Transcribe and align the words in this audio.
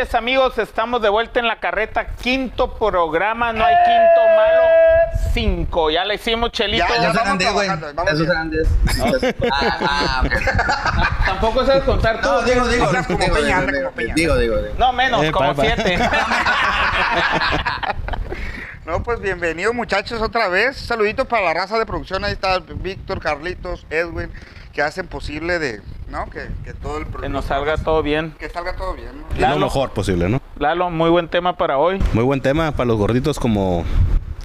Noches 0.00 0.14
amigos, 0.14 0.56
estamos 0.56 1.02
de 1.02 1.10
vuelta 1.10 1.40
en 1.40 1.46
la 1.46 1.60
carreta, 1.60 2.06
quinto 2.22 2.72
programa, 2.78 3.52
no 3.52 3.62
hay 3.62 3.74
quinto 3.84 4.20
malo, 4.34 4.62
cinco, 5.34 5.90
ya 5.90 6.06
le 6.06 6.14
hicimos 6.14 6.52
chelito. 6.52 6.86
Ya, 6.88 7.12
vamos 7.12 7.16
eran 7.20 7.36
10, 7.36 7.52
güey. 7.52 7.68
bien. 7.68 8.30
eran 8.30 8.50
10. 8.50 8.68
Ah, 9.52 10.22
ah. 10.22 11.22
Tampoco 11.26 11.66
sabes 11.66 11.82
contar 11.84 12.18
tú. 12.22 12.28
No, 12.30 12.40
digo, 12.40 12.66
digo. 12.68 12.86
Hablas 12.86 13.06
como 13.08 13.18
digo, 13.18 13.34
Peña, 13.34 13.60
digo, 13.60 13.72
digo, 13.72 13.82
como 13.82 13.96
Peña. 13.96 14.14
Digo, 14.14 14.38
digo, 14.38 14.56
digo. 14.56 14.74
No, 14.78 14.92
menos, 14.94 15.22
Eh, 15.22 15.32
como 15.32 15.54
pa, 15.54 15.54
pa. 15.54 15.62
siete. 15.64 15.98
No, 18.86 19.02
pues 19.04 19.20
bienvenidos 19.20 19.74
muchachos 19.74 20.22
otra 20.22 20.48
vez. 20.48 20.78
Saludito 20.78 21.26
para 21.26 21.44
la 21.44 21.52
raza 21.52 21.78
de 21.78 21.84
producción. 21.84 22.24
Ahí 22.24 22.32
está 22.32 22.58
Víctor, 22.58 23.20
Carlitos, 23.20 23.84
Edwin, 23.90 24.32
que 24.72 24.82
hacen 24.82 25.06
posible 25.06 25.58
de, 25.58 25.80
¿no? 26.08 26.28
Que, 26.30 26.48
que 26.64 26.74
todo 26.74 26.98
el 26.98 27.06
que 27.06 27.28
nos 27.28 27.46
salga 27.46 27.76
todo 27.76 28.02
bien. 28.02 28.34
Que 28.38 28.48
salga 28.48 28.76
todo 28.76 28.94
bien, 28.94 29.10
¿no? 29.38 29.48
Lo 29.48 29.58
mejor 29.58 29.90
posible, 29.90 30.28
¿no? 30.28 30.40
Lalo, 30.58 30.90
muy 30.90 31.10
buen 31.10 31.28
tema 31.28 31.56
para 31.56 31.78
hoy. 31.78 31.98
Muy 32.12 32.24
buen 32.24 32.40
tema 32.40 32.72
para 32.72 32.86
los 32.86 32.96
gorditos 32.96 33.38
como, 33.38 33.84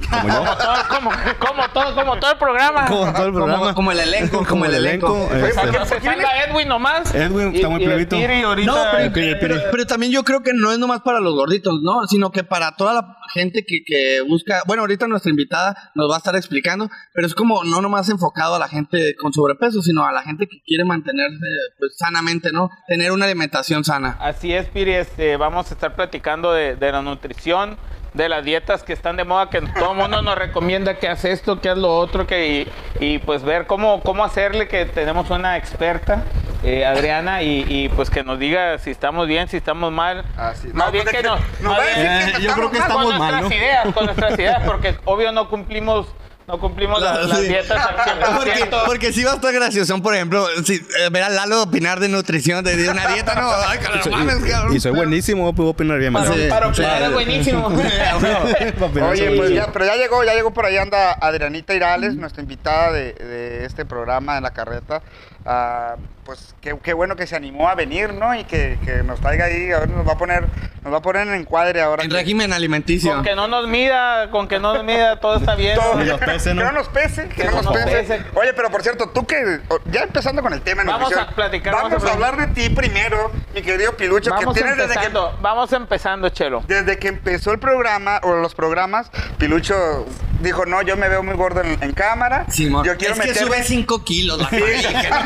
como 0.09 0.27
yo. 0.27 0.35
Como 0.37 0.57
todo, 0.57 0.75
como, 0.89 1.11
como 1.39 1.69
todo, 1.69 1.95
como 1.95 2.17
todo 2.19 2.31
el 2.31 2.37
programa. 2.37 2.85
Como 2.87 3.13
todo 3.13 3.25
el 3.27 3.33
programa. 3.33 3.59
Como, 3.59 3.75
como 3.75 3.91
el 3.91 3.99
elenco, 3.99 4.45
como, 4.45 4.65
el 4.65 4.75
elenco. 4.75 5.13
Oye, 5.13 5.49
este. 5.49 5.61
¿por 5.61 5.71
qué- 5.71 5.77
Que 5.79 5.85
se 5.85 6.01
salga 6.01 6.43
Edwin 6.45 6.67
nomás. 6.67 7.13
Edwin 7.13 7.55
está 7.55 7.69
muy 7.69 7.81
y 7.81 7.83
el 7.85 7.89
plebito. 7.89 8.15
Piri 8.15 8.41
ahorita- 8.43 8.71
No, 8.71 8.83
pero, 8.91 9.13
Piri. 9.13 9.35
pero 9.71 9.85
también 9.87 10.11
yo 10.11 10.23
creo 10.23 10.41
que 10.43 10.51
no 10.53 10.71
es 10.71 10.79
nomás 10.79 11.01
para 11.01 11.19
los 11.19 11.33
gorditos, 11.35 11.81
¿no? 11.81 12.05
Sino 12.07 12.31
que 12.31 12.43
para 12.43 12.75
toda 12.75 12.93
la 12.93 13.17
gente 13.33 13.65
que, 13.65 13.83
que 13.85 14.21
busca. 14.27 14.61
Bueno, 14.67 14.81
ahorita 14.83 15.07
nuestra 15.07 15.29
invitada 15.29 15.91
nos 15.95 16.09
va 16.09 16.15
a 16.15 16.17
estar 16.17 16.35
explicando, 16.35 16.89
pero 17.13 17.27
es 17.27 17.35
como 17.35 17.63
no 17.63 17.81
nomás 17.81 18.09
enfocado 18.09 18.55
a 18.55 18.59
la 18.59 18.67
gente 18.67 19.15
con 19.15 19.33
sobrepeso, 19.33 19.81
sino 19.81 20.05
a 20.05 20.11
la 20.11 20.21
gente 20.23 20.47
que 20.47 20.61
quiere 20.65 20.83
mantenerse 20.85 21.45
pues, 21.79 21.97
sanamente, 21.97 22.51
¿no? 22.51 22.69
Tener 22.87 23.11
una 23.11 23.25
alimentación 23.25 23.83
sana. 23.83 24.17
Así 24.19 24.53
es, 24.53 24.67
Piri, 24.67 24.93
este, 24.93 25.37
vamos 25.37 25.69
a 25.71 25.73
estar 25.73 25.95
platicando 25.95 26.51
de, 26.53 26.75
de 26.75 26.91
la 26.91 27.01
nutrición, 27.01 27.77
de 28.15 28.29
las 28.29 28.43
dietas 28.43 28.81
que 28.83 28.93
están 28.93 29.17
de 29.17 29.25
moda, 29.25 29.49
que 29.49 29.61
todo 29.61 29.91
el 29.91 29.97
mundo 29.97 30.21
nos 30.21 30.35
recomienda 30.35 30.95
que 30.95 31.07
haz 31.07 31.25
esto, 31.25 31.59
que 31.61 31.69
haz 31.69 31.77
lo 31.77 31.95
otro, 31.95 32.25
que 32.25 32.47
y, 32.47 32.71
y, 33.05 33.19
pues 33.19 33.43
ver 33.43 33.67
cómo, 33.67 34.01
cómo 34.01 34.23
hacerle, 34.23 34.67
que 34.67 34.85
tenemos 34.85 35.29
una 35.29 35.57
experta, 35.57 36.23
eh, 36.63 36.85
Adriana, 36.85 37.43
y, 37.43 37.65
y, 37.67 37.89
pues 37.89 38.09
que 38.09 38.23
nos 38.23 38.39
diga 38.39 38.77
si 38.79 38.89
estamos 38.89 39.27
bien, 39.27 39.47
si 39.49 39.57
estamos 39.57 39.91
mal. 39.91 40.23
Así. 40.37 40.67
Más 40.69 40.87
No, 40.87 40.91
bien 40.93 41.03
pues, 41.03 41.15
que 41.17 41.23
no. 41.23 41.37
más 41.61 41.79
bien- 41.95 42.33
que 42.37 42.41
yo 42.41 42.53
creo 42.53 42.71
que 42.71 42.77
estamos 42.77 43.03
estamos 43.03 43.05
con 43.05 43.17
mal, 43.19 43.31
nuestras 43.31 43.49
¿no? 43.51 43.55
ideas, 43.55 43.93
con 43.93 44.05
nuestras 44.05 44.39
ideas, 44.39 44.63
porque 44.65 44.95
obvio 45.05 45.31
no 45.33 45.49
cumplimos, 45.49 46.07
no 46.47 46.59
cumplimos 46.59 47.01
la- 47.01 47.23
las 47.23 47.39
Sí. 47.39 47.47
dietas 47.47 47.85
al 47.87 48.35
Porque, 48.35 48.51
100%. 48.53 48.83
porque 48.85 49.13
sí 49.13 49.23
va 49.23 49.31
a 49.31 49.35
estar 49.35 49.51
gracioso, 49.53 49.99
por 50.01 50.13
ejemplo, 50.13 50.45
si, 50.63 50.75
eh, 50.75 51.09
ver 51.11 51.23
a 51.23 51.29
Lalo 51.29 51.63
opinar 51.63 51.99
de 51.99 52.07
nutrición, 52.07 52.63
de, 52.63 52.75
de 52.77 52.87
una 52.89 53.07
dieta, 53.07 53.33
no, 53.35 53.49
ay, 53.67 53.79
Y 54.05 54.09
mames, 54.09 54.35
cabrón. 54.51 54.75
y 54.75 54.79
soy 54.79 54.91
buenísimo, 54.91 55.55
puedo 55.55 55.69
opinar 55.71 55.97
bien. 55.97 56.13
Para. 56.13 56.33
Sí. 56.33 56.45
para 56.49 56.67
opinar 56.67 56.97
sí. 56.99 57.03
es 57.05 57.11
buenísimo. 57.13 57.67
Oye, 59.09 59.31
pues 59.37 59.51
ya, 59.51 59.71
pero 59.71 59.85
ya 59.85 59.95
llegó, 59.95 60.23
ya 60.23 60.33
llegó 60.33 60.53
por 60.53 60.65
ahí 60.65 60.77
anda 60.77 61.13
Adrianita 61.13 61.73
Irales, 61.73 62.15
nuestra 62.15 62.41
invitada 62.43 62.91
de, 62.91 63.13
de 63.13 63.65
este 63.65 63.85
programa 63.85 64.37
en 64.37 64.43
la 64.43 64.51
carreta. 64.51 65.01
Ah, 65.45 65.95
pues 66.25 66.55
qué, 66.59 66.75
qué 66.81 66.93
bueno 66.93 67.15
que 67.15 67.27
se 67.27 67.35
animó 67.35 67.69
a 67.69 67.75
venir, 67.75 68.11
¿no? 68.15 68.33
Y 68.33 68.45
que, 68.45 68.79
que 68.83 69.03
nos 69.03 69.19
traiga 69.19 69.45
ahí, 69.45 69.71
a 69.71 69.81
ver, 69.81 69.89
nos 69.91 70.07
va 70.07 70.13
a 70.13 70.17
poner, 70.17 70.45
nos 70.81 70.91
va 70.91 70.97
a 70.97 71.01
poner 71.03 71.27
en 71.27 71.35
encuadre 71.35 71.81
ahora. 71.83 72.03
En 72.03 72.09
que- 72.09 72.15
régimen 72.15 72.51
alimenticio. 72.51 73.13
Con 73.13 73.23
que 73.23 73.35
no 73.35 73.47
nos 73.47 73.67
mida, 73.67 74.31
con 74.31 74.47
que 74.47 74.59
no 74.59 74.73
nos 74.73 74.83
mida, 74.83 75.19
todo 75.19 75.37
está 75.37 75.53
bien. 75.53 75.75
Todo- 75.79 75.99
Que 75.99 76.05
nos 76.05 76.19
pese, 76.19 76.53
¿no? 76.55 76.61
Que 76.61 76.65
no 76.65 76.71
nos 76.71 76.89
pese, 76.89 77.27
que, 77.29 77.35
Que 77.35 77.43
no 77.43 77.51
no 77.51 77.61
nos 77.61 77.73
pese. 77.73 77.91
pese. 78.17 78.25
Oye, 78.33 78.53
pero 78.55 78.71
por 78.71 78.81
cierto, 78.81 79.09
tú 79.09 79.27
que, 79.27 79.59
ya 79.91 80.01
empezando 80.01 80.41
con 80.41 80.51
el 80.53 80.61
tema 80.61 80.83
Vamos 80.83 81.01
nutrición, 81.11 81.27
a 81.29 81.35
platicar, 81.35 81.73
Vamos, 81.75 81.91
vamos 81.91 82.05
a 82.05 82.09
a 82.09 82.13
hablar 82.13 82.37
de 82.37 82.47
ti 82.47 82.69
primero, 82.73 83.31
mi 83.53 83.61
querido 83.61 83.95
Pilucho, 83.95 84.31
Vamos 84.31 84.55
que 84.55 84.61
tienes 84.61 84.77
desde 84.77 84.93
que, 84.93 85.05
empezando, 85.05 85.37
vamos 85.41 85.73
empezando, 85.73 86.29
Chelo. 86.29 86.63
desde 86.67 86.97
que 86.97 87.09
empezó 87.09 87.51
el 87.51 87.59
programa, 87.59 88.19
o 88.23 88.33
los 88.33 88.55
programas, 88.55 89.11
Pilucho 89.37 90.07
dijo, 90.41 90.65
no, 90.65 90.81
yo 90.81 90.97
me 90.97 91.07
veo 91.07 91.21
muy 91.23 91.35
gordo 91.35 91.61
en, 91.61 91.77
en 91.81 91.91
cámara. 91.93 92.45
Simón. 92.49 92.83
yo 92.83 92.97
quiero 92.97 93.13
es 93.13 93.19
que 93.19 93.35
sube 93.35 93.61
5 93.63 94.03
kilos 94.03 94.39
la 94.39 94.49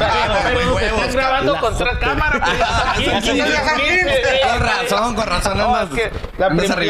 No 0.10 0.34
Pero 0.44 0.76
huevos, 0.76 0.82
estás 0.82 1.16
grabando 1.16 1.54
la 1.54 1.60
con 1.60 1.78
tres 1.78 1.98
cámaras. 2.00 2.50
sí. 2.98 3.06
Con 3.06 4.60
razón, 4.60 5.16
con 5.16 5.28
razón, 5.28 5.58
No, 5.58 5.76
andas- 5.76 5.98
es 5.98 6.12
que 6.12 6.12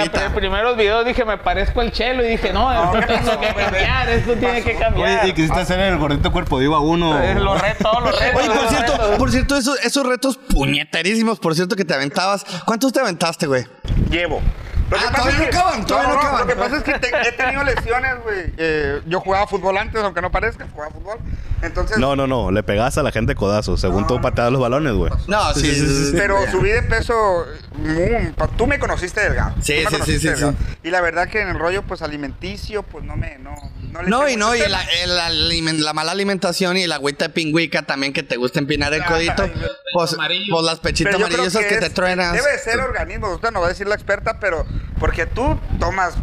prim- 0.09 0.33
primeros 0.33 0.77
videos 0.77 1.05
dije, 1.05 1.25
me 1.25 1.37
parezco 1.37 1.81
el 1.81 1.91
Chelo. 1.91 2.23
Y 2.23 2.29
dije, 2.29 2.53
no, 2.53 2.71
esto 2.71 2.99
tengo 3.07 3.39
que 3.39 3.53
cambiar, 3.53 4.09
esto 4.09 4.33
tiene 4.35 4.63
que 4.63 4.75
cambiar. 4.77 5.21
Oye, 5.21 5.29
y 5.29 5.33
quisiste 5.33 5.59
hacer 5.59 5.79
el 5.79 5.97
gordito 5.97 6.31
cuerpo 6.31 6.57
vivo 6.57 6.75
a 6.75 6.79
uno. 6.79 7.19
Eh, 7.21 7.35
Lo 7.35 7.55
reto, 7.57 7.91
lo 7.99 8.11
reto. 8.11 8.37
Oye, 8.37 8.49
por 8.49 8.67
cierto, 8.69 9.17
por 9.17 9.31
cierto, 9.31 9.57
esos, 9.57 10.05
retos 10.07 10.37
puñeterísimos, 10.37 11.39
por 11.39 11.55
cierto, 11.55 11.75
que 11.75 11.85
te 11.85 11.93
aventabas. 11.93 12.45
¿Cuántos 12.65 12.93
te 12.93 12.99
aventaste, 12.99 13.47
güey? 13.47 13.65
Llevo. 14.09 14.41
Lo 14.89 14.97
Ah, 14.97 15.11
todavía 15.15 15.37
no 15.39 15.45
acaban, 15.45 15.85
todavía 15.85 16.13
no 16.13 16.19
acaban. 16.19 16.41
Lo 16.41 16.47
que 16.47 16.55
pasa 16.55 16.77
es 16.77 16.83
que 16.83 16.93
te- 16.93 17.27
he 17.27 17.31
tenido 17.33 17.63
lesiones, 17.63 18.23
güey. 18.23 18.53
Eh, 18.57 19.01
yo 19.05 19.19
jugaba 19.19 19.45
fútbol 19.45 19.77
antes, 19.77 20.01
aunque 20.03 20.19
no 20.21 20.31
parezca, 20.31 20.65
jugaba 20.73 20.91
fútbol. 20.91 21.19
Entonces, 21.61 21.97
No, 21.97 22.15
no, 22.15 22.25
no. 22.27 22.51
Le 22.51 22.63
pegas 22.63 22.97
a 22.97 23.03
la 23.03 23.11
gente 23.11 23.35
codazo. 23.35 23.77
Según 23.77 24.07
tú 24.07 24.21
pateas 24.21 24.51
los 24.51 24.61
balones, 24.61 24.93
güey. 24.93 25.11
No, 25.27 25.53
sí, 25.53 25.61
sí, 25.61 25.75
sí. 25.75 26.05
sí. 26.07 26.11
pero 26.15 26.37
subí 26.51 26.69
de 26.69 26.81
peso. 26.83 27.45
mm, 27.75 28.55
tú 28.57 28.65
me 28.67 28.79
conociste 28.79 29.21
delgado. 29.21 29.55
Sí, 29.61 29.83
sí, 29.89 29.95
sí, 30.05 30.19
sí, 30.19 30.27
delgado. 30.27 30.51
sí. 30.53 30.77
Y 30.83 30.89
la 30.91 31.01
verdad 31.01 31.27
que 31.27 31.41
en 31.41 31.49
el 31.49 31.59
rollo, 31.59 31.83
pues 31.83 32.01
alimenticio, 32.01 32.83
pues 32.83 33.03
no 33.03 33.15
me. 33.17 33.37
No, 33.39 33.55
no, 33.91 34.01
le 34.03 34.09
No, 34.09 34.29
y 34.29 34.35
no, 34.37 34.55
y 34.55 34.59
la, 34.59 34.81
el- 35.03 35.83
la 35.83 35.93
mala 35.93 36.11
alimentación 36.11 36.77
y 36.77 36.87
la 36.87 36.95
agüita 36.95 37.25
de 37.27 37.33
pingüica 37.33 37.81
también 37.83 38.13
que 38.13 38.23
te 38.23 38.37
gusta 38.37 38.59
empinar 38.59 38.93
el 38.93 39.03
codito. 39.03 39.43
ay, 39.43 39.53
Pues, 39.93 40.15
pues 40.49 40.63
las 40.63 40.79
pechitas 40.79 41.15
amarillosas 41.15 41.65
que, 41.65 41.77
te 41.77 41.87
es- 41.87 41.93
truenas. 41.93 42.33
Debe 42.33 42.51
de 42.51 42.59
ser 42.59 42.79
organismo, 42.79 43.33
usted 43.33 43.51
no 43.51 43.59
va 43.61 43.65
a 43.67 43.69
decir 43.69 43.87
la 43.87 43.95
experta, 43.95 44.39
pero 44.39 44.65
porque 44.99 45.25
tú 45.25 45.59
tomas 45.79 46.13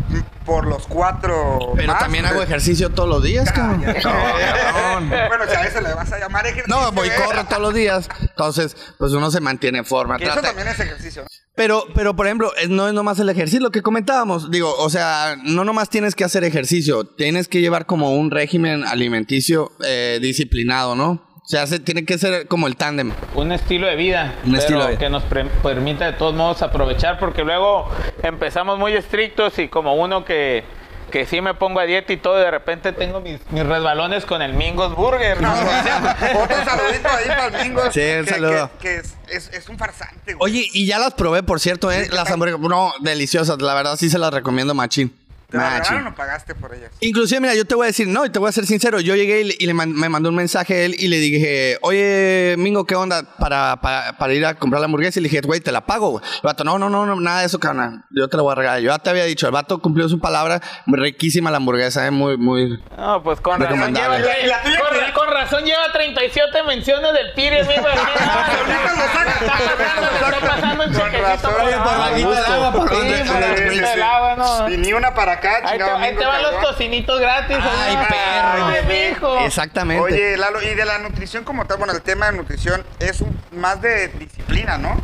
por 0.47 0.67
los 0.67 0.87
cuatro. 0.87 1.73
Pero 1.75 1.93
más, 1.93 1.99
también 1.99 2.25
hago 2.25 2.43
ejercicio 2.43 2.91
todos 2.91 3.09
los 3.09 3.23
días, 3.23 3.51
cabrón. 3.53 3.83
cabrón. 4.03 5.09
bueno, 5.09 5.45
si 5.49 5.57
a 5.57 5.65
eso 5.65 5.81
le 5.81 5.93
vas 5.93 6.11
a 6.13 6.19
llamar 6.19 6.47
ejercicio. 6.47 6.75
No, 6.75 6.93
voy 6.93 7.09
¿eh? 7.09 7.13
corro 7.23 7.45
todos 7.45 7.61
los 7.61 7.75
días. 7.75 8.09
Entonces, 8.21 8.77
pues 8.99 9.13
uno 9.13 9.31
se 9.31 9.41
mantiene 9.41 9.79
en 9.79 9.85
forma. 9.85 10.17
Que 10.17 10.27
eso 10.27 10.41
también 10.41 10.69
es 10.69 10.79
ejercicio. 10.79 11.23
¿no? 11.23 11.29
Pero, 11.57 11.85
pero 11.95 12.15
por 12.15 12.27
ejemplo, 12.27 12.53
no 12.69 12.87
es 12.87 12.95
nomás 12.95 13.19
el 13.19 13.29
ejercicio, 13.29 13.61
lo 13.61 13.71
que 13.71 13.83
comentábamos. 13.83 14.51
Digo, 14.51 14.75
o 14.77 14.91
sea, 14.91 15.37
no 15.43 15.65
nomás 15.65 15.89
tienes 15.89 16.15
que 16.15 16.23
hacer 16.23 16.45
ejercicio, 16.45 17.05
tienes 17.05 17.49
que 17.49 17.61
llevar 17.61 17.87
como 17.87 18.15
un 18.15 18.31
régimen 18.31 18.85
alimenticio 18.85 19.73
eh, 19.85 20.19
disciplinado, 20.21 20.95
¿no? 20.95 21.27
O 21.47 21.49
sea, 21.49 21.65
se, 21.69 21.79
tiene 21.79 22.05
que 22.05 22.19
ser 22.19 22.49
como 22.49 22.67
el 22.67 22.77
tándem. 22.77 23.13
un 23.37 23.53
estilo 23.53 23.87
de 23.87 23.95
vida, 23.95 24.35
Un 24.45 24.51
pero 24.51 24.59
estilo 24.59 24.81
de 24.83 24.89
vida. 24.89 24.99
que 24.99 25.09
nos 25.11 25.23
permita 25.63 26.07
de 26.07 26.13
todos 26.15 26.35
modos 26.35 26.61
aprovechar, 26.63 27.21
porque 27.21 27.45
luego 27.45 27.89
empezamos 28.25 28.81
muy 28.81 28.95
estrictos 28.95 29.57
y 29.61 29.69
como 29.69 29.95
uno 29.95 30.25
que, 30.25 30.65
que 31.13 31.25
sí 31.25 31.41
me 31.41 31.55
pongo 31.55 31.79
a 31.79 31.85
dieta 31.85 32.13
y 32.13 32.17
todo, 32.17 32.35
de 32.35 32.51
repente 32.51 32.93
tengo 32.93 33.21
mis, 33.21 33.39
mis 33.53 33.65
resbalones 33.65 34.25
con 34.27 34.43
el 34.43 34.55
Mingos 34.55 34.97
Burger. 34.97 35.41
¿no? 35.41 35.53
Otro 36.43 36.65
saludito 36.65 37.09
ahí 37.09 37.29
para 37.29 37.47
el 37.47 37.69
Mingo. 37.69 37.83
Sí, 37.93 38.01
un 38.19 38.25
que- 38.25 38.31
saludo. 38.31 38.71
Que, 38.81 38.89
que 38.89 38.97
es, 38.97 39.17
es, 39.29 39.49
es 39.55 39.69
un 39.69 39.79
farsante, 39.79 40.35
güey. 40.35 40.53
Oye, 40.53 40.69
y 40.73 40.85
ya 40.87 40.99
las 40.99 41.15
probé, 41.15 41.45
por 41.45 41.61
cierto, 41.61 41.93
¿eh? 41.93 42.03
Sí, 42.07 42.11
¿qué 42.11 42.17
las 42.17 42.29
hamburguesas, 42.29 42.61
no, 42.61 42.93
deliciosas, 43.03 43.63
la 43.63 43.75
verdad 43.75 43.95
sí 43.95 44.11
se 44.11 44.19
las 44.19 44.35
recomiendo 44.35 44.75
machín. 44.75 45.15
¿Te 45.59 45.65
la 45.65 45.71
Machín. 45.71 45.83
regalaron 45.91 46.13
o 46.13 46.17
pagaste 46.17 46.55
por 46.55 46.75
ellas? 46.75 46.91
Inclusive, 47.01 47.41
mira, 47.41 47.55
yo 47.55 47.65
te 47.65 47.75
voy 47.75 47.85
a 47.85 47.87
decir, 47.89 48.07
no, 48.09 48.25
y 48.25 48.31
te 48.31 48.39
voy 48.39 48.49
a 48.49 48.53
ser 48.53 48.67
sincero, 48.67 49.01
yo 49.01 49.15
llegué 49.17 49.41
y, 49.41 49.45
le- 49.45 49.57
y 49.59 49.67
le 49.67 49.75
man- 49.75 49.93
me 49.93 50.09
mandó 50.09 50.29
un 50.31 50.35
mensaje 50.37 50.75
a 50.75 50.83
él 50.85 50.95
y 50.99 51.09
le 51.09 51.19
dije, 51.19 51.79
oye, 51.83 52.55
Mingo, 52.59 52.85
¿qué 52.87 52.95
onda 52.97 53.23
para, 53.39 53.81
para, 53.81 54.17
para 54.19 54.35
ir 54.35 54.45
a 54.47 54.55
comprar 54.55 54.81
la 54.81 54.87
hamburguesa? 54.87 55.19
Y 55.19 55.23
le 55.23 55.29
dije, 55.29 55.41
güey, 55.45 55.61
te 55.61 55.73
la 55.73 55.87
pago, 55.87 56.11
güey. 56.11 56.25
El 56.25 56.41
vato, 56.43 56.65
no, 56.65 56.79
no, 56.79 56.89
no, 56.91 57.07
no, 57.07 57.21
nada 57.21 57.41
de 57.41 57.47
eso, 57.47 57.59
carnal, 57.59 58.05
yo 58.11 58.29
te 58.29 58.37
la 58.37 58.43
voy 58.43 58.53
a 58.53 58.55
regalar. 58.55 58.81
Yo 58.81 58.91
ya 58.91 58.99
te 58.99 59.11
había 59.11 59.25
dicho, 59.25 59.47
el 59.47 59.53
vato 59.53 59.79
cumplió 59.81 60.09
su 60.09 60.21
palabra, 60.21 60.61
riquísima 60.87 61.51
la 61.51 61.57
hamburguesa, 61.59 62.07
eh, 62.07 62.11
muy, 62.11 62.37
muy... 62.37 62.79
No, 62.97 63.23
pues 63.23 63.41
con 63.41 63.61
razón, 63.61 63.77
lleva, 63.95 64.17
Recomendable. 64.19 64.27
¿Y 64.45 64.47
la 64.49 64.63
tuya 64.63 64.79
con, 64.81 64.99
qué? 64.99 65.13
con 65.13 65.26
razón 65.47 65.65
lleva 65.65 65.93
37 65.93 66.63
menciones 66.65 67.13
del 67.13 67.33
Piri, 67.33 67.59
amigo. 67.61 67.87
Ah, 67.89 68.47
Ahorita 68.59 68.93
lo 68.93 69.13
saca. 69.13 69.37
Está 69.37 69.77
pasando, 69.77 70.27
está 70.27 70.41
pasando 70.41 70.85
un 70.85 70.93
chequecito. 70.95 71.49
por 71.49 71.57
por 71.57 71.99
bajita 71.99 72.31
de 72.31 72.47
agua, 72.55 72.73
por 72.73 72.89
sí, 72.91 72.97
del 73.07 73.87
sí. 73.87 74.01
agua, 74.01 74.35
no. 74.37 74.71
Y 74.71 74.77
ni 74.77 74.93
una 74.93 75.15
para 75.15 75.33
acá, 75.33 75.63
chingado. 75.71 75.97
ahí 75.99 76.15
te 76.17 76.25
van 76.25 76.43
los 76.43 76.61
tocinitos 76.61 77.21
gratis. 77.21 77.57
Ay, 77.61 77.97
perro. 78.09 78.67
Ay, 78.67 79.09
mijo. 79.11 79.39
Exactamente. 79.41 80.03
Oye, 80.03 80.37
Lalo, 80.37 80.63
y 80.63 80.75
de 80.75 80.85
la 80.85 80.99
nutrición 80.99 81.45
como 81.45 81.65
tal, 81.67 81.79
bueno, 81.79 81.93
el 81.93 82.03
tema 82.03 82.27
de 82.31 82.37
nutrición 82.37 82.85
es 82.99 83.21
un- 83.21 83.37
más 83.53 83.81
de 83.81 84.09
disciplina, 84.09 84.79
¿no? 84.79 85.01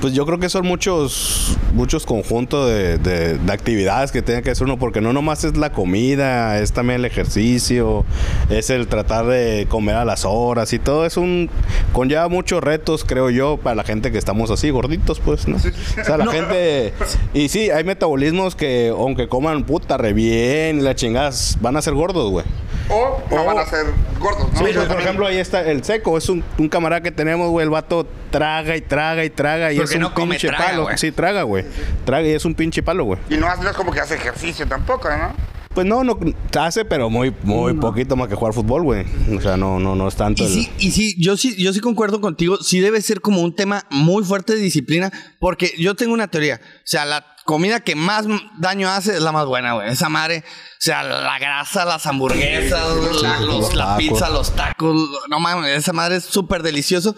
Pues 0.00 0.12
yo 0.12 0.26
creo 0.26 0.38
que 0.38 0.48
son 0.48 0.66
muchos 0.66 1.56
muchos 1.72 2.06
conjuntos 2.06 2.68
de, 2.70 2.96
de- 2.98 3.38
de 3.38 3.52
actividades 3.52 4.12
que 4.12 4.22
tiene 4.22 4.42
que 4.42 4.50
hacer 4.50 4.64
uno, 4.64 4.78
porque 4.78 5.00
no 5.00 5.12
nomás 5.12 5.44
es 5.44 5.56
la 5.56 5.72
comida, 5.72 6.58
es 6.58 6.72
también 6.72 7.00
el 7.00 7.04
ejercicio, 7.06 8.04
es 8.50 8.70
el 8.70 8.86
tratar 8.88 9.26
de 9.26 9.66
comer 9.68 9.96
a 9.96 10.04
las 10.04 10.24
horas 10.24 10.72
y 10.72 10.78
todo. 10.78 11.06
Es 11.06 11.16
un. 11.16 11.48
conlleva 11.92 12.28
muchos 12.28 12.62
retos, 12.62 13.04
creo 13.04 13.30
yo, 13.30 13.56
para 13.58 13.74
la 13.76 13.84
gente 13.84 14.12
que 14.12 14.18
estamos 14.18 14.50
así, 14.50 14.70
gorditos, 14.70 15.20
pues, 15.20 15.48
¿no? 15.48 15.56
O 15.56 16.04
sea, 16.04 16.16
la 16.18 16.26
gente. 16.26 16.92
Y 17.34 17.48
sí, 17.48 17.70
hay 17.70 17.84
metabolismos 17.84 18.54
que, 18.54 18.88
aunque 18.96 19.28
coman 19.28 19.64
puta 19.64 19.96
re 19.96 20.12
bien 20.12 20.78
y 20.78 20.82
las 20.82 20.96
chingadas, 20.96 21.58
van 21.60 21.76
a 21.76 21.82
ser 21.82 21.94
gordos, 21.94 22.30
güey. 22.30 22.44
o 22.90 23.20
no 23.30 23.42
O- 23.42 23.44
van 23.46 23.58
a 23.58 23.66
ser 23.66 23.86
gordos, 24.20 24.52
¿no? 24.52 24.58
Sí, 24.58 24.72
pues, 24.74 24.86
por 24.86 25.00
ejemplo, 25.00 25.26
ahí 25.26 25.38
está 25.38 25.62
el 25.62 25.82
seco. 25.84 26.16
Es 26.18 26.28
un, 26.28 26.44
un 26.58 26.68
camarada 26.68 27.00
que 27.02 27.10
tenemos, 27.12 27.50
güey. 27.50 27.64
El 27.64 27.70
vato 27.70 28.06
traga 28.30 28.76
y 28.76 28.80
traga 28.82 29.24
y 29.24 29.30
traga. 29.30 29.72
Y 29.72 29.78
es 29.90 29.96
un 29.96 30.02
no 30.02 30.14
come, 30.14 30.34
pinche 30.36 30.48
traga, 30.48 30.64
palo. 30.66 30.88
Sí, 30.96 31.12
traga, 31.12 31.42
güey. 31.42 31.64
Traga 32.04 32.26
y 32.26 32.32
es 32.32 32.44
un 32.44 32.54
pinche 32.54 32.82
palo, 32.82 33.04
güey. 33.04 33.18
Y 33.30 33.36
no, 33.36 33.46
hace- 33.46 33.62
no 33.62 33.70
es 33.70 33.76
como 33.76 33.92
que 33.92 34.00
hace 34.00 34.14
ejercicio 34.14 34.66
tampoco, 34.66 35.08
¿no? 35.10 35.34
Pues 35.74 35.86
no, 35.86 36.02
no 36.04 36.18
hace, 36.58 36.86
pero 36.86 37.10
muy, 37.10 37.34
muy 37.42 37.74
poquito 37.74 38.16
más 38.16 38.28
que 38.28 38.34
jugar 38.34 38.54
fútbol, 38.54 38.82
güey. 38.82 39.04
O 39.36 39.42
sea, 39.42 39.58
no, 39.58 39.78
no, 39.78 39.94
no 39.94 40.08
es 40.08 40.16
tanto. 40.16 40.42
Y 40.42 40.46
el- 40.46 40.52
sí, 40.52 40.72
y 40.78 40.90
sí, 40.90 41.14
yo 41.22 41.36
sí, 41.36 41.54
yo 41.62 41.70
sí 41.74 41.80
concuerdo 41.80 42.22
contigo. 42.22 42.56
Sí 42.62 42.80
debe 42.80 43.02
ser 43.02 43.20
como 43.20 43.42
un 43.42 43.54
tema 43.54 43.84
muy 43.90 44.24
fuerte 44.24 44.54
de 44.54 44.60
disciplina, 44.60 45.12
porque 45.38 45.74
yo 45.78 45.94
tengo 45.94 46.14
una 46.14 46.28
teoría. 46.28 46.62
O 46.64 46.80
sea, 46.84 47.04
la 47.04 47.26
comida 47.44 47.80
que 47.80 47.94
más 47.94 48.24
daño 48.58 48.88
hace 48.88 49.16
es 49.16 49.20
la 49.20 49.32
más 49.32 49.44
buena, 49.44 49.74
güey. 49.74 49.90
Esa 49.90 50.08
madre, 50.08 50.44
o 50.48 50.80
sea, 50.80 51.02
la 51.02 51.38
grasa, 51.38 51.84
las 51.84 52.06
hamburguesas, 52.06 52.80
la, 53.22 53.40
los- 53.40 53.46
Los 53.46 53.74
la 53.74 53.84
tacos. 53.84 53.98
pizza, 53.98 54.30
los 54.30 54.56
tacos. 54.56 55.10
No 55.28 55.40
mames, 55.40 55.76
esa 55.76 55.92
madre 55.92 56.16
es 56.16 56.24
súper 56.24 56.62
delicioso. 56.62 57.14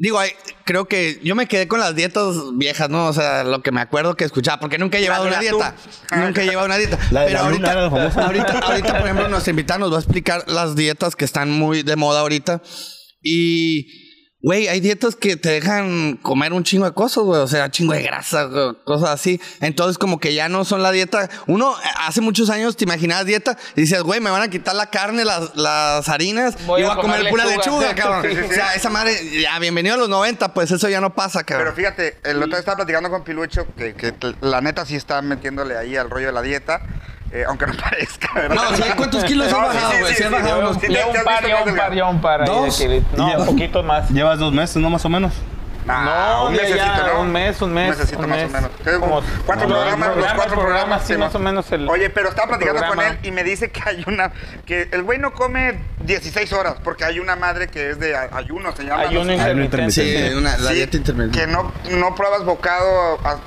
Digo, 0.00 0.20
creo 0.64 0.86
que 0.86 1.18
yo 1.24 1.34
me 1.34 1.46
quedé 1.48 1.66
con 1.66 1.80
las 1.80 1.96
dietas 1.96 2.36
viejas, 2.54 2.88
¿no? 2.88 3.08
O 3.08 3.12
sea, 3.12 3.42
lo 3.42 3.62
que 3.62 3.72
me 3.72 3.80
acuerdo 3.80 4.16
que 4.16 4.24
escuchaba, 4.24 4.60
porque 4.60 4.78
nunca 4.78 4.98
he 4.98 5.00
llevado 5.00 5.26
una 5.26 5.40
dieta. 5.40 5.74
tú. 6.08 6.16
Nunca 6.16 6.42
he 6.42 6.46
llevado 6.46 6.66
una 6.66 6.76
dieta. 6.76 6.98
La 7.10 7.22
de 7.22 7.26
Pero 7.26 7.42
la 7.42 7.50
luna 7.50 7.72
ahorita, 7.72 8.14
la 8.14 8.26
ahorita, 8.26 8.58
ahorita, 8.60 8.92
por 8.92 9.02
ejemplo, 9.02 9.28
nuestra 9.28 9.50
invitada 9.50 9.80
nos 9.80 9.92
va 9.92 9.96
a 9.96 10.00
explicar 10.00 10.44
las 10.46 10.76
dietas 10.76 11.16
que 11.16 11.24
están 11.24 11.50
muy 11.50 11.82
de 11.82 11.96
moda 11.96 12.20
ahorita. 12.20 12.62
Y, 13.22 14.07
güey, 14.40 14.68
hay 14.68 14.80
dietas 14.80 15.16
que 15.16 15.36
te 15.36 15.48
dejan 15.50 16.16
comer 16.22 16.52
un 16.52 16.62
chingo 16.64 16.84
de 16.84 16.92
cosas, 16.92 17.24
güey. 17.24 17.40
O 17.40 17.48
sea, 17.48 17.70
chingo 17.70 17.92
de 17.92 18.02
grasa, 18.02 18.44
güey, 18.44 18.76
cosas 18.84 19.10
así. 19.10 19.40
Entonces, 19.60 19.98
como 19.98 20.20
que 20.20 20.32
ya 20.34 20.48
no 20.48 20.64
son 20.64 20.82
la 20.82 20.92
dieta. 20.92 21.28
Uno, 21.46 21.74
hace 22.00 22.20
muchos 22.20 22.48
años 22.50 22.76
te 22.76 22.84
imaginabas 22.84 23.26
dieta 23.26 23.56
y 23.74 23.80
dices, 23.82 24.02
güey, 24.02 24.20
me 24.20 24.30
van 24.30 24.42
a 24.42 24.48
quitar 24.48 24.74
la 24.74 24.90
carne, 24.90 25.24
las, 25.24 25.56
las 25.56 26.08
harinas 26.08 26.54
Voy 26.66 26.82
y 26.82 26.84
voy 26.84 26.92
a 26.92 26.96
comer 26.96 27.28
pura 27.30 27.44
lechuga. 27.46 27.88
lechuga, 27.88 27.94
cabrón. 27.96 28.26
Sí, 28.30 28.36
sí, 28.36 28.44
O 28.50 28.54
sea, 28.54 28.74
esa 28.74 28.90
madre, 28.90 29.40
ya, 29.40 29.58
bienvenido 29.58 29.94
a 29.96 29.98
los 29.98 30.08
90, 30.08 30.54
pues 30.54 30.70
eso 30.70 30.88
ya 30.88 31.00
no 31.00 31.14
pasa, 31.14 31.42
Pero 31.44 31.58
cabrón. 31.58 31.74
fíjate, 31.74 32.18
el 32.24 32.36
otro 32.36 32.48
día 32.50 32.58
estaba 32.60 32.76
platicando 32.76 33.10
con 33.10 33.24
Pilucho 33.24 33.66
que, 33.76 33.94
que 33.94 34.14
la 34.40 34.60
neta 34.60 34.86
sí 34.86 34.94
está 34.96 35.20
metiéndole 35.22 35.76
ahí 35.76 35.96
al 35.96 36.10
rollo 36.10 36.26
de 36.26 36.32
la 36.32 36.42
dieta, 36.42 36.80
eh, 37.32 37.44
aunque 37.48 37.66
no 37.66 37.74
parezca, 37.82 38.28
¿verdad? 38.34 38.54
No, 38.54 38.76
sí, 38.76 38.82
¿cuántos 38.96 39.24
kilos 39.24 39.46
has 39.46 39.52
No, 39.52 39.58
sí, 39.58 39.76
bajado, 39.76 39.98
güey? 40.00 40.06
sí, 40.06 40.14
Sí 40.14 40.22
has 40.22 40.28
sí, 40.28 40.34
bajado 40.34 40.56
sí, 40.56 40.60
unos- 40.60 40.82
Ya 40.96 41.06
un 41.06 41.16
has 41.16 41.22
par, 41.24 41.46
ya 41.46 41.62
un 41.62 41.76
par, 41.76 41.94
ya 41.94 42.04
un 42.06 42.20
par. 42.20 42.42
ahí 42.42 42.46
¿Dos? 42.48 42.78
kilitos. 42.78 43.18
No, 43.18 43.26
un 43.38 43.46
poquito 43.46 43.82
más. 43.82 44.10
Llevas 44.10 44.38
dos 44.38 44.52
meses, 44.52 44.76
¿no? 44.76 44.90
Más 44.90 45.04
o 45.04 45.08
menos. 45.08 45.32
Nah, 45.86 46.04
No, 46.04 46.46
un 46.48 46.54
ya, 46.54 46.60
mesecito, 46.62 46.84
ya, 46.84 47.06
¿no? 47.14 47.20
un 47.22 47.32
mes, 47.32 47.62
un 47.62 47.72
mes, 47.72 47.88
mesecito 47.96 48.18
un 48.22 48.28
más 48.28 48.38
mes. 48.38 48.50
o 48.50 48.52
menos. 48.52 48.70
Entonces, 48.78 48.98
Como 49.00 49.22
cuatro 49.46 49.68
programas, 49.68 49.98
los 49.98 50.08
programas, 50.08 50.34
cuatro 50.36 50.54
programas, 50.54 50.54
programas. 50.58 51.06
sí, 51.06 51.16
más 51.16 51.34
o 51.34 51.38
menos 51.38 51.72
el 51.72 51.88
Oye, 51.88 52.10
pero 52.10 52.28
estaba 52.28 52.48
platicando 52.48 52.80
con 52.82 52.90
programa. 52.90 53.18
él 53.22 53.26
y 53.26 53.30
me 53.30 53.42
dice 53.42 53.70
que 53.70 53.80
hay 53.86 54.04
una, 54.06 54.30
que 54.66 54.88
el 54.92 55.02
güey 55.02 55.18
no 55.18 55.32
come 55.32 55.80
16 56.00 56.52
horas, 56.52 56.74
porque 56.84 57.06
hay 57.06 57.20
una 57.20 57.36
madre 57.36 57.68
que 57.68 57.88
es 57.90 57.98
de 57.98 58.14
ayuno, 58.14 58.76
se 58.76 58.82
llama. 58.84 59.00
ayuno 59.04 59.24
no 59.24 59.30
sé. 59.30 59.34
intermitente. 59.36 59.90
Sí, 60.30 60.34
una, 60.34 60.58
la 60.58 60.70
dieta 60.72 60.96
intermitente. 60.98 61.40
Que 61.40 61.46
no, 61.46 61.72
no 61.90 62.14
pruebas 62.14 62.44
bocado, 62.44 63.18
a- 63.24 63.38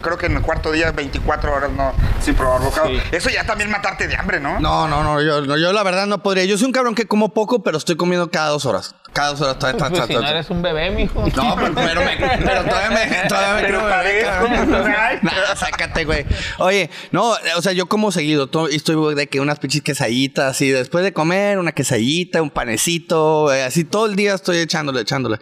creo 0.00 0.18
que 0.18 0.26
en 0.26 0.36
el 0.36 0.42
cuarto 0.42 0.70
día, 0.72 0.92
24 0.92 1.52
horas 1.52 1.70
no, 1.72 1.92
sin 2.20 2.34
probar 2.34 2.60
bocado. 2.62 2.88
Sí. 2.88 2.98
Eso 3.12 3.30
ya 3.30 3.44
también 3.44 3.70
matarte 3.70 4.06
de 4.08 4.16
hambre, 4.16 4.40
¿no? 4.40 4.58
No, 4.60 4.86
no, 4.88 5.02
no 5.02 5.22
yo, 5.22 5.40
no, 5.42 5.56
yo 5.56 5.72
la 5.72 5.82
verdad 5.82 6.06
no 6.06 6.22
podría. 6.22 6.44
Yo 6.44 6.56
soy 6.58 6.66
un 6.66 6.72
cabrón 6.72 6.94
que 6.94 7.06
como 7.06 7.32
poco, 7.34 7.62
pero 7.62 7.78
estoy 7.78 7.96
comiendo 7.96 8.30
cada 8.30 8.48
dos 8.50 8.66
horas. 8.66 8.94
Cada 9.12 9.30
dos 9.30 9.40
horas. 9.40 9.58
ta- 9.58 9.76
ta- 9.76 9.88
Pues 9.90 10.06
si 10.06 10.14
no 10.14 10.28
eres 10.28 10.50
un 10.50 10.62
bebé, 10.62 10.90
mijo. 10.90 11.24
No, 11.34 11.56
pero, 11.56 11.74
pero, 11.74 12.02
me- 12.04 12.16
pero 12.16 12.64
todavía 12.64 12.90
me, 12.90 13.28
todavía 13.28 13.54
me 13.54 13.62
Pero 13.62 13.78
creo 13.80 13.84
bebé. 13.84 15.18
Nah, 15.22 15.54
sácate, 15.56 16.04
güey. 16.04 16.26
Oye, 16.58 16.90
no, 17.10 17.34
o 17.56 17.62
sea, 17.62 17.72
yo 17.72 17.86
como 17.86 18.12
seguido. 18.12 18.48
to- 18.48 18.68
Estoy 18.68 19.14
de 19.14 19.28
que 19.28 19.40
unas 19.40 19.58
pinches 19.58 19.82
quesadillitas 19.82 20.60
y 20.60 20.70
después 20.70 21.02
de 21.04 21.12
comer 21.12 21.58
una 21.58 21.72
quesadillita, 21.72 22.42
un 22.42 22.50
panecito, 22.50 23.52
eh, 23.52 23.64
así 23.64 23.84
todo 23.84 24.06
el 24.06 24.16
día 24.16 24.34
estoy 24.34 24.58
echándole, 24.58 25.00
echándole. 25.00 25.38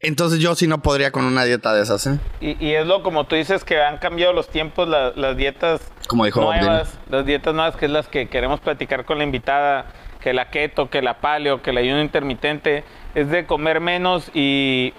Entonces 0.00 0.40
yo 0.40 0.54
sí 0.54 0.66
no 0.66 0.78
podría 0.82 1.10
con 1.10 1.24
una 1.24 1.44
dieta 1.44 1.72
de 1.72 1.82
esas, 1.82 2.06
¿eh? 2.06 2.18
Y, 2.40 2.62
y 2.64 2.74
es 2.74 2.86
lo 2.86 3.02
como 3.02 3.24
tú 3.24 3.34
dices 3.34 3.64
que 3.64 3.80
han 3.82 3.96
cambiado 3.96 4.32
los 4.34 4.48
tiempos, 4.48 4.86
la- 4.88 5.12
las 5.16 5.36
dietas 5.36 5.80
Como 6.06 6.24
dijo 6.26 6.42
Bob 6.42 6.54
nuevas, 6.56 6.98
las 7.08 7.24
dietas 7.24 7.54
nuevas 7.54 7.76
que 7.76 7.86
es 7.86 7.90
las 7.90 8.06
que 8.08 8.28
queremos 8.28 8.60
platicar 8.60 9.06
con 9.06 9.16
la 9.18 9.24
invitada, 9.24 9.86
que 10.20 10.34
la 10.34 10.50
keto, 10.50 10.90
que 10.90 11.00
la 11.00 11.14
paleo, 11.18 11.62
que 11.62 11.70
el 11.70 11.78
ayuno 11.78 12.02
intermitente, 12.02 12.84
es 13.14 13.30
de 13.30 13.46
comer 13.46 13.80
menos 13.80 14.30
y, 14.34 14.92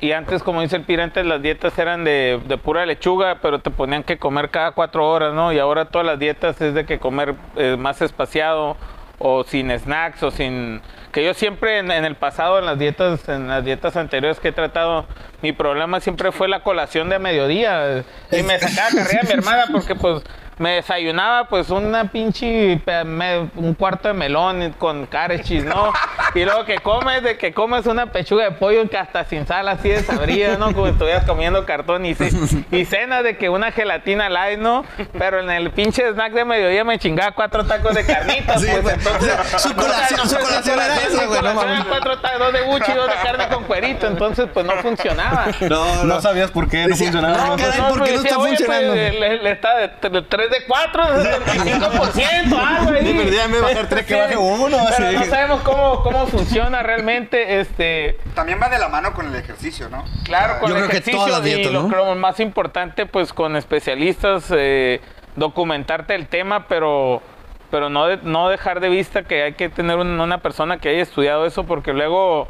y 0.00 0.10
antes, 0.10 0.42
como 0.42 0.60
dice 0.60 0.74
el 0.74 0.82
pira, 0.82 1.04
antes 1.04 1.24
las 1.24 1.40
dietas 1.40 1.78
eran 1.78 2.02
de, 2.02 2.40
de 2.44 2.58
pura 2.58 2.84
lechuga, 2.84 3.38
pero 3.40 3.60
te 3.60 3.70
ponían 3.70 4.02
que 4.02 4.18
comer 4.18 4.50
cada 4.50 4.72
cuatro 4.72 5.08
horas, 5.08 5.32
¿no? 5.34 5.52
Y 5.52 5.60
ahora 5.60 5.84
todas 5.84 6.04
las 6.06 6.18
dietas 6.18 6.60
es 6.60 6.74
de 6.74 6.84
que 6.84 6.98
comer 6.98 7.36
eh, 7.54 7.76
más 7.78 8.02
espaciado 8.02 8.76
o 9.24 9.44
sin 9.44 9.70
snacks 9.78 10.22
o 10.22 10.30
sin 10.30 10.80
que 11.12 11.24
yo 11.24 11.32
siempre 11.32 11.78
en, 11.78 11.90
el 11.90 12.16
pasado 12.16 12.58
en 12.58 12.66
las 12.66 12.78
dietas 12.78 13.28
en 13.28 13.46
las 13.46 13.64
dietas 13.64 13.96
anteriores 13.96 14.40
que 14.40 14.48
he 14.48 14.52
tratado 14.52 15.06
mi 15.42 15.52
problema 15.52 16.00
siempre 16.00 16.32
fue 16.32 16.48
la 16.48 16.62
colación 16.62 17.08
de 17.08 17.18
mediodía. 17.18 18.04
Y 18.30 18.42
me 18.42 18.58
sacaba 18.58 18.90
carrera 18.90 19.22
mi 19.24 19.32
hermana 19.32 19.64
porque 19.72 19.94
pues 19.96 20.22
me 20.62 20.74
desayunaba 20.76 21.48
pues 21.48 21.70
una 21.70 22.04
pinche 22.04 22.80
me- 23.04 23.50
un 23.56 23.74
cuarto 23.74 24.06
de 24.08 24.14
melón 24.14 24.72
con 24.78 25.06
carechis, 25.06 25.64
¿no? 25.64 25.92
Y 26.34 26.44
luego 26.46 26.64
que 26.64 26.78
comes, 26.78 27.22
de 27.22 27.36
que 27.36 27.52
comes 27.52 27.84
una 27.84 28.06
pechuga 28.06 28.44
de 28.44 28.52
pollo 28.52 28.88
que 28.88 28.96
hasta 28.96 29.24
sin 29.24 29.46
sal 29.46 29.68
así 29.68 29.90
desabrida, 29.90 30.56
¿no? 30.56 30.72
Como 30.72 30.86
si 30.86 30.92
estuvieras 30.92 31.24
comiendo 31.26 31.66
cartón 31.66 32.06
y, 32.06 32.14
ce- 32.14 32.30
y 32.70 32.86
cena 32.86 33.22
de 33.22 33.36
que 33.36 33.50
una 33.50 33.70
gelatina 33.70 34.30
light, 34.30 34.58
¿no? 34.58 34.86
Pero 35.18 35.40
en 35.40 35.50
el 35.50 35.70
pinche 35.72 36.08
snack 36.10 36.32
de 36.32 36.46
mediodía 36.46 36.84
me 36.84 36.98
chingaba 36.98 37.32
cuatro 37.32 37.66
tacos 37.66 37.94
de 37.94 38.06
carnitas, 38.06 38.62
Sí, 38.62 38.66
pues 38.70 38.82
güey. 38.82 38.94
entonces... 38.94 39.34
Su 39.60 39.74
colación- 39.74 40.26
su 40.26 40.36
colación 40.36 40.80
era 40.80 40.96
esa, 40.96 41.26
güey, 41.26 41.42
no 41.42 41.84
cuatro 41.88 42.18
tacos, 42.20 42.38
dos 42.38 42.52
de 42.54 42.62
buchi 42.62 42.92
y 42.92 42.94
dos 42.94 43.08
de 43.08 43.14
carne 43.22 43.48
con 43.48 43.64
cuerito, 43.64 44.06
entonces 44.06 44.46
pues 44.54 44.64
no 44.64 44.72
funcionaba. 44.76 45.48
No, 45.68 46.04
No 46.04 46.20
sabías 46.22 46.50
por 46.50 46.66
qué 46.68 46.84
no 46.84 46.88
Decía, 46.88 47.12
funcionaba. 47.12 47.46
no, 47.48 47.56
caray, 47.56 47.80
¿por 47.90 48.04
qué 48.04 48.12
no 48.16 48.22
está 48.22 48.38
"Oye, 48.38 48.56
pues, 48.56 48.58
funcionando?" 48.58 48.94
le, 48.94 49.50
está 49.50 49.76
de 49.76 49.88
3 50.22 50.50
de 50.52 50.64
4, 50.66 51.02
75%, 51.02 52.58
algo 52.58 52.90
ahí. 52.92 53.30
Ya 53.34 53.48
me 53.48 53.60
bajar 53.60 53.88
tres, 53.88 54.06
que 54.06 54.14
baje 54.14 54.36
uno, 54.36 54.76
Pero 54.96 55.08
así. 55.08 55.16
no 55.16 55.24
sabemos 55.24 55.60
cómo, 55.62 56.02
cómo 56.02 56.26
funciona 56.26 56.82
realmente, 56.82 57.60
este... 57.60 58.18
También 58.34 58.60
va 58.62 58.68
de 58.68 58.78
la 58.78 58.88
mano 58.88 59.12
con 59.14 59.26
el 59.26 59.34
ejercicio, 59.34 59.88
¿no? 59.88 60.04
Claro, 60.24 60.60
con 60.60 60.70
Yo 60.70 60.76
el 60.76 60.84
ejercicio 60.84 61.40
dietas, 61.40 61.70
y 61.70 61.74
lo 61.74 61.82
¿no? 61.82 61.88
creo 61.88 62.14
más 62.14 62.38
importante, 62.40 63.06
pues 63.06 63.32
con 63.32 63.56
especialistas, 63.56 64.46
eh, 64.54 65.00
documentarte 65.36 66.14
el 66.14 66.26
tema, 66.28 66.66
pero, 66.68 67.22
pero 67.70 67.88
no, 67.88 68.06
de- 68.06 68.18
no 68.22 68.48
dejar 68.48 68.80
de 68.80 68.88
vista 68.90 69.22
que 69.24 69.42
hay 69.42 69.52
que 69.54 69.68
tener 69.68 69.96
un- 69.96 70.20
una 70.20 70.38
persona 70.38 70.78
que 70.78 70.90
haya 70.90 71.02
estudiado 71.02 71.46
eso, 71.46 71.64
porque 71.64 71.92
luego, 71.92 72.46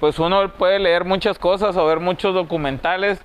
pues 0.00 0.18
uno 0.18 0.48
puede 0.52 0.78
leer 0.78 1.04
muchas 1.04 1.38
cosas 1.38 1.76
o 1.76 1.86
ver 1.86 2.00
muchos 2.00 2.34
documentales, 2.34 3.18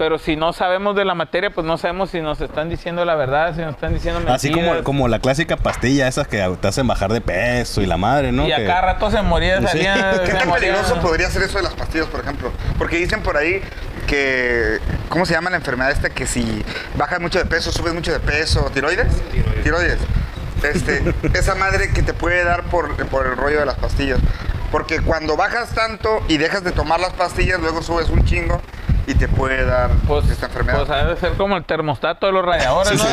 pero 0.00 0.18
si 0.18 0.34
no 0.34 0.54
sabemos 0.54 0.96
de 0.96 1.04
la 1.04 1.14
materia, 1.14 1.50
pues 1.50 1.66
no 1.66 1.76
sabemos 1.76 2.08
si 2.08 2.22
nos 2.22 2.40
están 2.40 2.70
diciendo 2.70 3.04
la 3.04 3.16
verdad, 3.16 3.54
si 3.54 3.60
nos 3.60 3.74
están 3.74 3.92
diciendo 3.92 4.20
mentiras. 4.20 4.36
Así 4.42 4.50
como, 4.50 4.82
como 4.82 5.08
la 5.08 5.18
clásica 5.18 5.58
pastilla, 5.58 6.08
esas 6.08 6.26
que 6.26 6.38
te 6.58 6.68
hacen 6.68 6.86
bajar 6.86 7.12
de 7.12 7.20
peso 7.20 7.82
y 7.82 7.86
la 7.86 7.98
madre, 7.98 8.32
¿no? 8.32 8.46
Y 8.48 8.52
a 8.52 8.56
Que- 8.56 8.64
cada 8.66 8.80
rato 8.80 9.10
se 9.10 9.20
moría, 9.20 9.60
Sí. 9.60 9.66
salía... 9.66 10.22
¿Qué 10.24 10.32
tan 10.32 10.48
moría. 10.48 10.72
peligroso 10.72 10.98
podría 11.02 11.28
ser 11.28 11.42
eso 11.42 11.58
de 11.58 11.64
las 11.64 11.74
pastillas, 11.74 12.06
por 12.06 12.20
ejemplo? 12.20 12.50
Porque 12.78 12.96
dicen 12.96 13.20
por 13.22 13.36
ahí 13.36 13.60
que, 14.06 14.78
¿cómo 15.10 15.26
se 15.26 15.34
llama 15.34 15.50
la 15.50 15.56
enfermedad 15.58 15.90
esta? 15.90 16.08
Que 16.08 16.26
si 16.26 16.64
bajas 16.96 17.20
mucho 17.20 17.38
de 17.38 17.44
peso, 17.44 17.70
subes 17.70 17.92
mucho 17.92 18.10
de 18.10 18.20
peso, 18.20 18.70
¿tiroides? 18.72 19.06
Tiroides. 19.62 19.98
Este, 20.62 21.14
esa 21.38 21.54
madre 21.56 21.90
que 21.92 22.02
te 22.02 22.14
puede 22.14 22.42
dar 22.42 22.62
por, 22.62 22.96
por 23.08 23.26
el 23.26 23.36
rollo 23.36 23.60
de 23.60 23.66
las 23.66 23.74
pastillas. 23.76 24.18
Porque 24.72 25.00
cuando 25.02 25.36
bajas 25.36 25.74
tanto 25.74 26.22
y 26.26 26.38
dejas 26.38 26.64
de 26.64 26.72
tomar 26.72 27.00
las 27.00 27.12
pastillas, 27.12 27.60
luego 27.60 27.82
subes 27.82 28.08
un 28.08 28.24
chingo 28.24 28.62
y 29.10 29.14
te 29.14 29.28
puede 29.28 29.64
dar 29.64 29.90
Pues, 30.06 30.28
esta 30.30 30.46
enfermedad. 30.46 30.78
pues 30.78 30.90
ha 30.90 31.04
de 31.04 31.16
ser 31.18 31.32
como 31.32 31.56
el 31.56 31.64
termostato 31.64 32.26
de 32.26 32.32
los 32.32 32.44
radiadores, 32.44 32.92
¿no? 32.94 33.04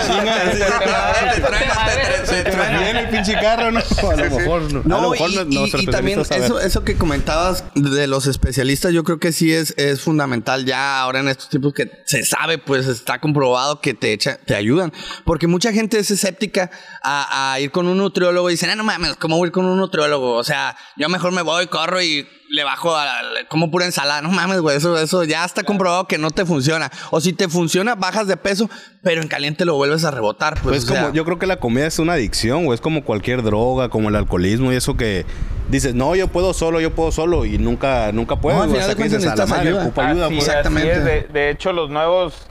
te- 2.25 2.77
Viene 2.77 2.99
el 3.01 3.09
pinche 3.09 3.33
carro, 3.33 3.71
¿no? 3.71 3.79
A 3.79 4.15
lo 4.15 4.29
mejor 4.37 4.61
no. 4.73 4.81
No, 4.85 5.15
y, 5.15 5.85
también 5.87 6.21
eso, 6.21 6.83
que 6.83 6.95
comentabas 6.97 7.63
de 7.75 8.07
los 8.07 8.27
especialistas, 8.27 8.93
yo 8.93 9.03
creo 9.03 9.19
que 9.19 9.31
sí 9.31 9.53
es, 9.53 9.73
es 9.77 10.01
fundamental 10.01 10.65
ya 10.65 10.99
ahora 11.01 11.19
en 11.19 11.27
estos 11.29 11.49
tiempos 11.49 11.73
que 11.73 11.89
se 12.05 12.23
sabe, 12.25 12.57
pues 12.57 12.87
está 12.87 13.19
comprobado 13.19 13.81
que 13.81 13.93
te, 13.93 14.13
echa, 14.13 14.37
te 14.37 14.55
ayudan. 14.55 14.93
Porque 15.25 15.47
mucha 15.47 15.71
gente 15.73 15.97
es 15.99 16.11
escéptica 16.11 16.69
a, 17.03 17.53
a 17.53 17.59
ir 17.59 17.71
con 17.71 17.87
un 17.87 17.97
nutriólogo 17.97 18.49
y 18.49 18.53
dicen, 18.53 18.69
ah, 18.69 18.75
no 18.75 18.83
mames, 18.83 19.15
¿cómo 19.15 19.37
voy 19.37 19.45
a 19.45 19.47
ir 19.47 19.51
con 19.53 19.65
un 19.65 19.77
nutriólogo? 19.77 20.33
O 20.35 20.43
sea, 20.43 20.75
yo 20.95 21.09
mejor 21.09 21.31
me 21.31 21.41
voy, 21.41 21.67
corro 21.67 22.01
y 22.01 22.27
le 22.49 22.63
bajo 22.63 22.95
a 22.95 23.07
como 23.49 23.69
pura 23.71 23.85
ensalada. 23.85 24.21
No 24.21 24.29
mames, 24.29 24.61
güey, 24.61 24.77
eso, 24.77 24.97
eso 24.97 25.23
ya 25.23 25.43
está 25.45 25.63
comprobado 25.63 26.07
que 26.07 26.17
no 26.17 26.31
te 26.31 26.45
funciona. 26.45 26.91
O 27.11 27.19
si 27.21 27.33
te 27.33 27.47
funciona, 27.49 27.95
bajas 27.95 28.27
de 28.27 28.37
peso, 28.37 28.69
pero 29.01 29.21
en 29.21 29.27
caliente 29.27 29.65
lo 29.65 29.75
vuelves 29.75 30.05
a 30.05 30.11
rebotar. 30.11 30.53
Pues, 30.55 30.63
Pues 30.63 30.83
o 30.85 30.87
sea, 30.87 31.01
como, 31.03 31.13
yo 31.13 31.25
creo 31.25 31.39
que 31.39 31.47
la 31.47 31.57
comida 31.57 31.85
es 31.87 31.99
una 31.99 32.13
adicción, 32.13 32.65
o 32.67 32.73
es 32.73 32.81
como 32.81 33.03
cualquier 33.03 33.43
droga, 33.43 33.89
como 33.89 34.09
el 34.09 34.15
alcoholismo 34.15 34.71
y 34.71 34.75
eso 34.75 34.95
que 34.97 35.25
dices, 35.69 35.93
no, 35.95 36.15
yo 36.15 36.27
puedo 36.29 36.53
solo, 36.53 36.79
yo 36.79 36.93
puedo 36.95 37.11
solo, 37.11 37.45
y 37.45 37.57
nunca, 37.57 38.11
nunca 38.11 38.37
puedes, 38.37 38.57
No, 38.57 38.63
al 38.63 38.69
güey, 38.69 38.81
final 38.81 38.91
hasta 38.91 39.03
de 39.03 39.09
que 39.09 39.09
cuentas 39.09 39.21
dices, 39.21 39.31
a 39.31 39.35
la 39.35 39.43
necesitas 39.43 39.57
madre, 39.57 39.69
ayuda". 39.69 39.83
ocupo 39.83 40.01
ayuda, 40.01 40.25
Así, 40.27 40.35
pues. 40.35 40.47
Exactamente. 40.47 40.91
así 40.91 40.99
es. 40.99 41.05
De, 41.05 41.21
de 41.39 41.49
hecho, 41.49 41.73
los 41.73 41.89
nuevos, 41.89 42.47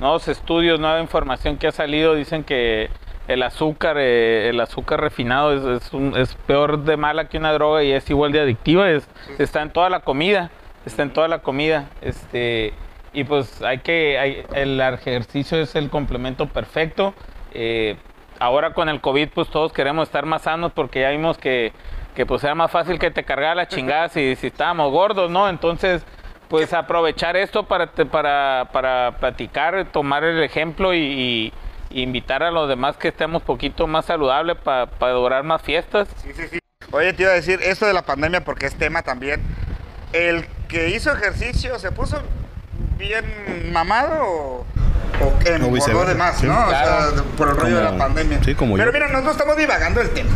nuevos 0.00 0.28
estudios, 0.28 0.80
nueva 0.80 1.00
información 1.00 1.56
que 1.56 1.68
ha 1.68 1.72
salido 1.72 2.14
dicen 2.14 2.42
que, 2.44 2.90
el 3.28 3.42
azúcar, 3.42 3.96
eh, 3.98 4.48
el 4.48 4.60
azúcar 4.60 5.00
refinado 5.00 5.52
es, 5.76 5.82
es, 5.82 5.92
un- 5.92 6.16
es 6.16 6.34
peor 6.46 6.84
de 6.84 6.96
mala 6.96 7.28
que 7.28 7.38
una 7.38 7.52
droga 7.52 7.82
y 7.82 7.92
es 7.92 8.08
igual 8.10 8.32
de 8.32 8.40
adictiva. 8.40 8.90
Es, 8.90 9.08
está 9.38 9.62
en 9.62 9.70
toda 9.70 9.90
la 9.90 10.00
comida, 10.00 10.50
está 10.84 11.02
en 11.02 11.10
toda 11.12 11.28
la 11.28 11.38
comida. 11.40 11.86
Este, 12.02 12.72
y 13.12 13.24
pues 13.24 13.62
hay 13.62 13.78
que, 13.78 14.18
hay- 14.18 14.44
el 14.54 14.80
ejercicio 14.80 15.58
es 15.58 15.74
el 15.74 15.90
complemento 15.90 16.46
perfecto. 16.46 17.14
Eh, 17.52 17.96
ahora 18.38 18.74
con 18.74 18.88
el 18.88 19.00
COVID 19.00 19.30
pues 19.34 19.48
todos 19.48 19.72
queremos 19.72 20.08
estar 20.08 20.26
más 20.26 20.42
sanos 20.42 20.72
porque 20.72 21.00
ya 21.00 21.10
vimos 21.10 21.38
que, 21.38 21.72
que 22.14 22.26
pues 22.26 22.44
era 22.44 22.54
más 22.54 22.70
fácil 22.70 22.98
que 22.98 23.10
te 23.10 23.24
cargara 23.24 23.54
la 23.54 23.66
chingada 23.68 24.08
si, 24.10 24.36
si 24.36 24.48
estábamos 24.48 24.92
gordos, 24.92 25.30
¿no? 25.30 25.48
Entonces 25.48 26.04
pues 26.48 26.72
aprovechar 26.74 27.36
esto 27.36 27.64
para, 27.64 27.86
para, 27.88 28.68
para 28.72 29.16
platicar, 29.18 29.86
tomar 29.90 30.22
el 30.22 30.42
ejemplo 30.44 30.94
y 30.94 31.52
invitar 32.00 32.42
a 32.42 32.50
los 32.50 32.68
demás 32.68 32.96
que 32.96 33.08
estemos 33.08 33.42
poquito 33.42 33.86
más 33.86 34.06
saludables 34.06 34.56
para 34.56 35.12
durar 35.12 35.42
más 35.44 35.62
fiestas. 35.62 36.08
Sí, 36.22 36.30
sí, 36.34 36.42
sí. 36.50 36.58
Oye, 36.92 37.12
te 37.12 37.22
iba 37.22 37.32
a 37.32 37.34
decir 37.34 37.60
esto 37.62 37.86
de 37.86 37.92
la 37.92 38.02
pandemia 38.02 38.44
porque 38.44 38.66
es 38.66 38.74
tema 38.74 39.02
también. 39.02 39.42
¿El 40.12 40.46
que 40.68 40.90
hizo 40.90 41.12
ejercicio 41.12 41.78
se 41.78 41.92
puso 41.92 42.20
bien 42.96 43.24
mamado 43.72 44.24
o, 44.24 44.66
o 45.20 45.38
que 45.40 45.50
engordó 45.50 45.72
viceversa, 45.72 46.12
de 46.12 46.14
más, 46.14 46.38
sí. 46.38 46.46
no? 46.46 46.66
O 46.66 46.70
sea, 46.70 47.08
por 47.36 47.48
el 47.48 47.56
rollo 47.56 47.76
de 47.76 47.84
la 47.84 47.98
pandemia. 47.98 48.42
sí, 48.44 48.54
como 48.54 48.76
Pero 48.76 48.90
yo. 48.90 48.92
mira, 48.92 49.08
nosotros 49.08 49.36
estamos 49.36 49.56
divagando 49.56 50.00
el 50.00 50.10
tema. 50.10 50.30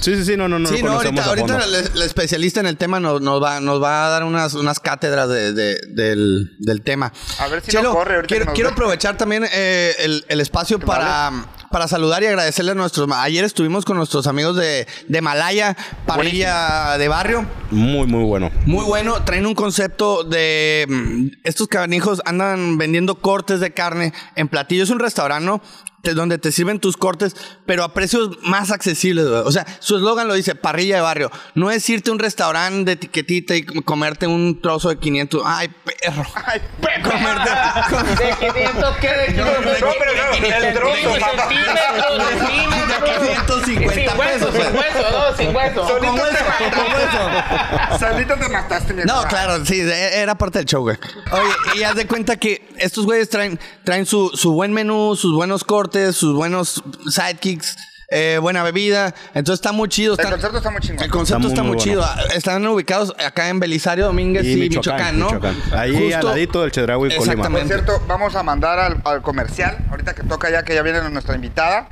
Sí, 0.00 0.14
sí, 0.16 0.24
sí, 0.24 0.36
no, 0.36 0.48
no, 0.48 0.58
no. 0.58 0.68
Sí, 0.68 0.78
lo 0.82 0.88
no, 0.90 0.92
ahorita, 0.96 1.24
ahorita 1.24 1.64
el, 1.64 1.74
el 1.74 2.02
especialista 2.02 2.60
en 2.60 2.66
el 2.66 2.76
tema 2.76 3.00
nos, 3.00 3.20
nos 3.20 3.42
va, 3.42 3.60
nos 3.60 3.82
va 3.82 4.06
a 4.06 4.10
dar 4.10 4.24
unas, 4.24 4.54
unas 4.54 4.78
cátedras 4.80 5.28
de- 5.28 5.52
de- 5.52 5.78
del, 5.88 6.56
del 6.58 6.82
tema. 6.82 7.12
A 7.38 7.48
ver 7.48 7.62
si 7.62 7.76
no 7.76 7.92
corre 7.92 8.16
ahorita 8.16 8.28
Quiero, 8.28 8.44
que 8.44 8.46
nos 8.46 8.54
quiero 8.54 8.70
ve. 8.70 8.72
aprovechar 8.74 9.16
también 9.16 9.44
eh, 9.52 9.94
el, 10.00 10.24
el 10.28 10.40
espacio 10.40 10.78
para, 10.78 11.32
para 11.70 11.88
saludar 11.88 12.22
y 12.22 12.26
agradecerle 12.26 12.72
a 12.72 12.74
nuestros... 12.74 13.08
Ayer 13.12 13.44
estuvimos 13.44 13.84
con 13.84 13.96
nuestros 13.96 14.26
amigos 14.26 14.56
de, 14.56 14.86
de 15.08 15.20
Malaya, 15.20 15.76
parrilla 16.06 16.96
de 16.98 17.08
barrio. 17.08 17.46
Muy, 17.70 18.06
muy 18.06 18.24
bueno. 18.24 18.50
Muy 18.64 18.84
bueno, 18.84 19.24
traen 19.24 19.46
un 19.46 19.54
concepto 19.54 20.24
de... 20.24 20.86
mm, 20.88 21.26
Estos 21.44 21.68
canijos 21.68 22.22
andan 22.24 22.78
vendiendo 22.78 23.16
cortes 23.16 23.60
de 23.60 23.72
carne 23.72 24.12
en 24.36 24.48
platillos. 24.48 24.88
Es 24.88 24.92
un 24.92 25.00
restaurante, 25.00 25.46
¿no? 25.46 25.60
Te- 26.02 26.14
donde 26.14 26.38
te 26.38 26.52
sirven 26.52 26.78
tus 26.78 26.96
cortes, 26.96 27.34
pero 27.66 27.82
a 27.82 27.92
precios 27.92 28.38
más 28.42 28.70
accesibles. 28.70 29.26
güey. 29.28 29.40
O 29.44 29.50
sea, 29.50 29.66
su 29.80 29.96
eslogan 29.96 30.28
lo 30.28 30.34
dice, 30.34 30.54
parrilla 30.54 30.96
de 30.96 31.00
barrio. 31.02 31.30
No 31.54 31.70
es 31.70 31.88
irte 31.90 32.10
a 32.10 32.12
un 32.12 32.18
restaurante 32.20 32.84
de 32.84 32.92
etiquetita 32.92 33.56
y 33.56 33.64
com- 33.64 33.82
comerte 33.82 34.26
un 34.26 34.60
trozo 34.60 34.88
de 34.90 34.98
500. 34.98 35.42
Ay, 35.44 35.68
perro. 35.84 36.24
Ay, 36.46 36.60
perro. 36.80 37.10
Comerte... 37.10 37.50
com- 37.90 38.06
¿De 38.16 38.52
500 38.52 38.96
qué? 38.98 39.08
¿De 39.08 39.26
500? 39.26 39.80
No, 39.80 39.88
pero 39.98 40.12
no, 40.14 40.56
el 40.66 40.74
trozo, 40.74 41.20
papá. 41.20 41.48
De 41.48 43.16
550 43.16 44.14
pesos, 44.14 44.54
Sin 44.54 44.76
hueso, 44.76 45.10
no, 45.10 45.36
sin 45.36 45.56
hueso. 45.56 45.88
Solito 45.88 46.06
¿Cómo 46.06 46.22
te 46.24 46.30
eso? 46.30 46.44
¿Cómo 46.74 46.88
mataste. 46.88 47.94
eso? 47.94 47.98
Solito 47.98 48.34
te 48.36 48.48
mataste, 48.48 48.94
mi 48.94 49.02
No, 49.04 49.12
hermano. 49.12 49.28
claro, 49.28 49.64
sí, 49.66 49.80
e- 49.80 50.20
era 50.20 50.34
parte 50.36 50.58
del 50.58 50.66
show, 50.66 50.82
güey. 50.82 50.96
Oye, 51.32 51.80
y 51.80 51.82
haz 51.82 51.94
de 51.96 52.06
cuenta 52.06 52.36
que 52.36 52.68
estos 52.78 53.04
güeyes 53.06 53.28
traen, 53.28 53.58
traen 53.84 54.06
su, 54.06 54.30
su 54.34 54.52
buen 54.52 54.72
menú, 54.72 55.16
sus 55.16 55.34
buenos 55.34 55.64
cortes, 55.64 55.85
sus 56.12 56.34
buenos 56.34 56.82
sidekicks, 57.08 57.76
eh, 58.08 58.38
buena 58.40 58.62
bebida. 58.62 59.14
Entonces 59.34 59.54
está 59.60 59.72
muy 59.72 59.88
chido. 59.88 60.14
El 60.14 60.20
está- 60.20 60.30
concepto 60.30 60.58
está 60.58 60.70
muy 60.70 60.80
chingón. 60.80 61.04
El 61.04 61.10
concepto 61.10 61.48
Está 61.48 61.60
está 61.60 61.62
muy, 61.62 61.76
chido. 61.76 62.04
Están 62.34 62.66
ubicados 62.66 63.12
acá 63.24 63.48
en 63.48 63.58
Belisario 63.60 64.06
Domínguez 64.06 64.44
y, 64.46 64.56
Michoacán, 64.56 65.18
¿no? 65.18 65.26
Michoacán. 65.26 65.56
Ahí 65.72 66.12
al 66.12 66.24
ladito 66.24 66.62
del 66.62 66.70
Chedraui 66.72 67.16
Colima. 67.16 67.48
Por 67.48 67.66
cierto, 67.66 68.00
vamos 68.06 68.34
a 68.36 68.42
mandar 68.42 68.78
al, 68.78 69.00
al 69.04 69.22
comercial, 69.22 69.78
ahorita 69.90 70.14
que 70.14 70.22
toca 70.22 70.50
ya 70.50 70.62
que 70.62 70.74
ya 70.74 70.82
viene 70.82 71.08
nuestra 71.10 71.34
invitada, 71.34 71.88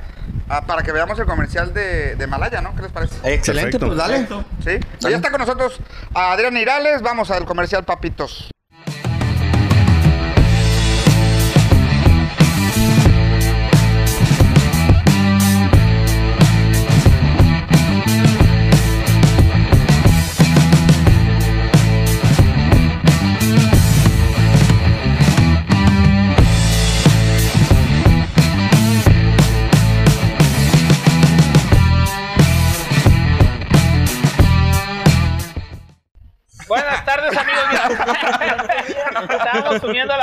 ah, 0.47 0.61
para 0.65 0.83
que 0.83 0.91
veamos 0.93 1.19
el 1.19 1.25
comercial 1.25 1.73
de, 1.73 2.15
de 2.15 2.27
Malaya, 2.27 2.61
¿no? 2.61 2.73
¿Qué 2.75 2.83
les 2.83 2.91
parece? 2.91 3.15
Excelente, 3.23 3.77
Perfecto. 3.77 3.87
pues 3.87 3.97
dale. 3.97 4.79
¿Sí? 4.79 4.87
Ya 5.09 5.15
está 5.17 5.31
con 5.31 5.39
nosotros 5.41 5.79
Adrián 6.13 6.55
Irales, 6.55 7.01
vamos 7.01 7.29
al 7.31 7.43
comercial, 7.45 7.83
papitos. 7.83 8.49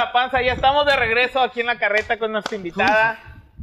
La 0.04 0.12
panza. 0.12 0.42
Ya 0.42 0.52
estamos 0.52 0.84
de 0.86 0.96
regreso 0.96 1.40
aquí 1.40 1.60
en 1.60 1.66
la 1.66 1.78
carreta 1.78 2.18
con 2.18 2.32
nuestra 2.32 2.56
invitada, 2.56 3.18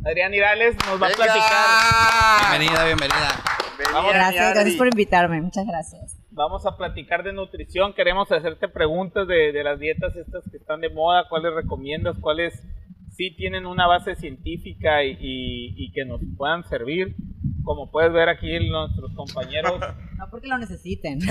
Adrián 0.06 0.34
Irales. 0.34 0.76
Nos 0.88 1.02
va 1.02 1.08
a 1.08 1.10
platicar. 1.10 2.50
Bienvenida, 2.50 2.86
bienvenida. 2.86 3.30
Mi 3.78 4.10
Gracias, 4.10 4.46
Adri. 4.46 4.54
gracias 4.56 4.76
por 4.76 4.88
invitarme. 4.88 5.42
Muchas 5.42 5.66
gracias. 5.66 6.16
Vamos 6.32 6.66
a 6.66 6.78
platicar 6.78 7.24
de 7.24 7.34
nutrición. 7.34 7.94
Queremos 7.94 8.32
hacerte 8.32 8.68
preguntas 8.70 9.28
de, 9.28 9.52
de 9.52 9.64
las 9.64 9.80
dietas 9.80 10.16
estas 10.16 10.44
que 10.50 10.58
están 10.58 10.80
de 10.82 10.90
moda. 10.90 11.26
¿Cuáles 11.28 11.54
recomiendas? 11.54 12.16
¿Cuáles 12.22 12.54
sí 13.12 13.36
tienen 13.36 13.66
una 13.66 13.88
base 13.88 14.16
científica 14.16 15.04
y, 15.04 15.12
y- 15.20 15.74
y 15.86 15.92
que 15.92 16.06
nos 16.06 16.22
puedan 16.38 16.64
servir? 16.70 17.16
Como 17.64 17.92
puedes 17.92 18.14
ver 18.14 18.30
aquí 18.30 18.70
nuestros 18.70 19.12
compañeros. 19.16 19.80
No 20.20 20.30
porque 20.30 20.48
lo 20.48 20.58
necesiten. 20.58 21.20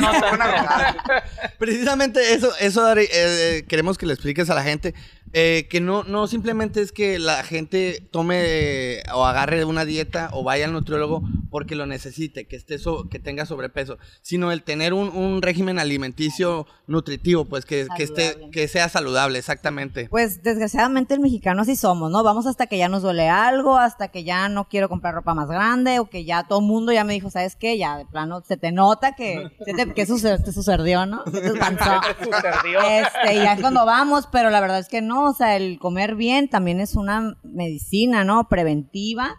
No, 0.00 0.12
no, 0.12 0.44
Precisamente 1.58 2.34
eso, 2.34 2.50
eso 2.60 2.82
Dari, 2.82 3.04
eh, 3.04 3.08
eh, 3.12 3.64
queremos 3.66 3.96
que 3.98 4.06
le 4.06 4.12
expliques 4.12 4.50
a 4.50 4.54
la 4.54 4.62
gente 4.62 4.94
eh, 5.32 5.68
que 5.70 5.80
no, 5.80 6.02
no 6.02 6.26
simplemente 6.26 6.80
es 6.82 6.90
que 6.90 7.18
la 7.20 7.44
gente 7.44 8.06
tome 8.10 8.36
eh, 8.44 9.02
o 9.14 9.24
agarre 9.24 9.64
una 9.64 9.84
dieta 9.84 10.28
o 10.32 10.42
vaya 10.42 10.64
al 10.64 10.72
nutriólogo 10.72 11.22
porque 11.50 11.76
lo 11.76 11.86
necesite, 11.86 12.46
que 12.48 12.56
esté 12.56 12.78
so- 12.78 13.08
que 13.08 13.20
tenga 13.20 13.46
sobrepeso, 13.46 13.96
sino 14.22 14.50
el 14.50 14.62
tener 14.64 14.92
un, 14.92 15.08
un 15.08 15.40
régimen 15.40 15.78
alimenticio 15.78 16.66
nutritivo, 16.88 17.44
pues 17.44 17.64
que, 17.64 17.86
que 17.96 18.02
esté, 18.02 18.50
que 18.52 18.66
sea 18.68 18.88
saludable, 18.88 19.38
exactamente. 19.38 20.08
Pues 20.10 20.42
desgraciadamente 20.42 21.14
el 21.14 21.20
mexicano 21.20 21.62
así 21.62 21.76
somos, 21.76 22.10
¿no? 22.10 22.22
Vamos 22.24 22.46
hasta 22.46 22.66
que 22.66 22.78
ya 22.78 22.88
nos 22.88 23.02
duele 23.02 23.28
algo, 23.28 23.78
hasta 23.78 24.08
que 24.08 24.24
ya 24.24 24.48
no 24.48 24.68
quiero 24.68 24.88
comprar 24.88 25.14
ropa 25.14 25.34
más 25.34 25.48
grande 25.48 26.00
o 26.00 26.10
que 26.10 26.24
ya 26.24 26.42
todo 26.44 26.58
el 26.58 26.66
mundo 26.66 26.92
ya 26.92 27.04
me 27.04 27.12
dijo, 27.12 27.29
¿sabes 27.30 27.56
qué? 27.56 27.78
Ya 27.78 27.96
de 27.96 28.06
plano 28.06 28.42
se 28.46 28.56
te 28.56 28.72
nota 28.72 29.12
que, 29.14 29.50
se 29.64 29.72
te, 29.74 29.92
que 29.94 30.06
suce- 30.06 30.38
te 30.38 30.52
sucedió, 30.52 31.06
¿no? 31.06 31.22
Se 31.24 31.40
te 31.40 31.52
panzó. 31.58 31.84
Sucedió. 32.18 32.80
Este, 32.80 33.34
y 33.34 33.36
ya 33.42 33.54
es 33.54 33.60
cuando 33.60 33.84
vamos, 33.86 34.28
pero 34.30 34.50
la 34.50 34.60
verdad 34.60 34.78
es 34.78 34.88
que 34.88 35.00
no, 35.02 35.24
o 35.30 35.32
sea, 35.34 35.56
el 35.56 35.78
comer 35.78 36.14
bien 36.16 36.48
también 36.48 36.80
es 36.80 36.94
una 36.96 37.36
medicina, 37.42 38.24
¿no? 38.24 38.48
Preventiva, 38.48 39.36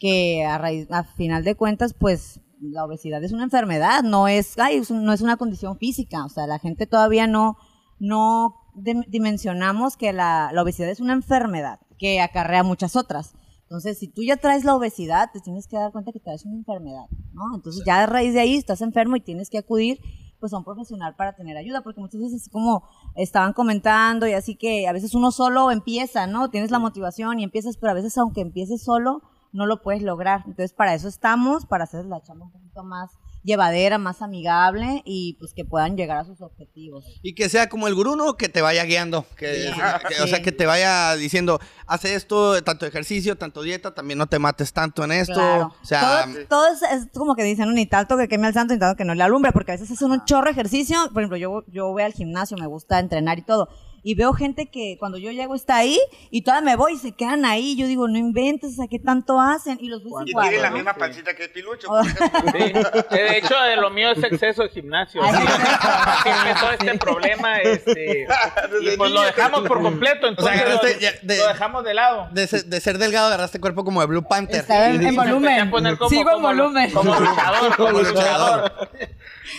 que 0.00 0.44
a 0.44 0.58
raíz, 0.58 0.90
a 0.90 1.04
final 1.04 1.44
de 1.44 1.54
cuentas, 1.54 1.94
pues 1.94 2.40
la 2.60 2.84
obesidad 2.84 3.22
es 3.22 3.32
una 3.32 3.44
enfermedad, 3.44 4.02
no 4.02 4.26
es, 4.28 4.58
ay, 4.58 4.82
no 4.90 5.12
es 5.12 5.20
una 5.20 5.36
condición 5.36 5.78
física, 5.78 6.24
o 6.24 6.28
sea, 6.28 6.46
la 6.46 6.58
gente 6.58 6.86
todavía 6.86 7.26
no, 7.26 7.56
no 7.98 8.54
dim- 8.74 9.04
dimensionamos 9.08 9.96
que 9.96 10.12
la, 10.12 10.50
la 10.52 10.62
obesidad 10.62 10.88
es 10.88 11.00
una 11.00 11.12
enfermedad 11.12 11.80
que 11.98 12.20
acarrea 12.20 12.62
muchas 12.62 12.96
otras. 12.96 13.34
Entonces, 13.74 13.98
si 13.98 14.06
tú 14.06 14.22
ya 14.22 14.36
traes 14.36 14.64
la 14.64 14.76
obesidad, 14.76 15.30
te 15.32 15.40
tienes 15.40 15.66
que 15.66 15.76
dar 15.76 15.90
cuenta 15.90 16.12
que 16.12 16.20
traes 16.20 16.44
una 16.44 16.54
enfermedad, 16.54 17.06
¿no? 17.32 17.56
Entonces, 17.56 17.82
ya 17.84 18.04
a 18.04 18.06
raíz 18.06 18.32
de 18.32 18.38
ahí 18.38 18.54
estás 18.54 18.80
enfermo 18.82 19.16
y 19.16 19.20
tienes 19.20 19.50
que 19.50 19.58
acudir 19.58 19.98
pues 20.38 20.52
a 20.52 20.58
un 20.58 20.64
profesional 20.64 21.16
para 21.16 21.34
tener 21.34 21.56
ayuda, 21.56 21.82
porque 21.82 22.00
muchas 22.00 22.20
veces 22.20 22.42
así 22.42 22.50
como 22.50 22.84
estaban 23.16 23.52
comentando 23.52 24.28
y 24.28 24.34
así 24.34 24.54
que 24.54 24.86
a 24.86 24.92
veces 24.92 25.14
uno 25.16 25.32
solo 25.32 25.72
empieza, 25.72 26.28
¿no? 26.28 26.50
Tienes 26.50 26.70
la 26.70 26.78
motivación 26.78 27.40
y 27.40 27.44
empiezas, 27.44 27.76
pero 27.76 27.90
a 27.90 27.94
veces 27.94 28.16
aunque 28.16 28.42
empieces 28.42 28.84
solo, 28.84 29.22
no 29.52 29.66
lo 29.66 29.82
puedes 29.82 30.02
lograr. 30.02 30.42
Entonces, 30.46 30.72
para 30.72 30.94
eso 30.94 31.08
estamos, 31.08 31.66
para 31.66 31.82
hacer 31.82 32.04
la 32.04 32.22
chamba 32.22 32.44
un 32.44 32.52
poquito 32.52 32.84
más 32.84 33.10
llevadera, 33.44 33.98
más 33.98 34.22
amigable 34.22 35.02
y 35.04 35.36
pues 35.38 35.52
que 35.54 35.64
puedan 35.64 35.96
llegar 35.96 36.16
a 36.18 36.24
sus 36.24 36.40
objetivos. 36.40 37.04
Y 37.22 37.34
que 37.34 37.48
sea 37.48 37.68
como 37.68 37.86
el 37.86 37.94
gurú, 37.94 38.16
¿no? 38.16 38.36
Que 38.36 38.48
te 38.48 38.62
vaya 38.62 38.84
guiando. 38.84 39.24
Que, 39.36 39.70
que- 40.08 40.22
O 40.22 40.26
sea, 40.26 40.42
que 40.42 40.50
te 40.50 40.66
vaya 40.66 41.14
diciendo, 41.14 41.60
haz 41.86 42.04
esto, 42.06 42.60
tanto 42.64 42.86
ejercicio, 42.86 43.36
tanto 43.36 43.62
dieta, 43.62 43.94
también 43.94 44.18
no 44.18 44.26
te 44.26 44.38
mates 44.38 44.72
tanto 44.72 45.04
en 45.04 45.12
esto. 45.12 45.34
Claro. 45.34 45.74
O 45.82 45.86
sea, 45.86 46.24
todo, 46.26 46.46
todo 46.48 46.66
es, 46.72 46.82
es 46.82 47.08
como 47.14 47.34
que 47.36 47.44
dicen, 47.44 47.72
ni 47.74 47.86
tanto 47.86 48.16
que 48.16 48.28
queme 48.28 48.46
al 48.46 48.54
santo, 48.54 48.74
ni 48.74 48.80
tanto 48.80 48.96
que 48.96 49.04
no 49.04 49.14
le 49.14 49.22
alumbre, 49.22 49.52
porque 49.52 49.72
a 49.72 49.74
veces 49.74 49.90
hacen 49.90 50.10
un 50.10 50.24
chorro 50.24 50.50
ejercicio. 50.50 50.96
Por 51.12 51.22
ejemplo, 51.22 51.36
yo, 51.36 51.64
yo 51.68 51.88
voy 51.92 52.02
al 52.02 52.12
gimnasio, 52.14 52.56
me 52.56 52.66
gusta 52.66 52.98
entrenar 52.98 53.38
y 53.38 53.42
todo. 53.42 53.68
Y 54.04 54.14
veo 54.14 54.32
gente 54.34 54.66
que 54.66 54.96
cuando 55.00 55.18
yo 55.18 55.32
llego 55.32 55.54
está 55.56 55.76
ahí 55.78 55.98
y 56.30 56.42
todavía 56.42 56.64
me 56.72 56.76
voy 56.76 56.92
y 56.92 56.98
se 56.98 57.12
quedan 57.12 57.44
ahí. 57.44 57.74
Yo 57.76 57.86
digo, 57.88 58.06
no 58.06 58.18
inventes, 58.18 58.72
o 58.72 58.74
sea, 58.76 58.86
¿qué 58.88 58.98
tanto 59.00 59.40
hacen? 59.40 59.78
Y 59.80 59.88
los 59.88 60.04
ves 60.04 60.12
Y 60.26 60.30
igual. 60.30 60.48
tiene 60.48 60.62
la 60.62 60.70
¿no? 60.70 60.76
misma 60.76 60.94
pancita 60.94 61.34
que 61.34 61.44
el 61.44 61.50
pilucho. 61.50 61.88
Oh. 61.90 62.04
Sí. 62.04 62.72
De 63.10 63.38
hecho, 63.38 63.58
de 63.60 63.76
lo 63.76 63.90
mío 63.90 64.10
es 64.12 64.22
exceso 64.22 64.62
de 64.62 64.68
gimnasio. 64.68 65.22
Ay, 65.24 65.32
sí. 65.34 65.46
así 65.48 66.28
empezó 66.28 66.70
este 66.70 66.98
problema. 66.98 67.58
Este, 67.60 68.26
y 68.82 68.96
pues 68.96 69.10
lo 69.10 69.22
dejamos 69.22 69.62
por 69.66 69.80
completo. 69.82 70.28
Entonces 70.28 70.62
lo, 70.68 70.98
ya 71.00 71.12
de- 71.22 71.38
lo 71.38 71.48
dejamos 71.48 71.82
de 71.84 71.94
lado. 71.94 72.28
De, 72.32 72.46
ser- 72.46 72.66
de 72.66 72.80
ser 72.80 72.98
delgado 72.98 73.28
agarraste 73.28 73.58
cuerpo 73.58 73.84
como 73.84 74.00
de 74.02 74.06
Blue 74.06 74.22
Panther. 74.28 74.60
Está 74.60 74.90
en, 74.90 74.98
Sí, 75.00 75.04
en 75.06 75.10
sí, 75.12 75.16
volumen. 75.16 75.60
a 75.60 75.70
como- 75.70 76.08
Sigo 76.10 76.30
en 76.36 76.42
volumen. 76.42 76.90
Como 76.92 77.14
luchador, 77.14 77.76
como 77.76 77.90
luchador. 78.02 78.72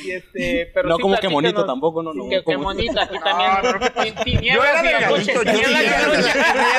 Y 0.05 0.11
este, 0.11 0.71
pero 0.73 0.89
No 0.89 0.95
sí, 0.97 1.01
como 1.01 1.17
que 1.17 1.29
monito 1.29 1.53
platícanos. 1.53 1.67
tampoco, 1.67 2.03
no, 2.03 2.13
no. 2.13 2.29
Que, 2.29 2.43
que 2.43 2.57
monito, 2.57 2.99
aquí 2.99 3.15
No, 3.15 3.21
también. 3.23 4.15
Yo 4.41 4.63
era 4.63 4.81
delgadito, 4.81 5.43
yo 5.43 5.53
sí 5.53 5.73
era 5.73 6.05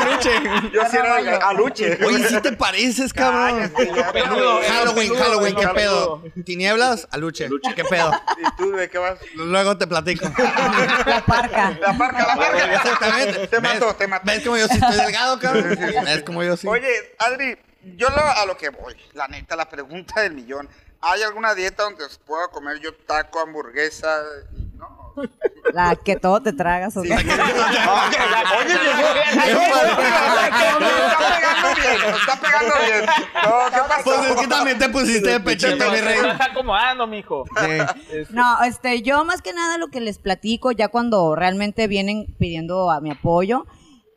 aluche. 0.02 0.30
Yo 0.72 0.80
sí 0.90 0.96
era 0.96 1.36
aluche. 1.48 1.98
Oye, 2.04 2.28
sí 2.28 2.40
te 2.40 2.52
pareces, 2.52 3.12
cabrón. 3.12 3.72
Peludo, 3.76 4.04
pero- 4.12 4.60
Halloween, 4.68 5.14
Halloween, 5.14 5.56
¿qué 5.56 5.68
pedo? 5.68 6.22
¿Tinieblas? 6.44 7.08
Aluche. 7.10 7.48
¿Qué 7.74 7.84
pedo? 7.84 8.10
¿Y 8.38 8.56
tú 8.56 8.70
de 8.72 8.88
qué 8.88 8.98
vas? 8.98 9.18
Luego 9.34 9.76
te 9.78 9.86
platico. 9.86 10.26
La 11.06 11.24
parca. 11.26 11.70
La 11.80 11.96
parca, 11.96 12.26
la 12.26 12.36
parca. 12.36 12.74
Exactamente. 12.74 13.46
Te 13.48 13.60
mató, 13.60 13.86
¿Ves? 13.86 13.98
te 13.98 14.06
mató. 14.06 14.26
¿Ves 14.26 14.44
como 14.44 14.56
yo 14.56 14.66
sí 14.68 14.74
estoy 14.74 14.96
delgado, 14.96 15.38
cabrón? 15.38 15.78
¿Ves 16.04 16.22
como 16.22 16.42
yo 16.42 16.56
sí? 16.56 16.66
Oye, 16.68 17.14
Adri, 17.18 17.56
yo 17.96 18.08
a 18.08 18.44
lo 18.46 18.56
que 18.56 18.70
voy, 18.70 18.94
la 19.14 19.28
neta, 19.28 19.56
la 19.56 19.68
pregunta 19.68 20.20
del 20.22 20.34
millón. 20.34 20.68
¿Hay 21.00 21.22
alguna 21.22 21.54
dieta 21.54 21.84
donde 21.84 22.04
pueda 22.24 22.48
comer 22.48 22.80
yo 22.80 22.92
taco, 22.94 23.40
hamburguesa? 23.40 24.22
y. 24.56 24.65
La 25.72 25.96
que 25.96 26.16
todo 26.16 26.40
te 26.40 26.52
tragas. 26.52 26.96
¿o 26.96 27.02
qué? 27.02 27.14
Está 27.14 27.36
pegando 27.36 27.54
bien, 31.74 32.14
está 32.14 32.40
pegando 32.40 32.74
bien. 32.84 33.06
No, 33.44 33.70
¿qué 33.70 33.80
pasó? 33.88 34.04
Pues 34.04 34.30
es 34.30 34.36
que 34.36 34.46
también 34.46 34.78
te 34.78 34.88
pusiste 34.88 35.28
de 35.30 35.40
pechito, 35.40 35.90
mi 35.90 35.98
rey. 35.98 36.16
estás 36.16 36.50
acomodando, 36.50 37.06
mijo. 37.06 37.44
Sí. 37.60 38.24
No, 38.30 38.62
este, 38.64 39.02
yo 39.02 39.24
más 39.24 39.42
que 39.42 39.52
nada 39.52 39.78
lo 39.78 39.88
que 39.88 40.00
les 40.00 40.18
platico 40.18 40.72
ya 40.72 40.88
cuando 40.88 41.34
realmente 41.34 41.86
vienen 41.88 42.36
pidiendo 42.38 42.90
a 42.90 43.00
mi 43.00 43.10
apoyo, 43.10 43.66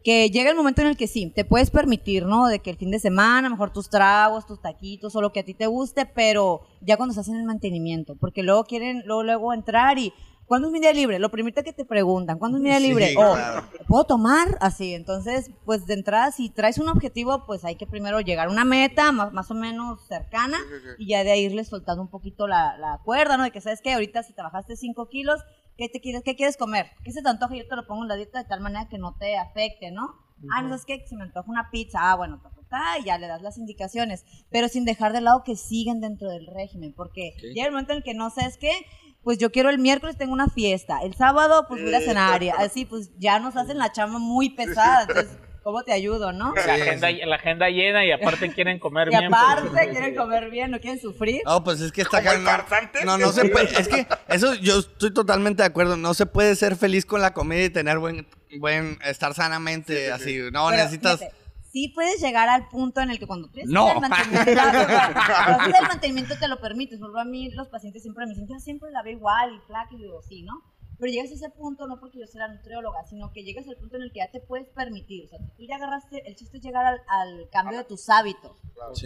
que 0.04 0.30
llega 0.30 0.50
el 0.50 0.56
momento 0.56 0.82
en 0.82 0.88
el 0.88 0.98
que 0.98 1.08
sí, 1.08 1.32
te 1.36 1.46
puedes 1.46 1.72
permitir, 1.72 2.26
¿no? 2.26 2.48
De 2.48 2.60
que 2.60 2.70
el 2.70 2.78
fin 2.78 2.92
de 2.92 3.00
semana, 3.00 3.50
mejor 3.50 3.72
tus 3.72 3.90
tragos, 3.90 4.46
tus 4.46 4.62
taquitos, 4.62 5.16
o 5.16 5.22
lo 5.22 5.32
que 5.32 5.42
a 5.42 5.44
ti 5.44 5.54
te 5.54 5.68
guste, 5.68 6.06
pero 6.06 6.62
ya 6.82 6.98
cuando 6.98 7.14
se 7.14 7.20
hacen 7.20 7.36
el 7.36 7.46
mantenimiento, 7.46 8.16
porque 8.16 8.44
luego 8.44 8.64
quieren, 8.64 9.04
luego, 9.06 9.24
luego 9.24 9.54
entrar 9.54 9.98
y, 9.98 10.14
¿cuándo 10.50 10.68
es 10.68 10.74
mi 10.74 10.80
día 10.82 10.92
libre? 10.92 11.20
Lo 11.20 11.30
primero 11.30 11.64
que 11.64 11.72
te 11.72 11.86
preguntan, 11.86 12.40
¿cuándo 12.40 12.58
es 12.58 12.64
mi 12.64 12.70
día 12.70 12.80
Sí, 12.80 12.88
libre? 12.88 13.14
claro. 13.14 13.64
O, 13.80 13.86
¿puedo 13.86 14.04
tomar? 14.04 14.58
Así, 14.60 14.94
entonces, 14.96 15.52
pues 15.64 15.86
de 15.86 15.94
entrada, 15.94 16.32
si 16.32 16.50
traes 16.50 16.80
un 16.80 16.90
objetivo, 16.90 17.46
pues 17.46 17.64
hay 17.64 17.76
que 17.76 17.88
primero 17.88 18.20
llegar 18.20 18.48
a 18.48 18.52
una 18.52 18.66
meta 18.66 19.12
más, 19.14 19.32
más 19.32 19.50
o 19.52 19.54
menos 19.54 20.06
cercana 20.08 20.58
Sí, 20.58 20.76
sí, 20.84 21.04
y 21.06 21.08
ya 21.08 21.24
de 21.24 21.32
ahí 21.32 21.46
irle 21.46 21.64
soltando 21.64 22.02
un 22.02 22.10
poquito 22.10 22.48
la, 22.48 22.78
la 22.78 23.00
cuerda, 23.06 23.38
¿no? 23.38 23.44
De 23.44 23.52
que 23.52 23.62
sabes 23.62 23.80
que 23.82 23.94
ahorita 23.94 24.24
si 24.24 24.34
trabajaste 24.34 24.76
5 24.76 25.08
kilos, 25.08 25.40
¿qué, 25.78 25.88
te 25.88 26.02
quieres, 26.02 26.24
¿qué 26.24 26.36
quieres 26.36 26.58
comer? 26.58 26.88
¿Qué 27.04 27.12
se 27.12 27.22
te 27.22 27.30
antoja? 27.30 27.56
Yo 27.56 27.68
te 27.68 27.76
lo 27.76 27.86
pongo 27.88 28.02
en 28.02 28.10
la 28.10 28.16
dieta 28.16 28.40
de 28.40 28.50
tal 28.50 28.60
manera 28.60 28.90
que 28.90 28.98
no 28.98 29.16
te 29.18 29.38
afecte, 29.38 29.92
¿no? 29.92 30.16
Ah, 30.52 30.62
no 30.62 30.70
sabes 30.70 30.86
qué, 30.86 31.06
se 31.08 31.16
me 31.16 31.24
antoja 31.24 31.52
una 31.52 31.70
pizza, 31.70 32.00
ah, 32.02 32.16
bueno, 32.16 32.42
ta, 32.70 32.98
y 33.00 33.04
ya 33.06 33.18
le 33.18 33.28
das 33.28 33.42
las 33.42 33.58
indicaciones, 33.58 34.24
pero 34.50 34.68
sin 34.68 34.86
dejar 34.86 35.12
de 35.12 35.22
lado 35.22 35.44
que 35.44 35.56
siguen 35.56 36.00
dentro 36.00 36.30
del 36.30 36.48
régimen, 36.48 36.94
porque 36.94 37.34
llega 37.42 37.66
el 37.66 37.72
momento 37.72 37.92
en 37.94 37.98
el 37.98 38.04
que 38.04 38.14
no 38.14 38.30
sabes 38.30 38.58
qué, 38.58 38.72
pues 39.30 39.38
yo 39.38 39.52
quiero 39.52 39.70
el 39.70 39.78
miércoles 39.78 40.18
tengo 40.18 40.34
una 40.34 40.48
fiesta, 40.50 41.02
el 41.04 41.14
sábado 41.14 41.68
pues 41.68 41.84
voy 41.84 41.94
a 41.94 42.02
cenar, 42.02 42.42
y 42.42 42.50
así 42.50 42.86
pues 42.86 43.12
ya 43.20 43.38
nos 43.38 43.56
hacen 43.56 43.78
la 43.78 43.92
chamba 43.92 44.18
muy 44.18 44.50
pesada, 44.50 45.04
entonces, 45.04 45.38
¿cómo 45.62 45.84
te 45.84 45.94
ayudo, 45.94 46.32
no? 46.32 46.52
La 46.56 46.74
agenda, 46.74 47.12
la 47.12 47.36
agenda 47.36 47.70
llena 47.70 48.04
y 48.04 48.12
aparte 48.12 48.52
quieren 48.52 48.80
comer 48.80 49.10
Y 49.10 49.12
bien. 49.12 49.30
pues. 49.30 49.40
aparte 49.40 49.90
quieren 49.92 50.16
comer 50.16 50.50
bien, 50.50 50.72
no 50.72 50.80
quieren 50.80 51.00
sufrir. 51.00 51.44
No, 51.46 51.64
pues 51.64 51.80
es 51.80 51.92
que 51.92 52.02
está 52.02 52.24
¿Como 52.24 52.50
acá. 52.50 52.66
No, 53.06 53.20
no, 53.20 53.28
no 53.28 53.32
se 53.32 53.46
puede. 53.50 53.70
Es 53.80 53.88
que 53.88 54.08
eso 54.30 54.56
yo 54.56 54.80
estoy 54.80 55.14
totalmente 55.14 55.62
de 55.62 55.68
acuerdo. 55.68 55.96
No 55.96 56.16
se 56.16 56.26
puede 56.26 56.56
ser 56.56 56.76
feliz 56.76 57.06
con 57.06 57.22
la 57.22 57.32
comida 57.36 57.62
y 57.62 57.70
tener 57.70 58.00
buen, 58.00 58.26
buen 58.58 58.98
estar 59.06 59.36
sanamente 59.36 60.12
así. 60.12 60.40
No, 60.52 60.70
Pero, 60.70 60.72
necesitas. 60.72 61.20
fíjate, 61.20 61.36
sí 61.80 61.88
puedes 61.90 62.22
llegar 62.22 62.50
al 62.50 62.68
punto 62.68 63.02
en 63.02 63.10
el 63.10 63.20
que 63.20 63.28
cuando 63.28 63.48
tú 63.50 63.60
No. 63.66 63.92
el 63.92 64.00
mantenimiento, 64.02 64.52
cuando 65.58 65.78
el 65.78 65.88
mantenimiento 65.88 66.36
te 66.40 66.48
lo 66.48 66.60
permites. 66.60 67.00
Por 67.00 67.08
ejemplo, 67.08 67.22
a 67.22 67.26
mí 67.26 67.50
los 67.52 67.68
pacientes 67.68 68.02
siempre 68.02 68.26
me 68.26 68.34
dicen, 68.34 68.48
yo 68.48 68.60
siempre 68.60 68.92
la 68.92 69.02
veo 69.04 69.14
igual 69.14 69.56
y 69.56 69.60
flaca, 69.68 69.90
y 69.94 69.98
digo, 69.98 70.22
sí, 70.22 70.44
¿no? 70.44 70.54
Pero 71.00 71.14
llegas 71.14 71.32
a 71.32 71.36
ese 71.36 71.50
punto 71.50 71.88
no 71.88 71.98
porque 71.98 72.20
yo 72.20 72.28
sea 72.28 72.46
la 72.46 72.54
nutrióloga, 72.56 73.06
sino 73.10 73.32
que 73.32 73.44
llegas 73.46 73.66
al 73.70 73.78
punto 73.78 73.96
en 73.96 74.02
el 74.04 74.12
que 74.12 74.20
ya 74.20 74.30
te 74.32 74.42
puedes 74.42 74.68
permitir. 74.68 75.24
O 75.24 75.30
sea, 75.30 75.40
tú 75.56 75.64
ya 75.64 75.78
agarraste, 75.78 76.28
el 76.28 76.36
chiste 76.36 76.58
es 76.58 76.64
llegar 76.64 76.86
al, 76.86 77.00
al 77.08 77.50
cambio 77.50 77.78
de 77.78 77.86
tus 77.86 78.10
hábitos. 78.10 78.52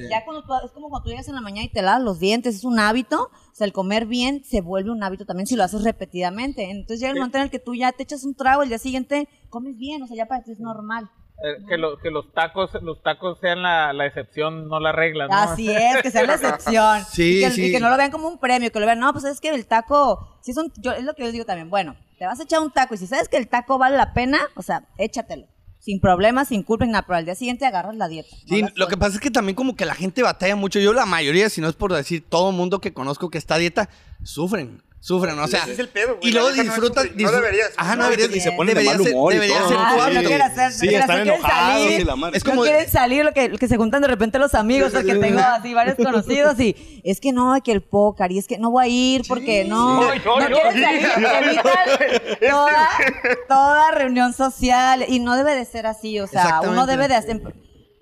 Ya 0.09 0.25
cuando 0.25 0.43
tú, 0.43 0.53
es 0.65 0.71
como 0.71 0.89
cuando 0.89 1.03
tú 1.03 1.09
llegas 1.11 1.27
en 1.27 1.35
la 1.35 1.41
mañana 1.41 1.65
y 1.65 1.69
te 1.69 1.83
lavas 1.83 2.01
los 2.01 2.17
dientes, 2.19 2.55
es 2.55 2.63
un 2.63 2.79
hábito. 2.79 3.29
O 3.51 3.55
sea, 3.55 3.65
el 3.65 3.73
comer 3.73 4.07
bien 4.07 4.43
se 4.43 4.61
vuelve 4.61 4.89
un 4.89 5.03
hábito 5.03 5.27
también 5.27 5.45
si 5.45 5.55
lo 5.55 5.63
haces 5.63 5.83
repetidamente. 5.83 6.71
Entonces 6.71 6.99
llega 6.99 7.11
el 7.11 7.19
momento 7.19 7.37
en 7.37 7.43
el 7.43 7.51
que 7.51 7.59
tú 7.59 7.75
ya 7.75 7.91
te 7.91 8.01
echas 8.01 8.23
un 8.23 8.33
trago, 8.33 8.63
el 8.63 8.69
día 8.69 8.79
siguiente 8.79 9.29
comes 9.49 9.77
bien, 9.77 10.01
o 10.01 10.07
sea, 10.07 10.17
ya 10.17 10.25
para 10.25 10.43
ti 10.43 10.51
es 10.51 10.59
normal. 10.59 11.11
Eh, 11.45 11.57
que, 11.67 11.77
lo- 11.77 11.97
que 11.97 12.09
los 12.09 12.31
tacos 12.31 12.71
los 12.81 13.03
tacos 13.03 13.37
sean 13.41 13.61
la, 13.61 13.91
la 13.91 14.05
excepción, 14.05 14.69
no 14.69 14.79
la 14.79 14.93
regla. 14.93 15.27
¿no? 15.27 15.33
Así 15.35 15.69
es, 15.69 16.01
que 16.01 16.09
sea 16.09 16.23
la 16.23 16.35
excepción. 16.35 17.03
Sí, 17.11 17.39
y, 17.39 17.41
que, 17.41 17.51
sí. 17.51 17.65
y 17.65 17.71
que 17.73 17.81
no 17.81 17.89
lo 17.89 17.97
vean 17.97 18.11
como 18.11 18.29
un 18.29 18.37
premio, 18.39 18.71
que 18.71 18.79
lo 18.79 18.85
vean, 18.85 18.99
no, 18.99 19.11
pues 19.11 19.25
es 19.25 19.41
que 19.41 19.49
el 19.49 19.65
taco, 19.67 20.39
si 20.41 20.51
es, 20.51 20.57
un, 20.57 20.71
yo, 20.77 20.93
es 20.93 21.03
lo 21.03 21.13
que 21.13 21.21
yo 21.23 21.25
les 21.25 21.33
digo 21.33 21.43
también, 21.45 21.69
bueno, 21.69 21.97
te 22.17 22.25
vas 22.25 22.39
a 22.39 22.43
echar 22.43 22.61
un 22.61 22.71
taco 22.71 22.95
y 22.95 22.97
si 22.97 23.07
sabes 23.07 23.27
que 23.27 23.35
el 23.35 23.49
taco 23.49 23.77
vale 23.77 23.97
la 23.97 24.13
pena, 24.13 24.39
o 24.55 24.61
sea, 24.61 24.87
échatelo. 24.97 25.47
Sin 25.79 25.99
problemas, 25.99 26.47
sin 26.47 26.63
culpa, 26.63 26.85
nada, 26.85 27.01
pero 27.05 27.17
al 27.17 27.25
día 27.25 27.35
siguiente 27.35 27.65
agarras 27.65 27.95
la 27.97 28.07
dieta. 28.07 28.29
Sí, 28.47 28.63
lo 28.75 28.87
que 28.87 28.95
pasa 28.95 29.15
es 29.15 29.19
que 29.19 29.29
también 29.29 29.57
como 29.57 29.75
que 29.75 29.83
la 29.85 29.95
gente 29.95 30.23
batalla 30.23 30.55
mucho. 30.55 30.79
Yo 30.79 30.93
la 30.93 31.05
mayoría, 31.05 31.49
si 31.49 31.59
no 31.59 31.67
es 31.67 31.75
por 31.75 31.91
decir 31.91 32.23
todo 32.29 32.53
mundo 32.53 32.79
que 32.79 32.93
conozco 32.93 33.29
que 33.29 33.37
está 33.37 33.55
a 33.55 33.57
dieta, 33.57 33.89
sufren. 34.23 34.81
Sufren, 35.05 35.37
o 35.37 35.47
sea. 35.49 35.63
Ese 35.63 35.73
es 35.73 35.79
el 35.79 35.89
pedo, 35.89 36.15
güey. 36.15 36.29
Y 36.29 36.31
luego 36.31 36.49
no 36.51 36.63
disfrutan. 36.63 37.09
No 37.13 37.31
deberías. 37.33 37.71
Ajá, 37.75 37.97
no 37.97 38.03
No 38.03 38.09
deberías. 38.09 38.37
y 38.37 38.39
se 38.39 38.53
ponen 38.53 38.73
de 38.73 38.81
debería 38.83 38.97
mal 39.03 39.11
humor 39.13 39.33
y 39.33 39.35
debería 39.35 39.57
todo. 39.59 39.67
ser 39.67 39.77
Ah, 39.81 39.95
tu 40.07 40.13
no 40.13 40.19
quieren 40.21 40.41
hacer- 40.43 40.71
Sí, 40.71 40.85
no 40.87 40.97
están 40.99 41.19
enojados 41.27 41.81
salir. 41.83 41.99
y 41.99 42.03
la 42.05 42.15
madre. 42.15 42.37
Es 42.37 42.45
No 42.45 42.51
como- 42.51 42.63
quieren 42.63 42.89
salir, 42.89 43.25
lo 43.25 43.33
que, 43.33 43.49
lo 43.49 43.57
que 43.57 43.67
se 43.67 43.75
juntan 43.75 44.01
de 44.01 44.07
repente 44.07 44.39
los 44.39 44.53
amigos, 44.55 44.93
porque 44.93 45.15
tengo 45.15 45.39
así 45.41 45.73
varios 45.73 45.97
conocidos 45.97 46.57
y 46.61 47.01
es 47.03 47.19
que 47.19 47.33
no, 47.33 47.53
que 47.61 47.73
el 47.73 47.81
póker, 47.81 48.31
y 48.31 48.37
es 48.39 48.47
que 48.47 48.57
no 48.57 48.71
voy 48.71 48.85
a 48.85 48.87
ir 48.87 49.23
porque 49.27 49.65
no, 49.65 50.09
Sí. 50.13 50.19
Yo, 50.23 50.39
no 50.39 50.49
yo, 50.49 50.55
quieren 50.55 50.83
salir, 50.83 51.07
evitan 51.43 52.39
toda, 52.49 52.89
toda 53.49 53.91
reunión 53.91 54.31
social 54.33 55.03
y 55.05 55.19
no 55.19 55.35
debe 55.35 55.53
de 55.53 55.65
ser 55.65 55.85
así, 55.85 56.17
o 56.21 56.27
sea, 56.27 56.61
uno 56.61 56.85
debe 56.85 57.09
de 57.09 57.15
hacer, 57.15 57.41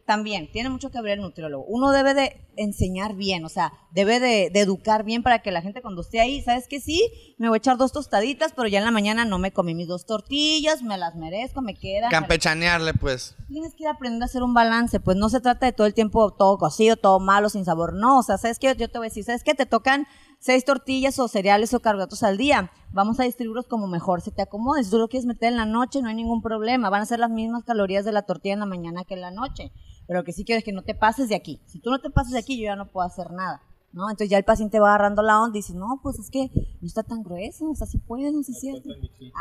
también, 0.05 0.51
tiene 0.51 0.69
mucho 0.69 0.91
que 0.91 1.01
ver 1.01 1.13
el 1.13 1.21
nutriólogo, 1.21 1.65
uno 1.65 1.91
debe 1.91 2.13
de 2.13 2.47
enseñar 2.57 3.15
bien, 3.15 3.45
o 3.45 3.49
sea, 3.49 3.73
debe 3.91 4.19
de, 4.19 4.49
de 4.51 4.59
educar 4.59 5.03
bien 5.03 5.23
para 5.23 5.41
que 5.41 5.51
la 5.51 5.61
gente 5.61 5.81
cuando 5.81 6.01
esté 6.01 6.19
ahí, 6.19 6.41
¿sabes 6.41 6.67
que 6.67 6.81
Sí, 6.81 7.35
me 7.37 7.47
voy 7.47 7.57
a 7.57 7.59
echar 7.59 7.77
dos 7.77 7.91
tostaditas, 7.91 8.53
pero 8.55 8.67
ya 8.67 8.79
en 8.79 8.85
la 8.85 8.91
mañana 8.91 9.23
no 9.23 9.37
me 9.37 9.51
comí 9.51 9.75
mis 9.75 9.87
dos 9.87 10.05
tortillas, 10.05 10.81
me 10.81 10.97
las 10.97 11.15
merezco, 11.15 11.61
me 11.61 11.75
quedan. 11.75 12.09
Campechanearle, 12.09 12.93
pues. 12.95 13.35
tienes 13.47 13.73
que 13.75 13.83
ir 13.83 13.89
aprendiendo 13.89 14.25
a 14.25 14.27
hacer 14.27 14.43
un 14.43 14.53
balance, 14.53 14.99
pues 14.99 15.15
no 15.17 15.29
se 15.29 15.39
trata 15.41 15.67
de 15.67 15.73
todo 15.73 15.85
el 15.87 15.93
tiempo 15.93 16.31
todo 16.31 16.57
cocido, 16.57 16.97
todo 16.97 17.19
malo, 17.19 17.49
sin 17.49 17.65
sabor, 17.65 17.93
no, 17.93 18.19
o 18.19 18.23
sea, 18.23 18.37
¿sabes 18.37 18.57
qué? 18.59 18.75
Yo 18.75 18.89
te 18.89 18.97
voy 18.97 19.07
a 19.07 19.09
decir, 19.09 19.23
¿sabes 19.23 19.43
qué? 19.43 19.53
Te 19.53 19.65
tocan 19.65 20.07
seis 20.39 20.65
tortillas 20.65 21.19
o 21.19 21.27
cereales 21.27 21.73
o 21.73 21.79
carbohidratos 21.79 22.23
al 22.23 22.37
día, 22.37 22.71
vamos 22.91 23.19
a 23.19 23.23
distribuirlos 23.23 23.67
como 23.67 23.87
mejor 23.87 24.21
se 24.21 24.31
te 24.31 24.41
acomode, 24.41 24.83
si 24.83 24.89
tú 24.89 24.97
lo 24.97 25.07
quieres 25.07 25.27
meter 25.27 25.49
en 25.49 25.57
la 25.57 25.65
noche 25.65 26.01
no 26.01 26.09
hay 26.09 26.15
ningún 26.15 26.41
problema, 26.41 26.89
van 26.89 27.03
a 27.03 27.05
ser 27.05 27.19
las 27.19 27.29
mismas 27.29 27.63
calorías 27.63 28.05
de 28.05 28.11
la 28.11 28.23
tortilla 28.23 28.53
en 28.53 28.59
la 28.59 28.65
mañana 28.65 29.03
que 29.03 29.13
en 29.13 29.21
la 29.21 29.31
noche, 29.31 29.71
pero 30.11 30.19
lo 30.19 30.25
que 30.25 30.33
sí 30.33 30.43
quiero 30.43 30.57
es 30.59 30.65
que 30.65 30.73
no 30.73 30.81
te 30.81 30.93
pases 30.93 31.29
de 31.29 31.35
aquí, 31.35 31.61
si 31.67 31.79
tú 31.79 31.89
no 31.89 32.01
te 32.01 32.09
pases 32.09 32.33
de 32.33 32.39
aquí 32.39 32.57
yo 32.59 32.65
ya 32.65 32.75
no 32.75 32.85
puedo 32.91 33.07
hacer 33.07 33.31
nada. 33.31 33.61
¿No? 33.93 34.09
Entonces 34.09 34.29
ya 34.29 34.37
el 34.37 34.45
paciente 34.45 34.79
va 34.79 34.87
agarrando 34.87 35.21
la 35.21 35.41
onda 35.41 35.57
y 35.57 35.61
dice, 35.61 35.73
no, 35.73 35.99
pues 36.01 36.17
es 36.17 36.29
que 36.31 36.49
no 36.79 36.87
está 36.87 37.03
tan 37.03 37.23
grueso, 37.23 37.69
o 37.69 37.75
sea, 37.75 37.85
sí 37.85 37.97
puede, 37.97 38.31
no 38.31 38.41
sé 38.41 38.53
si 38.53 38.69
es 38.69 38.81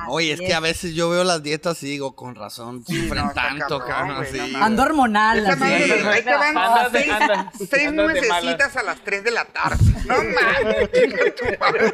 Oye, 0.09 0.33
es 0.33 0.41
que 0.41 0.53
a 0.55 0.59
veces 0.59 0.93
yo 0.93 1.09
veo 1.09 1.23
las 1.23 1.41
dietas 1.45 1.81
y 1.85 1.87
digo, 1.87 2.17
con 2.17 2.35
razón, 2.35 2.85
sufren 2.85 3.33
tanto, 3.33 3.79
cabrón. 3.79 4.25
sí. 4.29 4.53
Ando 4.61 4.83
hormonal, 4.83 5.39
Esa 5.39 5.51
así. 5.53 5.61
madre, 5.61 5.87
Sí. 5.87 5.93
ahí 6.05 6.25
te 6.25 6.35
van 6.35 6.59
Andas 6.59 6.89
seis, 6.91 7.13
andas- 7.13 7.47
seis 7.71 7.93
nuecesitas 7.93 8.77
a 8.77 8.83
las 8.83 9.01
3 9.05 9.23
de 9.23 9.31
la 9.31 9.45
tarde. 9.45 9.85
No 10.09 10.15
mames, 10.17 10.91
chinga 10.93 11.35
tu 11.37 11.45
madre. 11.61 11.93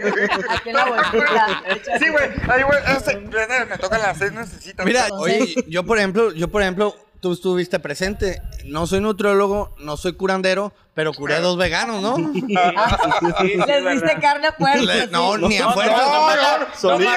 Aquí 0.48 0.68
en 0.70 0.74
la 0.76 0.84
bolsita. 0.86 1.62
Sí, 1.98 2.08
güey, 2.08 2.24
ahí, 2.48 2.62
güey, 2.62 3.68
me 3.68 3.76
tocan 3.76 4.00
las 4.00 4.16
seis 4.16 4.32
nuecesitas. 4.32 4.86
Mira, 4.86 5.08
oye, 5.12 5.56
yo 5.68 5.84
por 5.84 5.98
ejemplo, 5.98 6.32
yo 6.32 6.48
por 6.48 6.62
ejemplo, 6.62 6.94
tú 7.20 7.32
estuviste 7.32 7.78
presente. 7.78 8.42
no 8.66 8.86
soy 8.86 9.00
nutriólogo, 9.00 9.74
no 9.78 9.96
soy 9.96 10.14
curandero, 10.14 10.72
pero 10.96 11.12
curé 11.12 11.34
a 11.34 11.40
dos 11.40 11.58
veganos, 11.58 12.00
¿no? 12.00 12.16
Les 12.16 13.84
diste 13.92 14.18
carne 14.18 14.46
a 14.48 14.52
fuerza. 14.52 14.82
Le- 14.82 15.06
no, 15.08 15.36
ni 15.36 15.58
a 15.58 15.64
No, 15.66 15.72
fuerza. 15.72 15.96
no, 15.96 16.12
nomás 16.14 16.36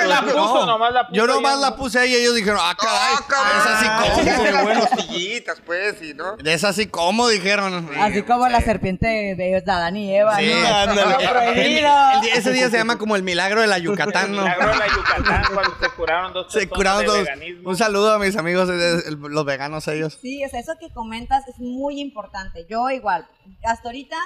la- 0.05 0.21
puso, 0.21 0.65
nomás 0.65 0.91
puso. 0.91 1.13
Yo 1.13 1.25
nomás 1.27 1.59
la 1.59 1.75
puse 1.77 1.97
ahí 1.99 2.11
y 2.11 2.15
ellos 2.15 2.35
dijeron, 2.35 2.59
ah, 2.61 2.75
caray, 2.77 3.15
¡Ah, 3.29 3.51
es 3.57 3.65
así 3.71 3.87
como. 3.87 4.19
Chíquense 4.19 4.51
las 4.51 4.87
costillitas, 4.89 5.61
pues, 5.65 6.01
y 6.01 6.13
no. 6.13 6.35
Es 6.43 6.63
así 6.65 6.87
como, 6.87 7.29
dijeron. 7.29 7.89
Así 7.99 8.21
como 8.23 8.49
la 8.49 8.59
serpiente 8.61 9.07
de 9.07 9.63
Adán 9.65 9.95
y 9.95 10.13
Eva. 10.13 10.35
Sí, 10.37 10.51
ándale. 10.73 11.15
El 11.55 12.37
ese 12.37 12.51
día 12.51 12.69
se 12.69 12.77
llama 12.77 12.97
como 12.97 13.15
el 13.15 13.23
milagro 13.23 13.61
de 13.61 13.67
la 13.67 13.77
Yucatán, 13.77 14.35
¿no? 14.35 14.41
Milagro 14.43 14.71
de 14.73 14.77
la 14.77 14.87
Yucatán 14.87 15.43
cuando 15.53 15.73
se 15.79 15.89
curaron 15.91 16.33
dos 16.33 16.51
Se 16.51 16.59
personas 16.67 16.77
curaron 16.77 17.01
de 17.01 17.07
dos. 17.07 17.17
veganismo. 17.19 17.69
Un 17.69 17.77
saludo 17.77 18.13
a 18.13 18.19
mis 18.19 18.35
amigos, 18.35 18.67
los 19.17 19.45
veganos 19.45 19.87
ellos. 19.87 20.17
Sí, 20.21 20.43
o 20.43 20.49
sea, 20.49 20.59
eso 20.59 20.73
que 20.79 20.91
comentas 20.91 21.47
es 21.47 21.57
muy 21.59 22.01
importante. 22.01 22.65
Yo 22.69 22.89
igual, 22.89 23.25
hasta 23.71 23.89
ahorita 23.89 24.17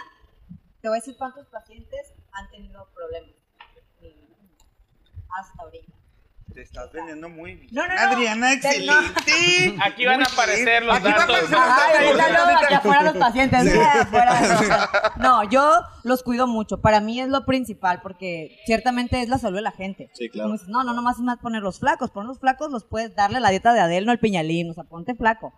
te 0.81 0.87
voy 0.89 0.97
a 0.97 0.99
decir 0.99 1.15
cuántos 1.17 1.47
pacientes 1.47 2.13
han 2.31 2.49
tenido 2.49 2.87
problemas. 2.93 3.31
Hasta 5.39 5.63
ahorita. 5.63 5.91
Te 6.53 6.61
estás 6.61 6.91
vendiendo 6.91 7.29
muy 7.29 7.55
bien. 7.55 7.69
No, 7.71 7.87
no, 7.87 7.95
no. 7.95 7.99
Adriana, 7.99 8.49
Te- 8.49 8.53
excelente. 8.67 9.77
Aquí 9.83 10.05
van 10.05 10.21
a 10.21 10.25
aparecer 10.25 10.83
los 10.83 10.95
Aquí 10.95 11.05
van 11.05 11.13
a 11.13 11.17
datos. 11.17 11.35
aparecer 11.35 11.57
los 11.57 11.61
Ay, 11.61 11.93
datos. 11.93 12.05
ahorita 12.05 12.45
no, 12.45 12.57
aquí 12.59 12.73
afuera 12.75 13.01
los 13.01 13.17
pacientes. 13.17 13.77
afuera. 13.77 14.89
No, 15.17 15.43
yo 15.49 15.79
los 16.03 16.21
cuido 16.21 16.45
mucho. 16.45 16.79
Para 16.79 16.99
mí 16.99 17.19
es 17.19 17.29
lo 17.29 17.45
principal 17.45 18.01
porque 18.03 18.59
ciertamente 18.67 19.21
es 19.23 19.29
la 19.29 19.39
salud 19.39 19.55
de 19.55 19.61
la 19.63 19.71
gente. 19.71 20.11
Sí, 20.13 20.29
claro. 20.29 20.49
Como 20.49 20.53
dices, 20.53 20.67
no, 20.69 20.83
no, 20.83 20.93
nomás 20.93 21.15
es 21.15 21.23
más 21.23 21.39
poner 21.39 21.63
los 21.63 21.79
flacos. 21.79 22.11
Poner 22.11 22.27
los 22.27 22.39
flacos 22.39 22.69
los 22.69 22.83
puedes 22.85 23.15
darle 23.15 23.39
la 23.39 23.49
dieta 23.49 23.73
de 23.73 23.79
Adel, 23.79 24.05
no 24.05 24.11
el 24.11 24.19
piñalín. 24.19 24.69
O 24.69 24.73
sea, 24.75 24.83
ponte 24.83 25.15
flaco. 25.15 25.53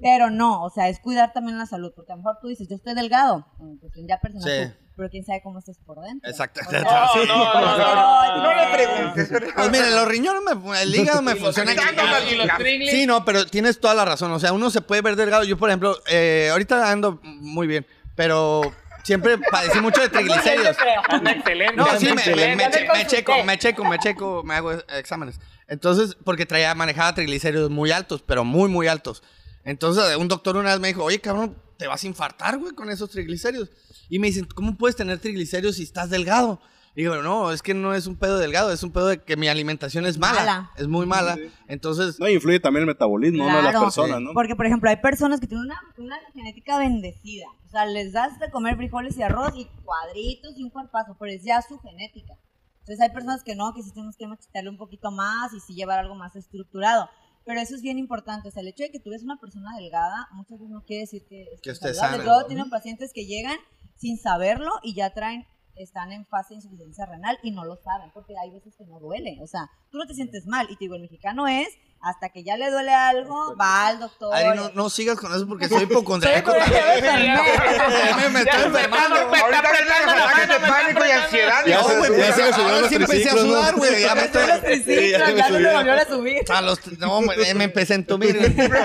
Pero 0.00 0.28
no, 0.30 0.62
o 0.62 0.70
sea, 0.70 0.88
es 0.88 1.00
cuidar 1.00 1.32
también 1.32 1.56
la 1.58 1.64
salud. 1.66 1.92
Porque 1.96 2.12
a 2.12 2.16
lo 2.16 2.22
mejor 2.22 2.36
tú 2.40 2.48
dices, 2.48 2.68
yo 2.68 2.76
estoy 2.76 2.94
delgado. 2.94 3.46
Cuestión 3.80 4.06
ya 4.06 4.18
personal, 4.20 4.44
Sí. 4.68 4.72
tú, 4.74 4.84
pero 4.96 5.08
quién 5.10 5.24
sabe 5.24 5.40
cómo 5.42 5.58
estés 5.58 5.78
por 5.78 6.00
dentro. 6.02 6.30
Exacto. 6.30 6.60
O 6.66 6.70
sea, 6.70 6.80
No, 6.84 7.24
no, 7.24 7.60
no, 7.60 8.36
no, 8.36 8.42
No 8.42 8.54
le 8.54 8.76
preguntes. 8.76 9.52
Pues 9.54 9.70
mire, 9.70 9.90
los 9.92 10.06
riñones, 10.06 10.42
me, 10.62 10.82
el 10.82 10.94
hígado 10.94 11.22
me 11.22 11.34
funciona. 11.36 11.72
Y 11.72 12.34
los 12.36 12.48
triglis. 12.58 12.90
Sí, 12.90 13.06
no, 13.06 13.24
pero 13.24 13.46
tienes 13.46 13.80
toda 13.80 13.94
la 13.94 14.04
razón. 14.04 14.30
O 14.32 14.38
sea, 14.38 14.52
uno 14.52 14.70
se 14.70 14.80
puede 14.82 15.00
ver 15.02 15.16
delgado. 15.16 15.44
Yo, 15.44 15.56
por 15.56 15.70
ejemplo, 15.70 15.96
eh, 16.10 16.48
ahorita 16.52 16.90
ando 16.90 17.18
muy 17.22 17.66
bien, 17.66 17.86
pero 18.14 18.60
siempre 19.02 19.38
padecí 19.38 19.80
mucho 19.80 20.02
de 20.02 20.08
triglicéridos. 20.10 20.76
Anda 21.08 21.30
excelente. 21.32 21.76
No, 21.76 21.84
anda 21.86 21.98
sí, 21.98 22.06
me, 22.06 22.14
me, 22.16 22.20
excelente. 22.22 22.56
me 22.66 22.70
che- 22.70 22.88
me 22.92 23.06
checo, 23.06 23.32
me 23.44 23.58
checo, 23.58 23.84
me 23.84 23.98
checo, 23.98 24.42
me 24.44 24.54
hago 24.56 24.72
exámenes. 24.72 25.40
Entonces, 25.68 26.16
porque 26.24 26.44
traía, 26.46 26.74
manejaba 26.74 27.14
triglicéridos 27.14 27.70
muy 27.70 27.90
altos, 27.92 28.22
pero 28.22 28.44
muy, 28.44 28.68
muy 28.68 28.88
altos. 28.88 29.22
Entonces, 29.66 30.16
un 30.16 30.28
doctor 30.28 30.56
una 30.56 30.70
vez 30.70 30.80
me 30.80 30.88
dijo, 30.88 31.02
oye, 31.02 31.20
cabrón, 31.20 31.56
te 31.76 31.88
vas 31.88 32.04
a 32.04 32.06
infartar, 32.06 32.56
güey, 32.56 32.72
con 32.72 32.88
esos 32.88 33.10
triglicéridos. 33.10 33.68
Y 34.08 34.20
me 34.20 34.28
dicen, 34.28 34.46
¿cómo 34.54 34.76
puedes 34.76 34.94
tener 34.94 35.18
triglicéridos 35.18 35.76
si 35.76 35.82
estás 35.82 36.08
delgado? 36.08 36.60
Y 36.94 37.02
digo, 37.02 37.16
no, 37.16 37.50
es 37.50 37.62
que 37.62 37.74
no 37.74 37.92
es 37.92 38.06
un 38.06 38.14
pedo 38.16 38.38
delgado, 38.38 38.72
es 38.72 38.84
un 38.84 38.92
pedo 38.92 39.08
de 39.08 39.22
que 39.22 39.36
mi 39.36 39.48
alimentación 39.48 40.06
es 40.06 40.18
mala. 40.18 40.38
Mala. 40.38 40.70
Es 40.76 40.86
muy 40.86 41.04
mala. 41.04 41.36
Entonces, 41.66 42.18
No, 42.20 42.28
influye 42.28 42.60
también 42.60 42.82
el 42.82 42.86
metabolismo 42.86 43.44
¿no? 43.44 43.56
de 43.56 43.62
las 43.64 43.76
personas, 43.76 44.20
¿no? 44.20 44.30
Porque, 44.34 44.54
por 44.54 44.66
ejemplo, 44.66 44.88
hay 44.88 44.96
personas 44.98 45.40
que 45.40 45.48
tienen 45.48 45.66
una, 45.66 45.80
una 45.98 46.16
genética 46.32 46.78
bendecida. 46.78 47.46
O 47.66 47.68
sea, 47.68 47.86
les 47.86 48.12
das 48.12 48.38
de 48.38 48.48
comer 48.52 48.76
frijoles 48.76 49.18
y 49.18 49.22
arroz 49.24 49.50
y 49.56 49.66
cuadritos 49.84 50.56
y 50.56 50.62
un 50.62 50.70
cuerpazo, 50.70 51.16
pero 51.18 51.32
es 51.32 51.42
ya 51.42 51.60
su 51.60 51.78
genética. 51.80 52.34
Entonces 52.80 53.00
hay 53.00 53.12
personas 53.12 53.42
que 53.42 53.56
no, 53.56 53.74
que 53.74 53.82
sí 53.82 53.90
tenemos 53.92 54.16
que 54.16 54.28
machetearle 54.28 54.70
un 54.70 54.78
poquito 54.78 55.10
más 55.10 55.52
y 55.52 55.58
sí 55.58 55.74
llevar 55.74 55.98
algo 55.98 56.14
más 56.14 56.36
estructurado. 56.36 57.10
Pero 57.46 57.60
eso 57.60 57.74
es 57.76 57.80
bien 57.80 57.98
importante. 57.98 58.48
O 58.48 58.50
sea, 58.50 58.60
el 58.60 58.68
hecho 58.68 58.82
de 58.82 58.90
que 58.90 59.00
tú 59.00 59.10
eres 59.10 59.22
una 59.22 59.38
persona 59.38 59.74
delgada, 59.78 60.28
muchas 60.32 60.58
veces 60.58 60.68
no 60.68 60.82
quiere 60.84 61.02
decir 61.02 61.24
que, 61.26 61.46
Que 61.62 61.74
saludable. 61.74 62.18
sana. 62.18 62.24
Yo 62.24 62.46
tengo 62.46 62.68
pacientes 62.68 63.12
que 63.14 63.24
llegan 63.24 63.56
sin 63.94 64.18
saberlo 64.18 64.70
y 64.82 64.94
ya 64.94 65.14
traen 65.14 65.46
están 65.76 66.12
en 66.12 66.26
fase 66.26 66.54
de 66.54 66.56
insuficiencia 66.56 67.06
renal 67.06 67.38
y 67.42 67.50
no 67.50 67.64
lo 67.64 67.76
saben, 67.76 68.10
porque 68.12 68.34
hay 68.42 68.50
veces 68.50 68.74
que 68.76 68.84
no 68.86 68.98
duele. 68.98 69.38
O 69.42 69.46
sea, 69.46 69.70
tú 69.90 69.98
no 69.98 70.06
te 70.06 70.14
sientes 70.14 70.46
mal. 70.46 70.66
Y 70.70 70.74
te 70.76 70.84
digo, 70.84 70.94
el 70.94 71.02
mexicano 71.02 71.46
es, 71.46 71.68
hasta 72.06 72.28
que 72.28 72.44
ya 72.44 72.56
le 72.56 72.70
duele 72.70 72.94
algo, 72.94 73.56
va 73.56 73.88
al 73.88 73.98
doctor. 73.98 74.32
Adri, 74.32 74.56
no, 74.56 74.70
no 74.74 74.88
sigas 74.88 75.18
con 75.18 75.34
eso 75.34 75.44
porque 75.48 75.68
soy 75.68 75.82
hipocondríaco. 75.82 76.52
me, 78.16 78.28
me 78.28 78.40
estoy 78.42 78.62
enfermando. 78.62 79.28
me 79.28 79.38
está 79.38 79.58
apretando 79.58 80.14
la 80.14 80.26
mano, 80.26 80.60
me 80.60 80.68
pánico 80.68 81.04
y 81.04 81.10
ansiedad. 81.10 81.66
Ya, 81.66 81.82
güey, 81.82 82.16
ya 82.16 82.32
se 82.32 82.62
los 82.62 82.88
sí 82.88 82.94
empecé 82.94 83.28
a 83.28 83.32
sudar, 83.32 83.74
güey. 83.74 84.02
Ya 84.02 84.14
me 84.14 84.24
estoy... 84.24 84.46
Los 84.46 84.60
triciclos, 84.62 85.34
ya 85.34 85.48
no 85.48 85.58
le 85.58 85.74
volvió 85.74 85.92
a 85.94 86.04
subir. 86.04 86.44
A 86.48 86.62
los... 86.62 86.98
No, 86.98 87.20
me, 87.22 87.54
me 87.54 87.64
empecé 87.64 87.94
a 87.94 87.96
entumir. 87.96 88.36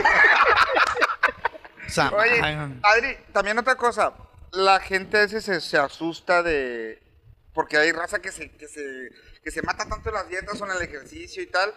O 1.87 1.93
sea, 1.93 2.09
Oye, 2.09 2.39
Adri, 2.41 3.17
también 3.33 3.57
otra 3.57 3.75
cosa. 3.75 4.13
La 4.53 4.79
gente 4.79 5.17
a 5.17 5.21
veces 5.21 5.43
se, 5.43 5.59
se 5.59 5.77
asusta 5.77 6.41
de. 6.41 7.03
Porque 7.53 7.75
hay 7.75 7.91
raza 7.91 8.19
que 8.19 8.31
se, 8.31 8.49
que 8.51 8.69
se, 8.69 9.09
que 9.43 9.51
se 9.51 9.61
mata 9.61 9.85
tanto 9.89 10.07
en 10.07 10.15
las 10.15 10.29
dietas 10.29 10.61
o 10.61 10.65
en 10.65 10.71
el 10.71 10.81
ejercicio 10.83 11.43
y 11.43 11.47
tal. 11.47 11.73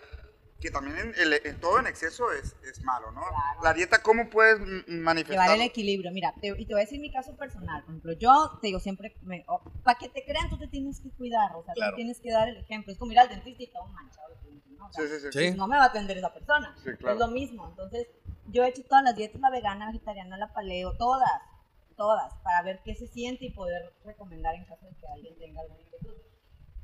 Que 0.61 0.71
también 0.71 0.97
en, 0.99 1.15
el- 1.19 1.41
en 1.47 1.61
todo 1.61 1.79
en 1.79 1.87
exceso 1.87 2.33
es, 2.33 2.57
es 2.63 2.83
malo, 2.85 3.11
¿no? 3.13 3.21
Claro. 3.21 3.61
La 3.63 3.75
dieta, 3.75 4.01
¿cómo 4.03 4.31
puedes 4.31 4.59
mm, 4.61 4.93
manifestar? 5.01 5.45
Llevar 5.45 5.57
el 5.61 5.67
equilibrio. 5.67 6.11
Mira, 6.13 6.33
te- 6.41 6.49
y 6.57 6.65
te 6.65 6.73
voy 6.73 6.81
a 6.83 6.85
decir 6.85 7.01
mi 7.01 7.13
caso 7.13 7.37
personal. 7.37 7.83
Por 7.83 7.91
ejemplo, 7.91 8.13
yo 8.15 8.59
te 8.63 8.69
digo 8.69 8.81
siempre, 8.81 9.15
para 9.83 9.99
que 9.99 10.09
te 10.09 10.25
crean, 10.25 10.49
tú 10.49 10.57
te 10.59 10.69
tienes 10.69 11.01
que 11.01 11.11
cuidar. 11.11 11.55
O 11.57 11.63
sea, 11.65 11.75
Claro. 11.75 11.93
tú 11.93 11.97
tienes 11.97 12.19
que 12.21 12.31
dar 12.31 12.49
el 12.49 12.57
ejemplo. 12.57 12.93
Es 12.93 12.99
como 12.99 13.13
ir 13.13 13.19
al 13.19 13.29
dentista 13.29 13.63
y 13.63 13.67
todo 13.67 13.87
manchado. 13.89 14.29
¿no? 14.79 14.87
O 14.87 14.93
sea, 14.93 15.05
Sí, 15.05 15.11
sí, 15.11 15.21
sí. 15.21 15.29
Pues 15.33 15.57
no 15.57 15.67
me 15.67 15.77
va 15.77 15.85
a 15.85 15.87
atender 15.89 16.17
esa 16.17 16.33
persona. 16.33 16.75
Sí, 16.83 16.91
claro. 16.99 17.15
Es 17.15 17.21
lo 17.21 17.29
mismo. 17.29 17.69
Entonces, 17.69 18.07
yo 18.47 18.65
he 18.65 18.69
hecho 18.69 18.83
todas 18.85 19.05
las 19.05 19.17
dietas, 19.17 19.41
la 19.41 19.51
vegana, 19.51 19.87
vegetariana, 19.89 20.37
la 20.39 20.53
paleo, 20.53 20.97
todas, 20.97 21.29
todas, 21.97 22.33
para 22.43 22.63
ver 22.63 22.81
qué 22.85 22.95
se 22.95 23.07
siente 23.07 23.45
y 23.47 23.51
poder 23.51 23.93
recomendar 24.05 24.55
en 24.55 24.65
caso 24.65 24.87
de 24.87 24.95
que 24.97 25.07
alguien 25.15 25.37
tenga 25.39 25.61
alguna 25.61 25.81
inquietud. 25.83 26.15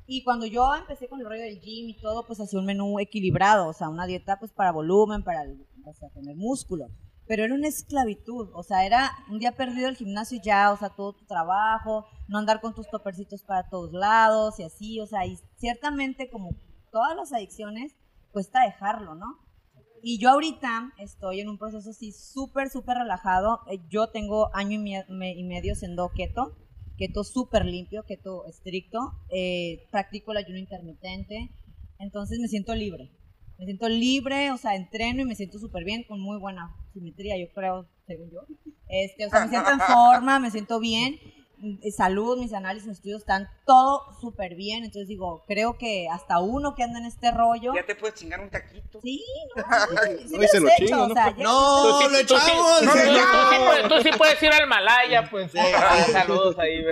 Y 0.07 0.23
cuando 0.23 0.45
yo 0.45 0.73
empecé 0.75 1.07
con 1.07 1.19
el 1.19 1.25
rollo 1.25 1.43
del 1.43 1.59
gym 1.59 1.89
y 1.89 1.97
todo, 1.99 2.25
pues 2.25 2.39
hacía 2.39 2.59
un 2.59 2.65
menú 2.65 2.99
equilibrado, 2.99 3.67
o 3.67 3.73
sea, 3.73 3.89
una 3.89 4.05
dieta 4.05 4.39
pues 4.39 4.51
para 4.51 4.71
volumen, 4.71 5.23
para 5.23 5.41
o 5.85 5.93
sea, 5.93 6.09
tener 6.09 6.35
músculo. 6.35 6.87
Pero 7.27 7.45
era 7.45 7.53
una 7.53 7.67
esclavitud, 7.67 8.49
o 8.53 8.63
sea, 8.63 8.85
era 8.85 9.11
un 9.29 9.39
día 9.39 9.55
perdido 9.55 9.87
el 9.87 9.95
gimnasio 9.95 10.39
ya, 10.43 10.71
o 10.71 10.77
sea, 10.77 10.89
todo 10.89 11.13
tu 11.13 11.25
trabajo, 11.25 12.05
no 12.27 12.37
andar 12.37 12.59
con 12.59 12.73
tus 12.73 12.89
topercitos 12.89 13.43
para 13.43 13.69
todos 13.69 13.93
lados 13.93 14.59
y 14.59 14.63
así, 14.63 14.99
o 14.99 15.07
sea, 15.07 15.25
y 15.25 15.37
ciertamente 15.57 16.29
como 16.29 16.49
todas 16.91 17.15
las 17.15 17.31
adicciones, 17.31 17.95
cuesta 18.31 18.63
dejarlo, 18.63 19.15
¿no? 19.15 19.37
Y 20.03 20.19
yo 20.19 20.31
ahorita 20.31 20.93
estoy 20.97 21.41
en 21.41 21.49
un 21.49 21.59
proceso 21.59 21.91
así 21.91 22.11
súper, 22.11 22.69
súper 22.69 22.97
relajado. 22.97 23.59
Eh, 23.69 23.79
Yo 23.89 24.09
tengo 24.09 24.49
año 24.55 24.81
y, 24.83 24.95
y 24.95 25.43
medio 25.43 25.75
siendo 25.75 26.09
keto, 26.09 26.57
keto 27.01 27.23
súper 27.23 27.65
limpio, 27.65 28.03
keto 28.03 28.45
estricto. 28.45 28.99
Eh, 29.29 29.87
practico 29.89 30.31
el 30.31 30.37
ayuno 30.37 30.59
intermitente. 30.59 31.49
Entonces 31.97 32.37
me 32.39 32.47
siento 32.47 32.75
libre. 32.75 33.09
Me 33.57 33.65
siento 33.65 33.89
libre, 33.89 34.51
o 34.51 34.57
sea, 34.57 34.75
entreno 34.75 35.21
y 35.21 35.25
me 35.25 35.35
siento 35.35 35.57
súper 35.57 35.83
bien, 35.83 36.03
con 36.03 36.19
muy 36.19 36.39
buena 36.39 36.75
simetría, 36.93 37.37
yo 37.39 37.51
creo, 37.53 37.87
según 38.05 38.29
yo. 38.31 38.41
Este, 38.87 39.25
o 39.25 39.29
sea, 39.29 39.45
me 39.45 39.49
siento 39.49 39.71
en 39.71 39.79
forma, 39.79 40.39
me 40.39 40.51
siento 40.51 40.79
bien. 40.79 41.19
Mm, 41.61 41.77
Salud, 41.95 42.39
mis 42.39 42.53
análisis, 42.53 42.87
mis 42.87 42.97
estudios 42.97 43.21
están 43.21 43.47
todo 43.67 44.01
súper 44.19 44.55
bien. 44.55 44.83
Entonces 44.83 45.07
digo, 45.07 45.43
creo 45.47 45.77
que 45.77 46.07
hasta 46.11 46.39
uno 46.39 46.73
que 46.75 46.83
anda 46.83 46.99
en 46.99 47.05
este 47.05 47.29
rollo. 47.31 47.73
Ya 47.75 47.85
te 47.85 47.95
puedes 47.95 48.15
chingar 48.15 48.39
un 48.41 48.49
taquito. 48.49 48.99
Sí, 49.01 49.23
no, 49.55 49.63
sí, 49.63 50.27
sí 50.27 50.35
No, 50.37 50.41
se 50.47 50.57
has 50.57 50.63
lo 50.63 50.69
hecho, 50.69 50.85
chingo, 50.85 51.03
o 51.03 51.07
¿no? 51.07 51.13
sea, 51.13 51.31
No, 51.37 51.83
Tú 51.83 52.05
sí- 52.07 52.11
lo 52.11 52.17
echamos. 52.17 52.79
tú 52.81 52.85
sí- 52.85 53.09
No. 53.11 53.21
tú 53.21 53.37
sí 53.51 53.55
puedes- 53.65 53.87
Tú 53.89 54.09
sí 54.09 54.17
puedes 54.17 54.43
ir 54.43 54.49
al 54.51 54.67
Malaya, 54.67 55.27
pues. 55.29 55.51
Saludos 56.11 56.57
ahí. 56.59 56.83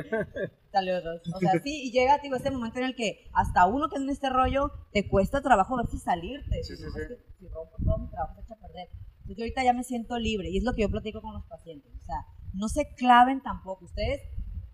Saludos. 0.72 1.22
O 1.34 1.40
sea, 1.40 1.54
sí, 1.64 1.88
y 1.88 1.92
llega, 1.92 2.20
digo, 2.20 2.36
este 2.36 2.52
momento 2.52 2.78
en 2.80 2.86
el 2.86 2.96
que 2.96 3.28
hasta 3.34 3.66
uno 3.66 3.90
que 3.90 3.96
anda 3.96 4.10
en 4.10 4.14
este 4.14 4.30
rollo 4.30 4.72
te 4.94 5.08
cuesta 5.10 5.42
trabajo 5.42 5.76
ver 5.78 5.88
si 5.88 5.98
salirte. 5.98 6.64
Sí, 6.64 6.76
sí, 6.76 6.84
sí. 6.84 7.16
si 7.40 7.48
rompo 7.48 7.76
todo 7.84 7.98
mi 7.98 8.08
trabajo 8.12 8.36
se 8.36 8.42
echa 8.42 8.54
a 8.54 8.58
perder. 8.68 8.88
Entonces 9.22 9.38
yo 9.38 9.44
ahorita 9.44 9.64
ya 9.64 9.74
me 9.74 9.84
siento 9.84 10.20
libre 10.20 10.50
y 10.50 10.58
es 10.60 10.64
lo 10.64 10.74
que 10.74 10.84
yo 10.84 10.90
platico 10.90 11.22
con 11.22 11.34
los 11.34 11.46
pacientes. 11.46 11.92
O 12.00 12.06
sea, 12.06 12.18
no 12.54 12.68
se 12.70 12.94
claven 12.96 13.42
tampoco. 13.42 13.86
Ustedes 13.86 14.22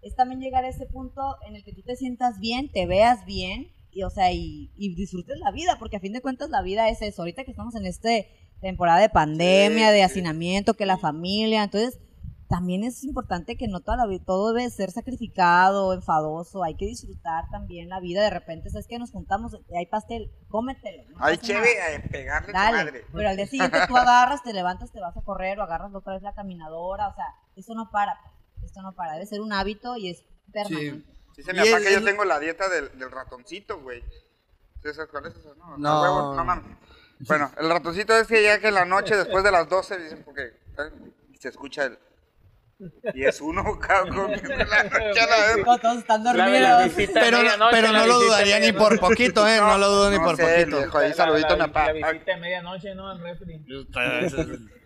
es 0.05 0.15
también 0.15 0.39
llegar 0.39 0.63
a 0.63 0.69
ese 0.69 0.85
punto 0.85 1.21
en 1.47 1.55
el 1.55 1.63
que 1.63 1.73
tú 1.73 1.81
te 1.81 1.95
sientas 1.95 2.39
bien, 2.39 2.71
te 2.71 2.85
veas 2.85 3.25
bien 3.25 3.71
y, 3.91 4.03
o 4.03 4.09
sea, 4.09 4.31
y, 4.31 4.71
y 4.75 4.93
disfrutes 4.95 5.37
la 5.39 5.51
vida, 5.51 5.77
porque 5.79 5.97
a 5.97 5.99
fin 5.99 6.13
de 6.13 6.21
cuentas 6.21 6.49
la 6.49 6.61
vida 6.61 6.87
es 6.89 7.01
eso. 7.01 7.21
Ahorita 7.23 7.43
que 7.43 7.51
estamos 7.51 7.75
en 7.75 7.85
este 7.85 8.29
temporada 8.61 8.99
de 8.99 9.09
pandemia, 9.09 9.87
Sí, 9.87 9.93
de 9.93 9.97
sí. 9.99 10.03
hacinamiento, 10.03 10.75
que 10.75 10.85
la 10.85 10.97
familia, 10.97 11.63
entonces 11.63 11.99
también 12.47 12.83
es 12.83 13.03
importante 13.03 13.57
que 13.57 13.67
no 13.67 13.79
toda 13.79 13.97
la 13.97 14.05
vida, 14.05 14.23
todo 14.23 14.53
debe 14.53 14.69
ser 14.69 14.91
sacrificado, 14.91 15.93
enfadoso, 15.93 16.63
hay 16.63 16.75
que 16.75 16.85
disfrutar 16.85 17.45
también 17.49 17.89
la 17.89 17.99
vida, 17.99 18.21
de 18.23 18.29
repente, 18.29 18.69
¿sabes 18.69 18.85
que 18.87 18.99
Nos 18.99 19.11
juntamos, 19.11 19.57
hay 19.75 19.87
pastel, 19.87 20.29
cómetelo. 20.49 21.03
no 21.09 21.17
Ay, 21.19 21.37
pasa 21.37 21.47
chévere, 21.47 21.95
a 21.95 22.07
pegarle 22.09 22.47
tu 22.53 22.53
madre. 22.53 23.03
pero 23.11 23.29
al 23.29 23.35
día 23.37 23.47
siguiente 23.47 23.79
tú 23.87 23.97
agarras, 23.97 24.43
te 24.43 24.53
levantas, 24.53 24.91
te 24.91 24.99
vas 24.99 25.17
a 25.17 25.21
correr 25.21 25.59
o 25.59 25.63
agarras 25.63 25.93
otra 25.95 26.13
vez 26.13 26.21
la 26.21 26.33
caminadora, 26.35 27.07
o 27.09 27.15
sea, 27.15 27.25
eso 27.55 27.73
no 27.73 27.89
para, 27.91 28.19
pues, 28.21 28.34
esto 28.63 28.81
no 28.81 28.91
para, 28.93 29.13
debe 29.13 29.25
ser 29.25 29.41
un 29.41 29.51
hábito 29.53 29.95
y 29.97 30.09
es 30.09 30.23
permanente. 30.51 31.05
Dice 31.35 31.51
mi 31.53 31.59
Y 31.59 31.65
papá 31.71 31.77
es- 31.79 31.85
que 31.87 31.93
yo 31.93 32.03
tengo 32.03 32.23
la 32.25 32.39
dieta 32.39 32.69
del, 32.69 32.97
del 32.97 33.11
ratoncito, 33.11 33.79
güey. 33.81 34.01
¿Sí 34.81 34.93
sabes 34.93 35.09
cuál 35.09 35.25
es 35.25 35.35
esa? 35.35 35.49
No, 35.57 35.77
No. 35.77 35.89
a 35.89 36.01
huevo, 36.01 36.35
no 36.35 36.45
mames. 36.45 36.77
Bueno, 37.19 37.51
el 37.57 37.69
ratoncito 37.69 38.15
es 38.17 38.27
que 38.27 38.43
ya 38.43 38.59
que 38.59 38.67
en 38.67 38.73
la 38.75 38.85
noche, 38.85 39.15
después 39.15 39.43
de 39.43 39.51
las 39.51 39.67
12, 39.69 39.97
dicen, 39.97 40.21
porque 40.23 40.43
eh, 40.77 40.91
se 41.39 41.49
escucha 41.49 41.85
el... 41.85 41.97
Y 43.13 43.23
es 43.23 43.39
uno, 43.39 43.79
cabrón, 43.79 44.31
la 44.31 44.83
noche 44.83 45.19
a 45.21 45.25
la 45.27 45.55
vez. 45.55 45.65
Todos 45.81 45.97
están 45.99 46.23
dormidos. 46.25 46.91
Pero, 47.13 47.37
pero 47.71 47.91
no 47.93 48.05
lo 48.05 48.19
dudaría 48.19 48.59
ni 48.59 48.73
por 48.73 48.99
poquito, 48.99 49.47
¿eh? 49.47 49.59
No 49.61 49.77
lo 49.77 49.87
dudo 49.89 50.11
ni 50.11 50.17
No 50.17 50.23
por 50.25 50.35
sé, 50.35 50.43
poquito. 50.59 50.77
viejo, 50.79 50.97
ahí 50.97 51.09
La- 51.09 51.15
saludito 51.15 51.53
a 51.53 51.55
mi 51.55 51.61
papá. 51.63 51.93
La 51.93 52.11
visita 52.11 52.31
de 52.33 52.37
medianoche, 52.41 52.93
¿no? 52.95 53.11
En 53.13 53.19
refri. 53.23 53.65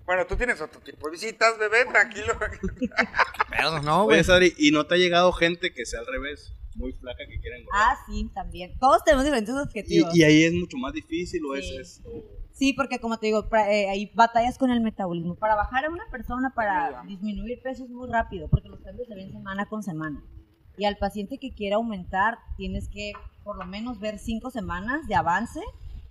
Bueno, 0.09 0.25
tú 0.25 0.35
tienes 0.35 0.59
otro 0.59 0.81
tipo 0.81 1.05
de 1.07 1.11
visitas, 1.11 1.59
bebé, 1.59 1.85
tranquilo. 1.85 2.33
Pero 3.51 3.79
no, 3.83 4.05
Oye, 4.05 4.15
güey. 4.15 4.23
Sadri, 4.23 4.53
¿y 4.57 4.71
no 4.71 4.87
te 4.87 4.95
ha 4.95 4.97
llegado 4.97 5.31
gente 5.31 5.71
que 5.71 5.85
sea 5.85 5.99
al 5.99 6.07
revés? 6.07 6.55
Muy 6.73 6.93
flaca 6.93 7.19
que 7.29 7.39
quieren 7.39 7.63
Ah, 7.73 7.95
sí, 8.07 8.31
también. 8.33 8.75
Todos 8.79 9.03
tenemos 9.03 9.23
diferentes 9.25 9.53
objetivos. 9.53 10.15
¿Y, 10.15 10.21
y 10.21 10.23
ahí 10.23 10.43
es 10.45 10.53
mucho 10.53 10.77
más 10.77 10.93
difícil 10.93 11.41
o 11.45 11.55
Sí. 11.55 11.61
es 11.75 11.79
eso? 11.99 12.09
Sí, 12.53 12.73
porque 12.73 12.97
como 12.99 13.19
te 13.19 13.27
digo, 13.27 13.49
pra- 13.49 13.67
eh, 13.69 13.87
hay 13.87 14.11
batallas 14.15 14.57
con 14.57 14.71
el 14.71 14.81
metabolismo. 14.81 15.35
Para 15.35 15.55
bajar 15.55 15.85
a 15.85 15.89
una 15.89 16.05
persona, 16.09 16.53
para 16.55 17.03
disminuir 17.05 17.61
peso 17.61 17.83
es 17.83 17.89
muy 17.91 18.09
rápido, 18.11 18.49
porque 18.49 18.67
los 18.69 18.79
cambios 18.81 19.07
se 19.07 19.13
ven 19.15 19.31
semana 19.31 19.67
con 19.67 19.83
semana. 19.83 20.23
Y 20.77 20.85
al 20.85 20.97
paciente 20.97 21.37
que 21.37 21.53
quiera 21.53 21.75
aumentar, 21.75 22.39
tienes 22.57 22.89
que 22.89 23.11
por 23.43 23.57
lo 23.57 23.65
menos 23.65 23.99
ver 23.99 24.17
cinco 24.17 24.49
semanas 24.49 25.07
de 25.07 25.15
avance 25.15 25.61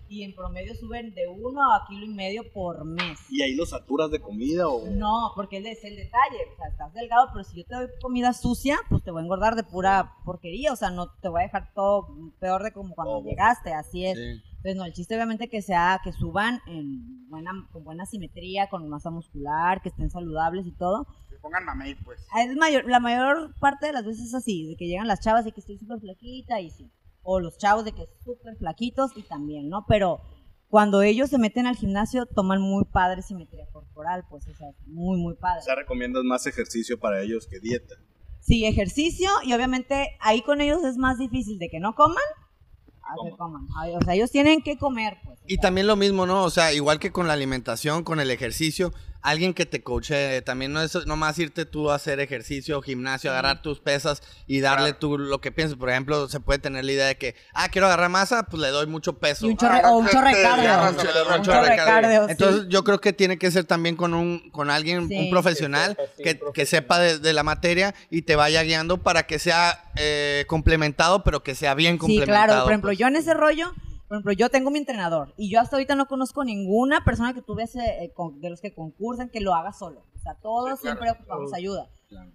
y 0.08 0.22
en 0.22 0.34
promedio 0.34 0.74
suben 0.74 1.14
de 1.14 1.28
uno 1.28 1.60
a 1.72 1.86
kilo 1.88 2.06
y 2.06 2.08
medio 2.08 2.42
por 2.52 2.84
mes. 2.84 3.18
¿Y 3.30 3.42
ahí 3.42 3.54
lo 3.54 3.66
saturas 3.66 4.10
de 4.10 4.20
comida 4.20 4.68
o...? 4.68 4.86
No, 4.90 5.32
porque 5.34 5.58
ese 5.58 5.72
es 5.72 5.84
el 5.84 5.96
detalle. 5.96 6.38
O 6.52 6.56
sea, 6.56 6.68
estás 6.68 6.94
delgado, 6.94 7.28
pero 7.32 7.44
si 7.44 7.58
yo 7.58 7.64
te 7.64 7.74
doy 7.74 7.86
comida 8.00 8.32
sucia, 8.32 8.78
pues 8.88 9.02
te 9.02 9.10
voy 9.10 9.20
a 9.20 9.24
engordar 9.24 9.54
de 9.54 9.64
pura 9.64 10.14
porquería. 10.24 10.72
O 10.72 10.76
sea, 10.76 10.90
no 10.90 11.10
te 11.20 11.28
voy 11.28 11.40
a 11.40 11.44
dejar 11.44 11.72
todo 11.74 12.08
peor 12.40 12.62
de 12.62 12.72
como 12.72 12.94
cuando 12.94 13.22
llegaste. 13.22 13.72
Así 13.72 14.06
es. 14.06 14.18
Entonces, 14.18 14.76
no, 14.76 14.84
el 14.84 14.92
chiste 14.92 15.14
obviamente 15.14 15.48
que 15.48 15.62
sea, 15.62 16.00
que 16.02 16.12
suban 16.12 16.60
en 16.66 17.28
buena, 17.28 17.52
con 17.72 17.84
buena 17.84 18.06
simetría, 18.06 18.68
con 18.68 18.88
masa 18.88 19.10
muscular, 19.10 19.80
que 19.82 19.90
estén 19.90 20.10
saludables 20.10 20.66
y 20.66 20.72
todo. 20.72 21.06
Que 21.30 21.36
pongan 21.36 21.64
mamey, 21.64 21.94
pues. 21.94 22.26
Es 22.36 22.56
mayor, 22.56 22.84
la 22.88 22.98
mayor 22.98 23.54
parte 23.60 23.86
de 23.86 23.92
las 23.92 24.04
veces 24.04 24.26
es 24.26 24.34
así, 24.34 24.66
de 24.66 24.76
que 24.76 24.86
llegan 24.86 25.06
las 25.06 25.20
chavas 25.20 25.46
y 25.46 25.52
que 25.52 25.60
estoy 25.60 25.78
súper 25.78 26.00
flaquita 26.00 26.60
y 26.60 26.70
sí. 26.70 26.90
O 27.30 27.40
los 27.40 27.58
chavos 27.58 27.84
de 27.84 27.92
que 27.92 28.06
súper 28.24 28.56
flaquitos 28.56 29.10
y 29.14 29.22
también, 29.22 29.68
¿no? 29.68 29.84
Pero 29.86 30.22
cuando 30.68 31.02
ellos 31.02 31.28
se 31.28 31.36
meten 31.36 31.66
al 31.66 31.76
gimnasio, 31.76 32.24
toman 32.24 32.62
muy 32.62 32.86
padre 32.86 33.20
simetría 33.20 33.66
corporal, 33.70 34.24
pues, 34.30 34.48
o 34.48 34.54
sea, 34.54 34.68
muy, 34.86 35.18
muy 35.18 35.34
padre. 35.34 35.60
O 35.60 35.64
sea, 35.64 35.74
recomiendas 35.74 36.24
más 36.24 36.46
ejercicio 36.46 36.98
para 36.98 37.20
ellos 37.20 37.46
que 37.46 37.60
dieta. 37.60 37.96
Sí, 38.40 38.64
ejercicio 38.64 39.28
y 39.44 39.52
obviamente 39.52 40.16
ahí 40.20 40.40
con 40.40 40.62
ellos 40.62 40.82
es 40.84 40.96
más 40.96 41.18
difícil 41.18 41.58
de 41.58 41.68
que 41.68 41.80
no 41.80 41.94
coman 41.94 42.24
a 43.02 43.14
que 43.22 43.36
coman. 43.36 43.66
Ay, 43.76 43.94
O 43.94 44.00
sea, 44.00 44.14
ellos 44.14 44.30
tienen 44.30 44.62
que 44.62 44.78
comer, 44.78 45.18
pues. 45.22 45.38
Y 45.46 45.58
también 45.58 45.86
lo 45.86 45.96
mismo, 45.96 46.24
¿no? 46.24 46.44
O 46.44 46.50
sea, 46.50 46.72
igual 46.72 46.98
que 46.98 47.12
con 47.12 47.26
la 47.26 47.34
alimentación, 47.34 48.04
con 48.04 48.20
el 48.20 48.30
ejercicio, 48.30 48.92
alguien 49.22 49.52
que 49.54 49.66
te 49.66 49.82
coache, 49.82 50.40
también 50.42 50.72
no 50.72 50.80
es 50.82 50.94
nomás 51.06 51.38
irte 51.38 51.64
tú 51.66 51.90
a 51.90 51.96
hacer 51.96 52.20
ejercicio, 52.20 52.80
gimnasio, 52.82 53.30
agarrar 53.30 53.62
tus 53.62 53.80
pesas 53.80 54.22
y 54.46 54.60
darle 54.60 54.92
tú 54.92 55.18
lo 55.18 55.40
que 55.40 55.50
piensas. 55.52 55.76
Por 55.76 55.90
ejemplo, 55.90 56.28
se 56.28 56.40
puede 56.40 56.58
tener 56.58 56.84
la 56.84 56.92
idea 56.92 57.06
de 57.06 57.16
que, 57.16 57.34
ah, 57.54 57.68
quiero 57.68 57.86
agarrar 57.88 58.08
masa, 58.10 58.44
pues 58.44 58.62
le 58.62 58.68
doy 58.68 58.86
mucho 58.86 59.18
peso. 59.18 59.46
Y 59.46 59.50
un 59.50 59.56
chorre, 59.56 59.80
o 59.84 59.98
un 59.98 60.08
chorre 60.08 60.34
de 60.36 60.42
cardio. 60.42 60.70
Ah, 60.72 60.88
Un 60.90 61.00
sí, 61.00 61.06
chorre 61.44 61.58
un 61.58 61.68
de 61.70 61.76
cardio, 61.76 62.24
sí. 62.26 62.32
Entonces 62.32 62.66
yo 62.68 62.84
creo 62.84 63.00
que 63.00 63.12
tiene 63.12 63.38
que 63.38 63.50
ser 63.50 63.64
también 63.64 63.96
con 63.96 64.14
un 64.14 64.50
con 64.50 64.70
alguien, 64.70 65.08
Sí. 65.08 65.16
un 65.16 65.30
profesional 65.30 65.96
Que 65.96 66.02
sepa, 66.02 66.12
sí, 66.16 66.22
que, 66.22 66.34
profesional. 66.36 66.52
que 66.54 66.66
sepa 66.66 66.98
de, 67.00 67.18
de 67.18 67.32
la 67.32 67.42
materia 67.42 67.94
y 68.10 68.22
te 68.22 68.36
vaya 68.36 68.62
guiando 68.62 68.98
para 69.02 69.24
que 69.24 69.38
sea 69.38 69.84
eh, 69.96 70.44
complementado, 70.48 71.24
pero 71.24 71.42
que 71.42 71.54
sea 71.54 71.74
bien 71.74 71.94
Sí, 71.94 71.98
complementado. 71.98 72.46
claro. 72.46 72.62
Por 72.64 72.72
ejemplo, 72.72 72.88
pues. 72.90 72.98
yo 72.98 73.06
en 73.08 73.16
ese 73.16 73.34
rollo, 73.34 73.72
por 74.08 74.16
ejemplo, 74.16 74.32
yo 74.32 74.48
tengo 74.48 74.70
mi 74.70 74.78
entrenador 74.78 75.34
y 75.36 75.50
yo 75.50 75.60
hasta 75.60 75.76
ahorita 75.76 75.94
no 75.94 76.06
conozco 76.06 76.42
ninguna 76.44 77.04
persona 77.04 77.34
que 77.34 77.42
tuve 77.42 77.64
ese, 77.64 77.80
eh, 78.04 78.12
con- 78.14 78.40
de 78.40 78.50
los 78.50 78.60
que 78.60 78.72
concursan 78.74 79.28
que 79.28 79.40
lo 79.40 79.54
haga 79.54 79.72
solo. 79.72 80.00
O 80.14 80.18
sea, 80.18 80.34
todos 80.34 80.78
Sí, 80.78 80.82
claro. 80.82 80.96
siempre 81.00 81.10
ocupamos 81.10 81.52
ayuda. 81.52 81.88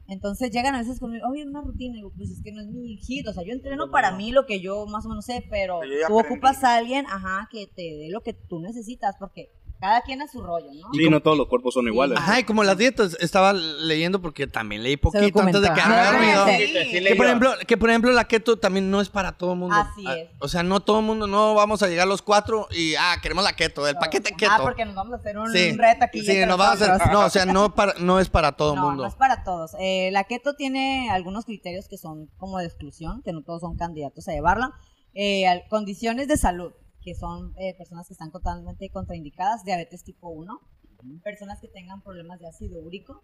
Entonces 0.08 0.52
llegan 0.52 0.76
a 0.76 0.80
veces 0.80 1.00
conmigo, 1.00 1.26
oye, 1.28 1.44
una 1.48 1.62
rutina. 1.62 1.94
Y 1.94 1.98
digo, 1.98 2.12
pues 2.16 2.30
es 2.30 2.42
que 2.44 2.52
no 2.52 2.62
es 2.62 2.68
mi 2.68 2.96
hit. 2.98 3.28
O 3.28 3.34
sea, 3.34 3.44
yo 3.44 3.54
entreno 3.54 3.90
para 3.90 4.12
mí 4.12 4.32
lo 4.32 4.46
que 4.46 4.60
yo 4.62 4.86
más 4.86 5.06
o 5.06 5.10
menos 5.10 5.26
sé, 5.26 5.44
pero 5.50 5.80
Pero 5.80 6.08
tú 6.08 6.20
aprendí. 6.20 6.36
ocupas 6.36 6.64
a 6.64 6.76
alguien, 6.76 7.06
ajá, 7.08 7.48
que 7.52 7.66
te 7.66 7.82
dé 7.82 8.10
lo 8.12 8.22
que 8.22 8.34
tú 8.34 8.60
necesitas, 8.60 9.16
porque 9.20 9.50
cada 9.80 10.02
quien 10.02 10.22
a 10.22 10.28
su 10.28 10.42
rollo, 10.42 10.68
¿no? 10.74 10.88
Sí, 10.94 11.10
no 11.10 11.22
todos 11.22 11.38
los 11.38 11.48
cuerpos 11.48 11.74
son 11.74 11.88
iguales. 11.88 12.18
Ajá, 12.18 12.40
y 12.40 12.44
como 12.46 12.64
las 12.64 12.78
dietas, 12.78 13.18
estaba 13.20 13.52
leyendo 13.54 14.22
porque 14.22 14.48
también 14.48 14.82
leí 14.82 14.96
poquito 14.98 15.42
antes 15.42 15.62
de 15.62 15.74
quedarme 15.74 16.34
Ah, 16.34 16.46
sí. 16.58 16.74
Que 17.04 17.16
por, 17.18 17.26
ejemplo, 17.26 17.52
que 17.68 17.78
por 17.78 17.90
ejemplo 17.90 18.12
la 18.12 18.26
keto 18.26 18.58
también 18.58 18.90
no 18.90 19.02
es 19.02 19.10
para 19.10 19.34
todo 19.34 19.54
el 19.54 19.60
mundo. 19.60 19.76
Así 19.76 20.06
Ah, 20.08 20.16
es. 20.18 20.30
O 20.40 20.48
sea, 20.48 20.64
no 20.64 20.80
todo 20.80 21.00
el 21.00 21.06
mundo, 21.06 21.28
no 21.28 21.54
vamos 21.54 21.84
a 21.84 21.88
llegar 21.88 22.08
los 22.08 22.22
cuatro 22.22 22.68
y, 22.72 22.96
ah, 22.96 23.16
queremos 23.22 23.44
la 23.44 23.54
keto, 23.54 23.88
el 23.88 23.96
paquete 23.96 24.32
keto. 24.38 24.52
Ah, 24.54 24.60
porque 24.62 24.86
nos 24.86 24.96
vamos 24.96 25.14
a 25.14 25.18
hacer 25.18 25.38
un 25.38 25.52
sí, 25.52 25.72
reto 25.78 26.06
aquí. 26.06 26.22
sí, 26.26 26.46
nos 26.46 26.58
vamos 26.58 26.82
a 26.82 26.94
hacer, 26.96 27.12
no, 27.12 27.20
o 27.26 27.30
sea, 27.30 27.46
no, 27.46 27.76
para, 27.76 27.94
no 28.00 28.20
es 28.20 28.30
para 28.30 28.54
todo 28.54 28.74
el 28.74 28.80
no, 28.80 28.86
mundo. 28.88 29.04
no 29.04 29.10
es 29.10 29.16
para 29.16 29.44
todos. 29.44 29.72
Eh, 29.80 30.10
la 30.12 30.24
keto 30.24 30.56
tiene 30.56 31.10
algunos 31.12 31.46
criterios 31.46 31.88
que 31.90 31.98
son 31.98 32.28
como 32.38 32.58
de 32.60 32.66
exclusión, 32.66 33.22
que 33.24 33.34
no 33.34 33.42
todos 33.42 33.62
son 33.62 33.76
candidatos 33.76 34.28
a 34.28 34.32
llevarla. 34.32 34.72
Eh, 35.14 35.46
condiciones 35.70 36.28
de 36.28 36.38
salud, 36.38 36.72
que 37.04 37.16
son 37.16 37.54
eh, 37.58 37.76
personas 37.78 38.08
que 38.08 38.14
están 38.14 38.32
totalmente 38.32 38.90
contraindicadas, 38.90 39.64
diabetes 39.64 40.04
tipo 40.04 40.30
1, 40.30 40.60
personas 41.24 41.60
que 41.60 41.68
tengan 41.68 42.02
problemas 42.02 42.40
de 42.40 42.48
ácido 42.48 42.82
úrico, 42.82 43.24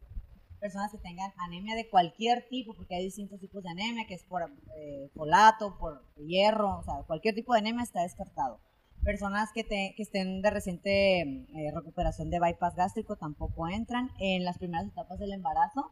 personas 0.59 0.91
que 0.91 0.97
tengan 0.97 1.31
anemia 1.37 1.75
de 1.75 1.89
cualquier 1.89 2.45
tipo, 2.49 2.73
porque 2.75 2.95
hay 2.95 3.03
distintos 3.05 3.39
tipos 3.39 3.63
de 3.63 3.69
anemia, 3.69 4.05
que 4.07 4.15
es 4.15 4.23
por 4.25 4.41
eh, 4.43 5.09
folato, 5.15 5.77
por 5.77 6.03
hierro, 6.17 6.79
o 6.79 6.83
sea, 6.83 7.03
cualquier 7.07 7.33
tipo 7.35 7.53
de 7.53 7.59
anemia 7.59 7.83
está 7.83 8.01
descartado. 8.01 8.59
Personas 9.03 9.49
que, 9.53 9.63
te- 9.63 9.93
que 9.95 10.03
estén 10.03 10.41
de 10.41 10.49
reciente 10.49 11.21
eh, 11.21 11.71
recuperación 11.73 12.29
de 12.29 12.41
bypass 12.41 12.75
gástrico 12.75 13.15
tampoco 13.15 13.69
entran. 13.69 14.09
En 14.19 14.43
las 14.43 14.57
primeras 14.57 14.87
etapas 14.87 15.17
del 15.19 15.31
embarazo, 15.31 15.89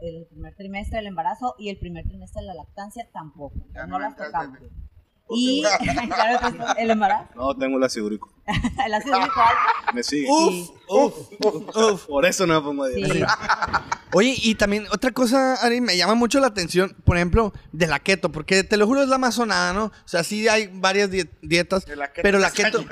el 0.00 0.26
primer 0.26 0.54
trimestre 0.54 0.98
del 0.98 1.06
embarazo 1.06 1.54
y 1.58 1.70
el 1.70 1.78
primer 1.78 2.04
trimestre 2.06 2.42
de 2.42 2.48
la 2.48 2.54
lactancia 2.54 3.08
tampoco. 3.14 3.54
Ya 3.72 3.86
no, 3.86 3.92
no 3.92 3.98
las 4.00 4.14
tocamos. 4.26 4.58
Y 5.30 5.62
claro, 6.06 6.38
pues, 6.40 6.54
el 6.78 6.90
embarazo, 6.90 7.28
No, 7.34 7.56
tengo 7.56 7.78
el 7.78 7.84
ácido 7.84 8.06
úrico. 8.06 8.30
el 8.86 8.94
ácido 8.94 9.18
úrico 9.18 9.40
alto. 9.40 9.92
Me 9.94 10.02
sigue. 10.02 10.26
Uf, 10.28 10.70
uf, 10.88 11.14
uf. 11.76 12.06
Por 12.06 12.26
eso 12.26 12.46
no 12.46 12.60
me 12.60 12.66
pongo 12.66 12.84
a 12.84 12.88
Sí. 12.90 13.02
dieta. 13.02 13.84
Oye, 14.12 14.34
y 14.36 14.54
también 14.54 14.86
otra 14.92 15.10
cosa, 15.12 15.54
Ari, 15.54 15.80
me 15.80 15.96
llama 15.96 16.14
mucho 16.14 16.38
la 16.40 16.46
atención, 16.48 16.94
por 17.04 17.16
ejemplo, 17.16 17.52
de 17.72 17.86
la 17.86 17.98
keto, 18.00 18.30
porque 18.30 18.62
te 18.64 18.76
lo 18.76 18.86
juro 18.86 19.02
es 19.02 19.08
la 19.08 19.18
más 19.18 19.34
sonada, 19.34 19.72
¿no? 19.72 19.86
O 19.86 19.92
sea, 20.04 20.22
sí 20.24 20.46
hay 20.46 20.68
varias 20.72 21.10
die- 21.10 21.28
dietas, 21.42 21.84
De 21.86 21.96
la 21.96 22.08
keto 22.12 22.22
pero 22.22 22.38
la 22.38 22.50
keto, 22.52 22.84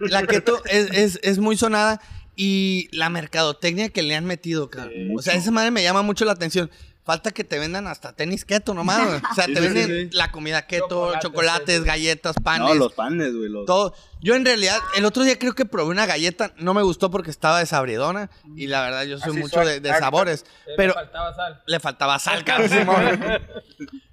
la 0.00 0.22
keto 0.26 0.62
es, 0.66 0.90
es, 0.92 1.18
es 1.22 1.38
muy 1.38 1.56
sonada 1.56 2.00
y 2.36 2.88
la 2.92 3.08
mercadotecnia 3.10 3.88
que 3.88 4.02
le 4.02 4.14
han 4.14 4.24
metido, 4.26 4.70
cabrón. 4.70 5.10
o 5.16 5.22
sea, 5.22 5.34
esa 5.34 5.50
madre 5.50 5.70
me 5.72 5.82
llama 5.82 6.02
mucho 6.02 6.24
la 6.24 6.32
atención. 6.32 6.70
Falta 7.10 7.32
que 7.32 7.42
te 7.42 7.58
vendan 7.58 7.88
hasta 7.88 8.12
tenis 8.12 8.44
keto 8.44 8.72
nomás, 8.72 9.04
güey. 9.04 9.20
O 9.30 9.34
sea, 9.34 9.44
Sí, 9.46 9.54
te 9.54 9.60
sí, 9.60 9.66
venden 9.66 9.86
sí, 9.86 10.08
sí. 10.10 10.16
la 10.16 10.30
comida 10.30 10.66
keto, 10.68 10.86
Chocolates, 10.88 11.22
chocolates, 11.22 11.74
sí, 11.76 11.82
sí. 11.82 11.86
galletas, 11.88 12.36
panes. 12.42 12.68
No, 12.68 12.74
los 12.76 12.92
panes, 12.92 13.34
güey. 13.34 13.48
Los... 13.48 13.66
Todo. 13.66 13.94
Yo 14.20 14.34
en 14.36 14.44
realidad, 14.44 14.78
el 14.96 15.04
otro 15.06 15.22
día 15.24 15.38
creo 15.38 15.54
que 15.54 15.64
probé 15.64 15.90
una 15.90 16.06
galleta, 16.06 16.52
no 16.58 16.72
me 16.74 16.82
gustó 16.82 17.10
porque 17.10 17.30
estaba 17.30 17.58
desabridona 17.58 18.30
y 18.54 18.66
la 18.68 18.82
verdad 18.82 19.04
yo 19.04 19.18
soy 19.18 19.30
Así 19.30 19.40
mucho 19.40 19.56
soy. 19.56 19.66
de, 19.66 19.80
de 19.80 19.88
sabores, 19.98 20.44
Le 20.66 20.74
pero 20.76 20.92
faltaba 20.92 21.34
sal. 21.34 21.62
le 21.66 21.80
faltaba 21.80 22.18
sal, 22.18 22.44
cabrón, 22.44 22.68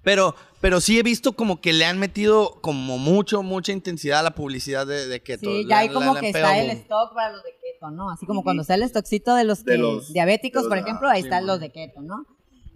pero, 0.04 0.34
pero 0.62 0.80
sí 0.80 0.98
he 0.98 1.04
visto 1.04 1.34
como 1.34 1.60
que 1.62 1.74
le 1.74 1.86
han 1.86 2.00
metido 2.00 2.60
como 2.62 2.98
mucho, 2.98 3.44
mucha 3.44 3.74
intensidad 3.74 4.22
a 4.22 4.24
la 4.24 4.32
publicidad 4.32 4.88
de, 4.88 5.08
de 5.08 5.22
keto. 5.22 5.42
Sí, 5.52 5.64
Le- 5.64 5.70
ya 5.70 5.80
hay 5.80 5.90
le- 5.90 5.94
como 5.94 6.14
le 6.14 6.20
que 6.22 6.28
está 6.30 6.58
el 6.58 6.70
stock 6.72 7.14
para 7.14 7.32
los 7.34 7.44
de 7.44 7.52
keto, 7.62 7.92
¿no? 7.92 8.10
Así 8.10 8.26
como 8.26 8.44
cuando 8.44 8.62
está 8.62 8.76
el 8.76 8.84
stockcito 8.84 9.36
de 9.36 9.44
los, 9.44 9.66
De 9.66 9.74
que- 9.74 9.78
los- 9.78 10.14
diabéticos, 10.14 10.64
de 10.64 10.70
los- 10.70 10.78
por 10.78 10.78
ejemplo, 10.88 11.10
ahí 11.10 11.22
están 11.22 11.46
los 11.46 11.60
de 11.60 11.70
keto, 11.72 12.02
¿no? 12.02 12.26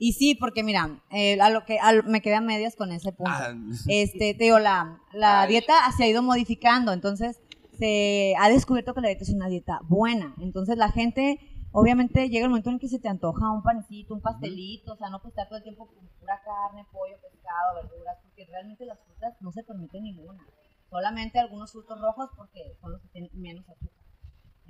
Y 0.03 0.13
sí, 0.13 0.33
porque 0.33 0.63
mira, 0.63 0.99
eh, 1.11 1.39
a 1.39 1.51
lo 1.51 1.63
que 1.63 1.77
a 1.77 1.91
lo- 1.93 2.01
me 2.03 2.21
quedé 2.23 2.33
a 2.35 2.41
medias 2.41 2.75
con 2.75 2.91
ese 2.91 3.11
punto. 3.11 3.31
Ah, 3.31 3.53
Este, 3.87 4.33
te 4.33 4.45
digo, 4.45 4.57
la, 4.57 4.99
la 5.13 5.45
dieta 5.47 5.73
se 5.95 6.03
ha 6.03 6.07
ido 6.07 6.23
modificando, 6.23 6.91
entonces 6.91 7.39
se 7.77 8.33
ha 8.39 8.49
descubierto 8.49 8.95
que 8.95 9.01
la 9.01 9.09
dieta 9.09 9.23
es 9.23 9.29
una 9.29 9.47
dieta 9.47 9.79
buena. 9.83 10.33
Entonces 10.41 10.75
la 10.77 10.89
gente, 10.91 11.39
obviamente, 11.71 12.29
llega 12.29 12.45
el 12.45 12.49
momento 12.49 12.71
en 12.71 12.79
que 12.79 12.87
se 12.87 12.97
te 12.97 13.09
antoja 13.09 13.51
un 13.51 13.61
panecito, 13.61 14.15
un 14.15 14.21
pastelito, 14.21 14.93
o 14.93 14.97
sea, 14.97 15.09
no 15.11 15.21
estar 15.23 15.47
todo 15.47 15.57
el 15.57 15.63
tiempo 15.63 15.85
con 15.85 16.07
pura 16.19 16.41
carne, 16.43 16.83
pollo, 16.91 17.15
pescado, 17.21 17.75
verduras, 17.83 18.17
porque 18.23 18.45
realmente 18.47 18.85
las 18.87 18.97
frutas 19.05 19.35
no 19.39 19.51
se 19.51 19.63
permite 19.63 20.01
ninguna. 20.01 20.43
Solamente 20.89 21.37
algunos 21.37 21.71
frutos 21.71 22.01
rojos 22.01 22.29
porque 22.35 22.59
son 22.81 22.91
los 22.93 23.01
que 23.03 23.07
tienen 23.09 23.29
menos 23.35 23.69
azúcar. 23.69 24.00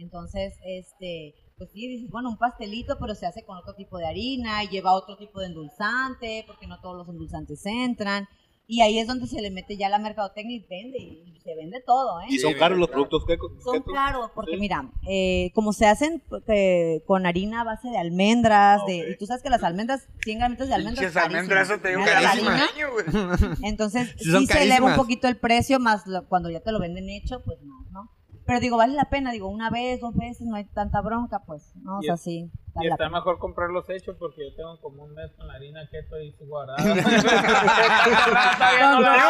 Entonces, 0.01 0.53
este, 0.65 1.33
pues 1.57 1.69
sí, 1.71 1.87
dices, 1.87 2.09
bueno, 2.09 2.29
un 2.29 2.37
pastelito, 2.37 2.97
pero 2.99 3.15
se 3.15 3.25
hace 3.25 3.43
con 3.45 3.57
otro 3.57 3.73
tipo 3.75 3.97
de 3.97 4.07
harina, 4.07 4.63
y 4.63 4.69
lleva 4.69 4.93
otro 4.93 5.15
tipo 5.17 5.39
de 5.39 5.47
endulzante, 5.47 6.43
porque 6.47 6.67
no 6.67 6.79
todos 6.81 6.97
los 6.97 7.07
endulzantes 7.07 7.65
entran. 7.65 8.27
Y 8.67 8.81
ahí 8.81 8.99
es 8.99 9.07
donde 9.07 9.27
se 9.27 9.41
le 9.41 9.51
mete 9.51 9.75
ya 9.75 9.89
la 9.89 9.99
mercadotecnia 9.99 10.55
y 10.55 10.59
vende, 10.61 10.97
y 10.97 11.39
se 11.43 11.55
vende 11.55 11.81
todo, 11.85 12.21
¿eh? 12.21 12.25
Y 12.29 12.39
son 12.39 12.53
caros 12.53 12.77
los 12.77 12.89
productos 12.89 13.25
keto. 13.25 13.49
Son 13.61 13.81
caros, 13.83 14.31
porque 14.33 14.53
Sí. 14.53 14.59
mira, 14.59 14.89
eh, 15.09 15.51
como 15.53 15.73
se 15.73 15.87
hacen 15.87 16.23
eh, 16.47 17.01
con 17.05 17.25
harina 17.25 17.61
a 17.61 17.63
base 17.65 17.89
de 17.89 17.97
almendras, 17.97 18.79
de, 18.87 19.09
y 19.11 19.17
tú 19.17 19.25
sabes 19.25 19.43
que 19.43 19.49
las 19.49 19.63
almendras, 19.63 20.07
100 20.23 20.37
gramitos 20.39 20.69
de 20.69 20.75
almendras, 20.75 21.17
almendras, 21.17 21.69
eso 21.69 21.79
te 21.81 21.93
carísima. 21.95 22.53
harina, 22.63 22.69
güey. 22.91 23.55
Entonces, 23.63 24.15
Sí, 24.19 24.45
se 24.47 24.63
eleva 24.63 24.85
un 24.87 24.95
poquito 24.95 25.27
el 25.27 25.37
precio, 25.37 25.79
más 25.79 26.07
lo- 26.07 26.25
cuando 26.29 26.49
ya 26.49 26.61
te 26.61 26.71
lo 26.71 26.79
venden 26.79 27.09
hecho, 27.09 27.41
pues 27.43 27.61
más, 27.63 27.91
¿no? 27.91 28.09
Pero 28.45 28.59
digo, 28.59 28.75
vale 28.77 28.93
la 28.95 29.05
pena, 29.05 29.31
digo, 29.31 29.47
una 29.47 29.69
vez, 29.69 29.99
dos 30.01 30.15
veces, 30.15 30.47
no 30.47 30.55
hay 30.55 30.65
tanta 30.65 30.99
bronca, 31.01 31.39
pues, 31.45 31.71
¿no? 31.83 31.97
O 31.97 32.01
Y 32.01 32.05
sea, 32.05 32.15
es- 32.15 32.21
sí. 32.21 32.49
Y 32.73 32.73
vale 32.75 32.89
está 32.91 32.97
pena. 33.05 33.17
mejor 33.17 33.37
comprarlos 33.37 33.89
hechos 33.89 34.15
porque 34.17 34.49
yo 34.49 34.55
tengo 34.55 34.79
como 34.79 35.03
un 35.03 35.13
mes 35.13 35.29
con 35.37 35.45
la 35.47 35.55
harina 35.55 35.81
keto 35.91 36.17
y 36.21 36.31
su 36.31 36.45
guardada. 36.45 36.81
Digo 36.81 36.93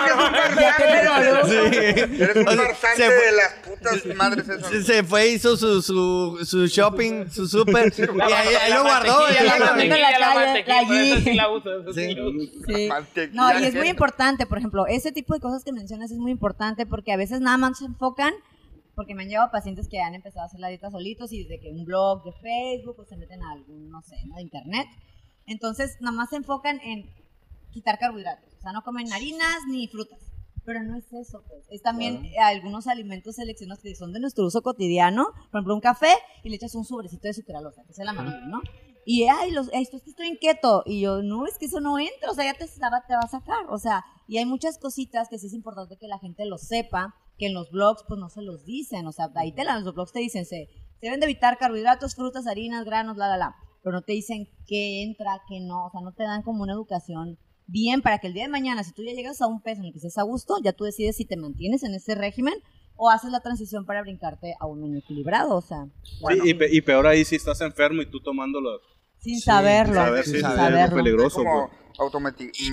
que 0.05 0.11
es 0.11 0.15
un 0.15 0.31
farsante. 0.35 2.23
Eres 2.23 2.35
un 2.35 2.47
O 2.47 2.51
sea, 2.51 2.65
farsante 2.75 2.95
se 2.97 3.05
fue- 3.05 3.25
de 3.25 3.31
las 3.31 3.53
putas 3.65 4.05
madres 4.15 4.47
esas. 4.49 4.85
Se, 4.85 5.03
fue, 5.03 5.27
hizo 5.29 5.57
su, 5.57 5.81
su, 5.81 6.37
su 6.45 6.67
shopping, 6.67 7.29
su 7.29 7.47
super, 7.47 7.91
y 7.97 8.01
ahí, 8.21 8.55
ahí 8.61 8.73
lo 8.73 8.83
guardó. 8.83 9.21
y 9.29 9.33
la 9.43 9.57
la 9.57 9.57
calle, 10.63 11.09
la 11.15 11.21
sí 11.21 11.33
la 11.33 11.49
uso, 11.49 11.79
esa 11.81 11.93
sí 11.93 12.15
No, 13.33 13.59
y 13.59 13.65
es 13.65 13.75
muy 13.75 13.87
importante, 13.89 14.45
por 14.45 14.57
ejemplo, 14.57 14.85
ese 14.87 15.11
tipo 15.11 15.33
de 15.33 15.39
cosas 15.39 15.63
que 15.63 15.71
mencionas 15.71 16.11
es 16.11 16.17
muy 16.17 16.31
importante 16.31 16.85
porque 16.85 17.11
a 17.11 17.17
veces 17.17 17.41
nada 17.41 17.57
más 17.57 17.77
se 17.79 17.85
enfocan, 17.85 18.33
porque 19.01 19.15
me 19.15 19.23
han 19.23 19.29
llegado 19.29 19.49
pacientes 19.49 19.87
que 19.89 19.99
han 19.99 20.13
empezado 20.13 20.43
a 20.43 20.45
hacer 20.45 20.59
la 20.59 20.67
dieta 20.67 20.91
solitos 20.91 21.33
y 21.33 21.41
desde 21.41 21.59
que 21.59 21.71
un 21.71 21.85
blog 21.85 22.23
de 22.23 22.33
Facebook 22.33 22.99
o 22.99 23.03
se 23.03 23.17
meten 23.17 23.41
a 23.41 23.53
algún, 23.53 23.89
no 23.89 23.99
sé, 24.03 24.15
¿no? 24.27 24.35
de 24.35 24.43
internet. 24.43 24.85
Entonces, 25.47 25.97
nada 26.01 26.15
más 26.15 26.29
se 26.29 26.35
enfocan 26.35 26.79
en 26.81 27.09
quitar 27.71 27.97
carbohidratos, 27.97 28.53
o 28.53 28.61
sea, 28.61 28.73
no 28.73 28.83
comen 28.83 29.11
harinas 29.11 29.57
ni 29.71 29.87
frutas. 29.87 30.19
Pero 30.65 30.83
no 30.83 30.95
es 30.95 31.11
eso, 31.13 31.43
pues. 31.47 31.65
Es 31.71 31.81
también 31.81 32.25
eh, 32.25 32.37
algunos 32.37 32.85
alimentos 32.85 33.37
seleccionados 33.37 33.81
que 33.81 33.95
son 33.95 34.13
de 34.13 34.19
nuestro 34.19 34.45
uso 34.45 34.61
cotidiano. 34.61 35.25
Por 35.49 35.61
ejemplo, 35.61 35.73
un 35.73 35.81
café 35.81 36.13
y 36.43 36.49
le 36.49 36.57
echas 36.57 36.75
un 36.75 36.85
sobrecito 36.85 37.27
de 37.27 37.33
sucralosa, 37.33 37.83
que 37.83 37.93
es 37.93 37.97
el 37.97 38.07
amarillo, 38.07 38.45
¿no? 38.45 38.61
Y, 39.05 39.23
ay, 39.23 39.51
los, 39.51 39.69
esto 39.73 39.97
es 39.97 40.03
que 40.03 40.09
estoy 40.11 40.27
inquieto. 40.27 40.83
Y 40.85 41.01
yo, 41.01 41.21
no, 41.23 41.45
es 41.47 41.57
que 41.57 41.65
eso 41.65 41.79
no 41.79 41.97
entra, 41.99 42.29
o 42.29 42.33
sea, 42.35 42.45
ya 42.45 42.53
te, 42.53 42.65
te 42.67 42.79
va 43.15 43.21
a 43.23 43.27
sacar. 43.27 43.65
O 43.69 43.77
sea, 43.77 44.03
y 44.27 44.37
hay 44.37 44.45
muchas 44.45 44.77
cositas 44.77 45.27
que 45.29 45.37
sí 45.39 45.47
es 45.47 45.53
importante 45.53 45.97
que 45.99 46.07
la 46.07 46.19
gente 46.19 46.45
lo 46.45 46.57
sepa, 46.57 47.15
que 47.37 47.47
en 47.47 47.53
los 47.53 47.71
blogs, 47.71 48.03
pues 48.07 48.19
no 48.19 48.29
se 48.29 48.41
los 48.41 48.63
dicen. 48.65 49.07
O 49.07 49.11
sea, 49.11 49.29
ahí 49.35 49.51
te 49.53 49.63
la, 49.63 49.77
en 49.77 49.83
los 49.85 49.93
blogs 49.95 50.11
te 50.13 50.19
dicen, 50.19 50.45
se, 50.45 50.67
se 50.99 51.05
deben 51.07 51.19
de 51.19 51.25
evitar 51.25 51.57
carbohidratos, 51.57 52.15
frutas, 52.15 52.45
harinas, 52.47 52.85
granos, 52.85 53.17
la, 53.17 53.27
la, 53.27 53.37
la. 53.37 53.55
Pero 53.83 53.95
no 53.95 54.01
te 54.03 54.13
dicen 54.13 54.47
qué 54.67 55.01
entra, 55.03 55.41
qué 55.49 55.59
no. 55.59 55.87
O 55.87 55.89
sea, 55.91 56.01
no 56.01 56.13
te 56.13 56.23
dan 56.23 56.43
como 56.43 56.61
una 56.63 56.73
educación 56.73 57.39
bien 57.65 58.01
para 58.01 58.19
que 58.19 58.27
el 58.27 58.33
día 58.33 58.43
de 58.43 58.49
mañana, 58.49 58.83
si 58.83 58.91
tú 58.93 59.01
ya 59.03 59.13
llegas 59.13 59.41
a 59.41 59.47
un 59.47 59.61
peso 59.61 59.79
en 59.81 59.87
el 59.87 59.91
que 59.93 59.97
estés 59.97 60.17
a 60.17 60.23
gusto, 60.23 60.55
ya 60.63 60.73
tú 60.73 60.83
decides 60.83 61.15
si 61.15 61.25
te 61.25 61.37
mantienes 61.37 61.83
en 61.83 61.93
ese 61.95 62.13
régimen 62.15 62.53
o 62.95 63.09
haces 63.09 63.31
la 63.31 63.39
transición 63.39 63.85
para 63.85 64.01
brincarte 64.03 64.53
a 64.59 64.67
un 64.67 64.81
menú 64.81 64.99
equilibrado. 64.99 65.55
O 65.55 65.61
sea, 65.61 65.87
Sí, 66.03 66.49
y, 66.49 66.53
pe- 66.53 66.69
y 66.71 66.81
peor 66.81 67.07
ahí 67.07 67.25
si 67.25 67.35
estás 67.37 67.61
enfermo 67.61 68.01
y 68.03 68.11
tú 68.11 68.19
tomándolo. 68.19 68.69
Sin 69.21 69.39
saberlo. 69.39 69.95
saber, 69.95 70.25
sin 70.25 70.41
saberlo. 70.41 70.95
peligroso. 70.95 71.37
como 71.43 71.67
pues. 71.69 71.90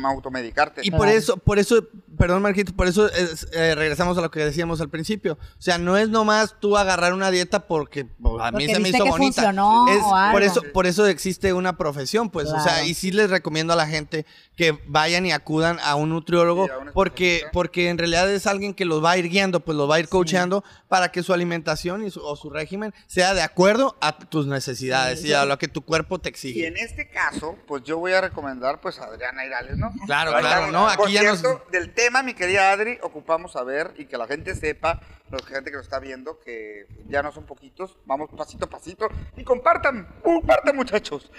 Automedicarte. 0.04 0.80
Y 0.84 0.90
por 0.90 1.08
eso, 1.08 1.36
por 1.36 1.58
eso, 1.58 1.86
perdón 2.16 2.42
Marquito, 2.42 2.72
por 2.74 2.86
eso 2.88 3.06
es, 3.10 3.46
eh, 3.52 3.74
regresamos 3.74 4.16
a 4.18 4.20
lo 4.20 4.30
que 4.30 4.40
decíamos 4.40 4.80
al 4.80 4.88
principio. 4.88 5.34
O 5.58 5.60
sea, 5.62 5.78
no 5.78 5.96
es 5.96 6.08
nomás 6.08 6.56
tú 6.60 6.76
agarrar 6.76 7.12
una 7.12 7.30
dieta 7.30 7.66
porque 7.66 8.04
pues, 8.04 8.34
a 8.42 8.50
mí 8.52 8.64
Porque 8.66 8.74
se 8.74 8.80
me 8.80 8.88
hizo 8.90 9.04
que 9.04 9.10
bonita. 9.10 9.42
funcionó 9.42 9.86
Es- 9.88 10.02
o 10.02 10.14
algo. 10.14 10.32
por 10.32 10.42
eso, 10.42 10.62
por 10.72 10.86
eso 10.86 11.06
existe 11.06 11.52
una 11.52 11.76
profesión, 11.76 12.30
pues. 12.30 12.48
O 12.48 12.60
sea, 12.60 12.84
y 12.84 12.94
sí 12.94 13.10
les 13.12 13.30
recomiendo 13.30 13.72
a 13.72 13.76
la 13.76 13.86
gente 13.86 14.26
que 14.56 14.78
vayan 14.86 15.24
y 15.26 15.32
acudan 15.32 15.78
a 15.82 15.94
un 15.94 16.10
nutriólogo 16.10 16.66
Sí, 16.66 16.72
a 16.72 16.78
un 16.78 16.90
porque, 16.92 17.42
porque 17.52 17.88
en 17.90 17.98
realidad 17.98 18.28
es 18.30 18.46
alguien 18.46 18.74
que 18.74 18.84
los 18.84 19.04
va 19.04 19.12
a 19.12 19.18
ir 19.18 19.28
guiando, 19.28 19.60
pues 19.60 19.76
los 19.76 19.88
va 19.88 19.96
a 19.96 20.00
ir 20.00 20.08
coacheando 20.08 20.64
para 20.88 21.12
que 21.12 21.22
su 21.22 21.32
alimentación 21.32 22.04
y 22.04 22.10
su, 22.10 22.20
o 22.24 22.34
su 22.36 22.50
régimen 22.50 22.92
sea 23.06 23.34
de 23.34 23.42
acuerdo 23.42 23.96
a 24.00 24.18
tus 24.18 24.46
necesidades 24.46 25.24
y 25.24 25.32
a 25.32 25.44
lo 25.44 25.58
que 25.58 25.68
tu 25.68 25.82
cuerpo 25.82 26.18
te 26.18 26.28
Y 26.28 26.30
exige. 26.30 26.66
en 26.66 26.76
este 26.76 27.08
caso, 27.08 27.56
pues 27.66 27.82
yo 27.84 27.98
voy 27.98 28.12
a 28.12 28.20
recomendar 28.20 28.80
pues 28.80 28.98
a 28.98 29.08
Adriana 29.18 29.44
Irales, 29.44 29.76
¿no? 29.76 29.90
Claro, 30.06 30.30
claro, 30.30 30.46
estamos. 30.46 30.72
¿no? 30.72 30.96
Por 30.96 31.06
Aquí 31.06 31.14
ya 31.14 31.22
nos... 31.24 31.40
cierto, 31.40 31.64
del 31.70 31.92
tema, 31.92 32.22
mi 32.22 32.34
querida 32.34 32.70
Adri, 32.72 32.98
ocupamos 33.02 33.52
saber 33.52 33.92
y 33.98 34.06
que 34.06 34.16
la 34.16 34.26
gente 34.26 34.54
sepa, 34.54 35.00
la 35.30 35.38
gente 35.44 35.70
que 35.70 35.76
nos 35.76 35.84
está 35.86 35.98
viendo, 35.98 36.38
que 36.40 36.86
ya 37.08 37.22
no 37.22 37.32
son 37.32 37.44
poquitos, 37.46 37.98
vamos 38.06 38.30
pasito 38.36 38.66
a 38.66 38.70
pasito 38.70 39.08
y 39.36 39.44
compartan, 39.44 40.08
compartan 40.22 40.76
muchachos. 40.76 41.30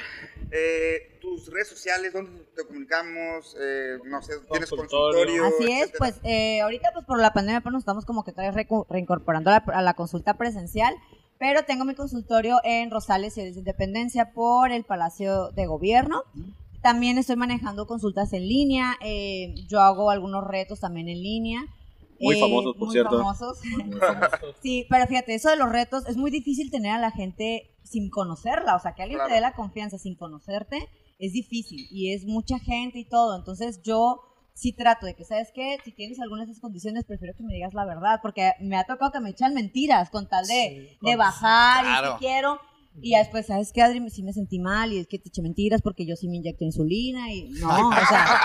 Eh, 0.51 1.17
tus 1.21 1.51
redes 1.51 1.67
sociales, 1.69 2.11
¿dónde 2.13 2.43
te 2.55 2.65
comunicamos? 2.65 3.55
Eh, 3.59 3.97
no 4.05 4.21
sé, 4.21 4.33
¿tienes 4.51 4.69
Consultorio. 4.69 5.45
Así 5.45 5.71
es, 5.71 5.89
etcétera? 5.89 5.97
pues 5.97 6.19
eh, 6.23 6.61
ahorita 6.61 6.91
pues 6.93 7.05
por 7.05 7.19
la 7.19 7.33
pandemia 7.33 7.61
pues 7.61 7.71
nos 7.73 7.81
estamos 7.81 8.05
como 8.05 8.23
que 8.23 8.33
recu- 8.33 8.85
reincorporando 8.89 9.51
a 9.51 9.63
la, 9.65 9.73
a 9.77 9.81
la 9.81 9.93
consulta 9.93 10.35
presencial, 10.35 10.95
pero 11.37 11.63
tengo 11.63 11.85
mi 11.85 11.95
consultorio 11.95 12.59
en 12.63 12.91
Rosales 12.91 13.37
y 13.37 13.43
de 13.43 13.49
Independencia 13.49 14.31
por 14.33 14.71
el 14.71 14.83
Palacio 14.83 15.49
de 15.51 15.67
Gobierno. 15.67 16.23
También 16.81 17.17
estoy 17.17 17.35
manejando 17.35 17.85
consultas 17.87 18.31
en 18.33 18.47
línea, 18.47 18.95
eh, 19.01 19.53
yo 19.67 19.81
hago 19.81 20.09
algunos 20.11 20.45
retos 20.45 20.79
también 20.79 21.09
en 21.09 21.21
línea. 21.21 21.61
Muy 22.19 22.35
eh, 22.35 22.39
famosos, 22.39 22.75
por 22.75 22.87
muy 22.87 22.93
cierto. 22.93 23.17
famosos. 23.17 23.59
Sí, 24.61 24.85
pero 24.89 25.07
fíjate, 25.07 25.35
eso 25.35 25.49
de 25.49 25.55
los 25.55 25.69
retos 25.69 26.05
es 26.07 26.17
muy 26.17 26.31
difícil 26.31 26.69
tener 26.69 26.91
a 26.91 26.99
la 26.99 27.11
gente 27.11 27.75
sin 27.83 28.09
conocerla, 28.09 28.75
o 28.75 28.79
sea, 28.79 28.93
que 28.93 29.03
alguien 29.03 29.17
Claro. 29.17 29.29
te 29.29 29.35
dé 29.35 29.41
la 29.41 29.55
confianza 29.55 29.97
sin 29.97 30.15
conocerte 30.15 30.89
es 31.17 31.33
difícil 31.33 31.87
y 31.91 32.13
es 32.13 32.25
mucha 32.25 32.59
gente 32.59 32.99
y 32.99 33.05
todo, 33.05 33.37
entonces 33.37 33.81
yo 33.83 34.21
sí 34.53 34.73
trato 34.73 35.05
de 35.05 35.15
que, 35.15 35.23
¿sabes 35.23 35.51
qué? 35.53 35.77
Si 35.85 35.93
tienes 35.93 36.19
alguna 36.19 36.45
de 36.45 36.51
esas 36.51 36.61
condiciones, 36.61 37.05
prefiero 37.05 37.33
que 37.35 37.43
me 37.43 37.53
digas 37.53 37.73
la 37.73 37.85
verdad, 37.85 38.19
porque 38.21 38.51
me 38.59 38.75
ha 38.75 38.83
tocado 38.83 39.11
que 39.11 39.21
me 39.21 39.29
echan 39.29 39.53
mentiras 39.53 40.09
con 40.09 40.27
tal 40.27 40.45
de, 40.45 40.97
de 41.01 41.15
bajar 41.15 41.85
y 41.85 42.11
si 42.11 42.17
quiero. 42.19 42.59
Y 43.01 43.15
después, 43.15 43.45
¿sabes 43.45 43.71
qué, 43.73 43.81
Adri? 43.81 44.09
Sí 44.09 44.23
me 44.23 44.33
sentí 44.33 44.59
mal 44.59 44.91
y 44.91 44.97
es 44.99 45.07
que 45.07 45.19
te 45.19 45.29
eché 45.29 45.41
mentiras 45.41 45.81
porque 45.81 46.05
yo 46.05 46.15
sí 46.15 46.27
me 46.27 46.37
inyecté 46.37 46.65
insulina 46.65 47.31
y 47.31 47.49
no, 47.51 47.89
o 47.89 47.93
sea... 48.09 48.41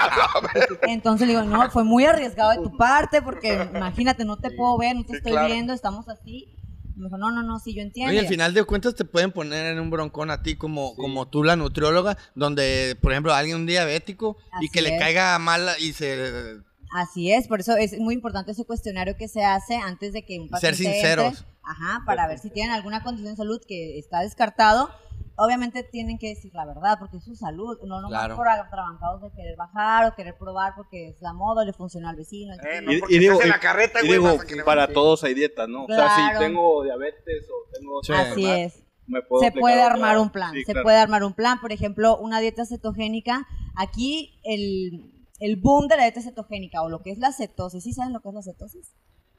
Entonces 0.89 1.27
le 1.27 1.33
digo, 1.35 1.45
no, 1.45 1.69
fue 1.71 1.83
muy 1.85 2.05
arriesgado 2.05 2.51
de 2.53 2.59
tu 2.59 2.77
parte 2.77 3.21
porque 3.23 3.69
imagínate, 3.75 4.25
no 4.25 4.37
te 4.37 4.51
puedo 4.53 4.79
ver, 4.79 4.95
no 4.95 5.03
te 5.05 5.13
Sí, 5.13 5.17
estoy 5.17 5.33
claro. 5.33 5.49
viendo, 5.53 5.73
estamos 5.73 6.09
así. 6.09 6.55
Y 6.97 7.01
me 7.01 7.07
dijo, 7.07 7.19
no, 7.19 7.33
no, 7.33 7.43
no, 7.43 7.59
sí, 7.59 7.75
yo 7.75 7.83
entiendo. 7.83 8.11
Oye, 8.11 8.21
al 8.21 8.29
final 8.29 8.55
de 8.55 8.63
cuentas 8.63 8.95
te 8.95 9.05
pueden 9.05 9.33
poner 9.33 9.67
en 9.73 9.81
un 9.81 9.91
broncón 9.91 10.31
a 10.31 10.43
ti 10.43 10.55
como, 10.57 10.95
como 10.95 11.27
tú 11.27 11.43
la 11.43 11.57
nutrióloga, 11.57 12.17
donde, 12.37 12.97
por 13.03 13.11
ejemplo, 13.11 13.35
alguien 13.35 13.57
un 13.57 13.67
diabético 13.67 14.37
y 14.53 14.57
Así 14.57 14.69
que 14.73 14.83
le 14.83 14.95
es. 14.95 15.01
caiga 15.01 15.37
mal 15.41 15.69
y 15.81 15.93
se... 15.95 16.59
Así 16.95 17.33
es, 17.33 17.49
por 17.49 17.59
eso 17.59 17.77
es 17.77 17.99
muy 17.99 18.15
importante 18.15 18.53
ese 18.53 18.65
cuestionario 18.65 19.17
que 19.17 19.27
se 19.27 19.43
hace 19.43 19.75
antes 19.75 20.13
de 20.13 20.25
que 20.25 20.39
un 20.39 20.49
paciente 20.49 20.77
sinceros. 20.79 21.27
entre. 21.39 21.54
Ajá, 21.67 22.03
para 22.05 22.27
ver 22.27 22.39
si 22.39 22.51
tienen 22.51 22.73
alguna 22.73 23.03
condición 23.03 23.33
de 23.33 23.37
salud 23.37 23.61
que 23.67 23.99
está 23.99 24.21
descartado. 24.21 24.91
Obviamente 25.37 25.83
tienen 25.83 26.17
que 26.19 26.29
decir 26.29 26.53
la 26.55 26.65
verdad, 26.65 26.97
porque 27.01 27.17
es 27.17 27.25
su 27.25 27.35
salud, 27.35 27.77
no 27.85 28.01
nomás 28.01 28.21
Claro. 28.21 28.37
por 28.37 28.49
atrabancados 28.49 29.21
de 29.23 29.31
querer 29.33 29.57
bajar 29.57 30.07
o 30.07 30.15
querer 30.15 30.37
probar 30.39 30.75
porque 30.77 31.09
es 31.09 31.21
la 31.21 31.33
moda, 31.33 31.65
le 31.65 31.73
funcionó 31.73 32.09
al 32.09 32.15
vecino. 32.17 32.55
Eh, 32.55 32.81
no, 32.83 32.93
Y, 32.93 33.03
y 33.09 33.19
digo, 33.19 33.41
la 33.45 33.59
carreta, 33.59 33.99
y 34.03 34.07
güey, 34.07 34.21
digo, 34.21 34.65
para 34.65 34.87
Sí. 34.87 34.93
todos 34.93 35.25
hay 35.25 35.35
dietas, 35.35 35.69
¿no? 35.69 35.85
O 35.85 35.87
sea, 35.89 35.97
Claro. 36.07 36.39
si 36.39 36.45
tengo 36.45 36.85
diabetes 36.85 37.47
o 37.51 37.69
tengo... 37.77 37.99
Así 38.01 38.13
enfermedad, 38.13 38.59
es. 38.59 38.85
me 39.09 39.23
puedo 39.23 39.43
se 39.43 39.51
puede 39.51 39.83
armar 39.83 40.19
un 40.19 40.31
plan, 40.31 40.53
Sí, 40.53 40.63
se 40.65 40.73
claro. 40.73 40.85
puede 40.85 40.99
armar 40.99 41.25
un 41.25 41.33
plan, 41.35 41.61
por 41.61 41.73
ejemplo, 41.73 42.17
una 42.19 42.39
dieta 42.39 42.65
cetogénica, 42.65 43.45
aquí 43.75 44.39
el, 44.45 45.27
el 45.41 45.57
boom 45.57 45.89
de 45.89 45.97
la 45.97 46.03
dieta 46.05 46.21
cetogénica 46.21 46.81
o 46.83 46.89
lo 46.89 47.03
que 47.03 47.11
es 47.11 47.19
la 47.19 47.33
cetosis, 47.33 47.83
¿sí 47.83 47.93
saben 47.93 48.13
lo 48.13 48.21
que 48.21 48.29
es 48.29 48.35
la 48.35 48.43
cetosis? 48.43 48.95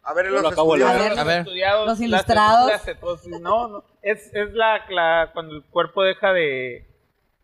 A 0.07 0.13
ver, 0.13 0.27
los 0.27 0.41
lo 0.43 0.49
acabo 0.49 0.75
de 0.75 0.81
estudios. 0.83 0.99
leer. 1.01 1.11
ver, 1.11 1.19
A 1.19 1.23
ver. 1.23 1.39
Estudiados, 1.39 1.87
Los 1.87 1.99
ilustrados. 1.99 2.67
la 2.71 2.79
cetosis, 2.79 3.39
no, 3.41 3.67
no, 3.67 3.83
es, 4.01 4.29
es 4.33 4.51
la, 4.53 4.85
la- 4.89 5.31
cuando 5.33 5.55
el 5.55 5.63
cuerpo 5.63 6.03
deja 6.03 6.31
de, 6.31 6.85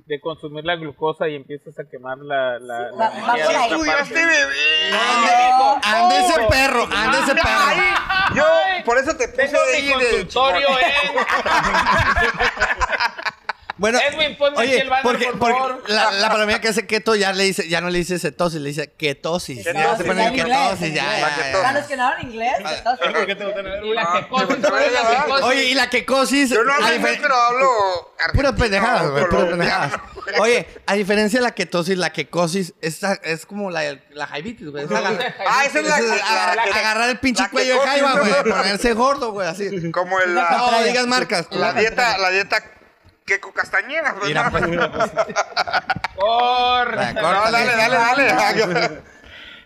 de 0.06 0.22
consumir 0.22 0.64
la 0.66 0.76
glucosa 0.76 1.28
y 1.28 1.36
empiezas 1.36 1.78
a 1.80 1.84
quemar 1.90 2.18
la, 2.20 2.60
la, 2.60 2.90
Estudiaste, 3.36 4.14
bebé. 4.14 4.92
No. 4.92 5.80
¡Ande 5.84 6.20
ese 6.20 6.40
perro! 6.50 6.88
¡Ande 6.96 7.18
ese 7.20 7.34
perro! 7.36 7.50
Ay, 7.68 7.80
yo 8.36 8.46
por 8.86 8.98
eso 8.98 9.16
te 9.18 9.28
puse 9.28 9.42
de 9.48 9.82
mi 9.82 9.88
de 9.88 9.94
consultorio 9.94 10.68
en... 10.80 10.86
Bueno, 13.82 14.00
Edwin, 14.00 14.38
ponme 14.38 14.58
aquí 14.60 14.68
oye, 14.70 14.82
el 14.82 14.90
banner, 14.90 15.04
porque, 15.04 15.26
por 15.26 15.40
porque 15.40 15.58
favor. 15.58 15.84
la, 15.90 16.12
la 16.12 16.30
palomilla 16.30 16.62
que 16.62 16.68
hace 16.68 16.86
keto 16.86 17.16
ya 17.16 17.34
le 17.34 17.46
dice, 17.46 17.68
ya 17.68 17.82
no 17.82 17.90
le 17.90 17.98
dice 17.98 18.20
cetosis, 18.20 18.62
le 18.62 18.70
dice 18.70 18.94
ketosis. 18.96 19.64
Ya 19.66 19.74
Ketosis, 19.74 19.98
se 19.98 20.04
pone 20.04 20.22
ya 20.22 20.28
en 20.28 20.34
inglés. 20.36 21.52
Para 21.52 21.74
los 21.74 21.86
que 21.88 21.96
no 21.98 22.06
hablan 22.08 22.28
inglés, 22.28 22.54
quecosis, 22.60 24.48
pues, 24.48 24.60
¿cuál 24.70 24.84
es 24.84 24.94
la 24.94 25.02
¿verdad? 25.02 25.24
quecosis? 25.26 25.46
Oye, 25.46 25.64
y 25.66 25.74
la 25.74 25.90
kecosis... 25.90 26.50
Yo 26.52 26.64
no 26.64 26.74
hablo 26.74 26.94
inglés, 26.96 27.18
pero 27.22 27.36
hablo 27.36 27.70
Pura 28.34 28.54
pendejada, 28.56 29.10
güey, 29.10 29.26
pura 29.28 29.50
pendejada. 29.50 30.04
Oye, 30.40 30.68
a 30.86 30.94
diferencia 30.94 31.40
de 31.40 31.44
la 31.46 31.52
ketosis, 31.56 31.98
la 31.98 32.14
quecosis 32.14 32.76
es, 32.82 33.00
es 33.24 33.48
como 33.48 33.72
la, 33.72 33.98
la 34.12 34.28
jaivitis, 34.28 34.70
güey. 34.70 34.86
Es 34.86 34.92
agarrar, 34.92 35.36
Ah, 35.48 35.66
esa 35.66 35.80
es 35.80 35.88
la, 35.88 35.98
es 35.98 36.06
la- 36.06 36.16
agarrar- 36.16 36.56
la- 36.70 36.76
agarrar 36.76 37.10
el 37.10 37.18
pinche 37.20 37.50
cuello 37.50 37.82
de 37.82 38.02
güey. 38.02 38.44
Ponerse 38.44 38.94
gordo, 38.94 39.32
güey, 39.32 39.48
así. 39.48 39.92
como 39.92 40.20
el, 40.20 40.36
No, 40.36 40.84
digas 40.84 41.08
marcas. 41.08 41.48
la 41.50 41.74
dieta, 41.74 42.20
la 42.20 42.30
dieta 42.30 42.64
Queco 43.26 43.52
Castañeda. 43.54 44.16
pues, 44.18 44.30
Mira, 44.30 44.50
pues, 44.52 45.12
Corre. 46.16 46.96
Va, 46.98 47.14
No, 47.14 47.22
córtale. 47.22 47.66
dale, 47.66 47.96
dale, 47.96 48.24
dale. 48.74 49.02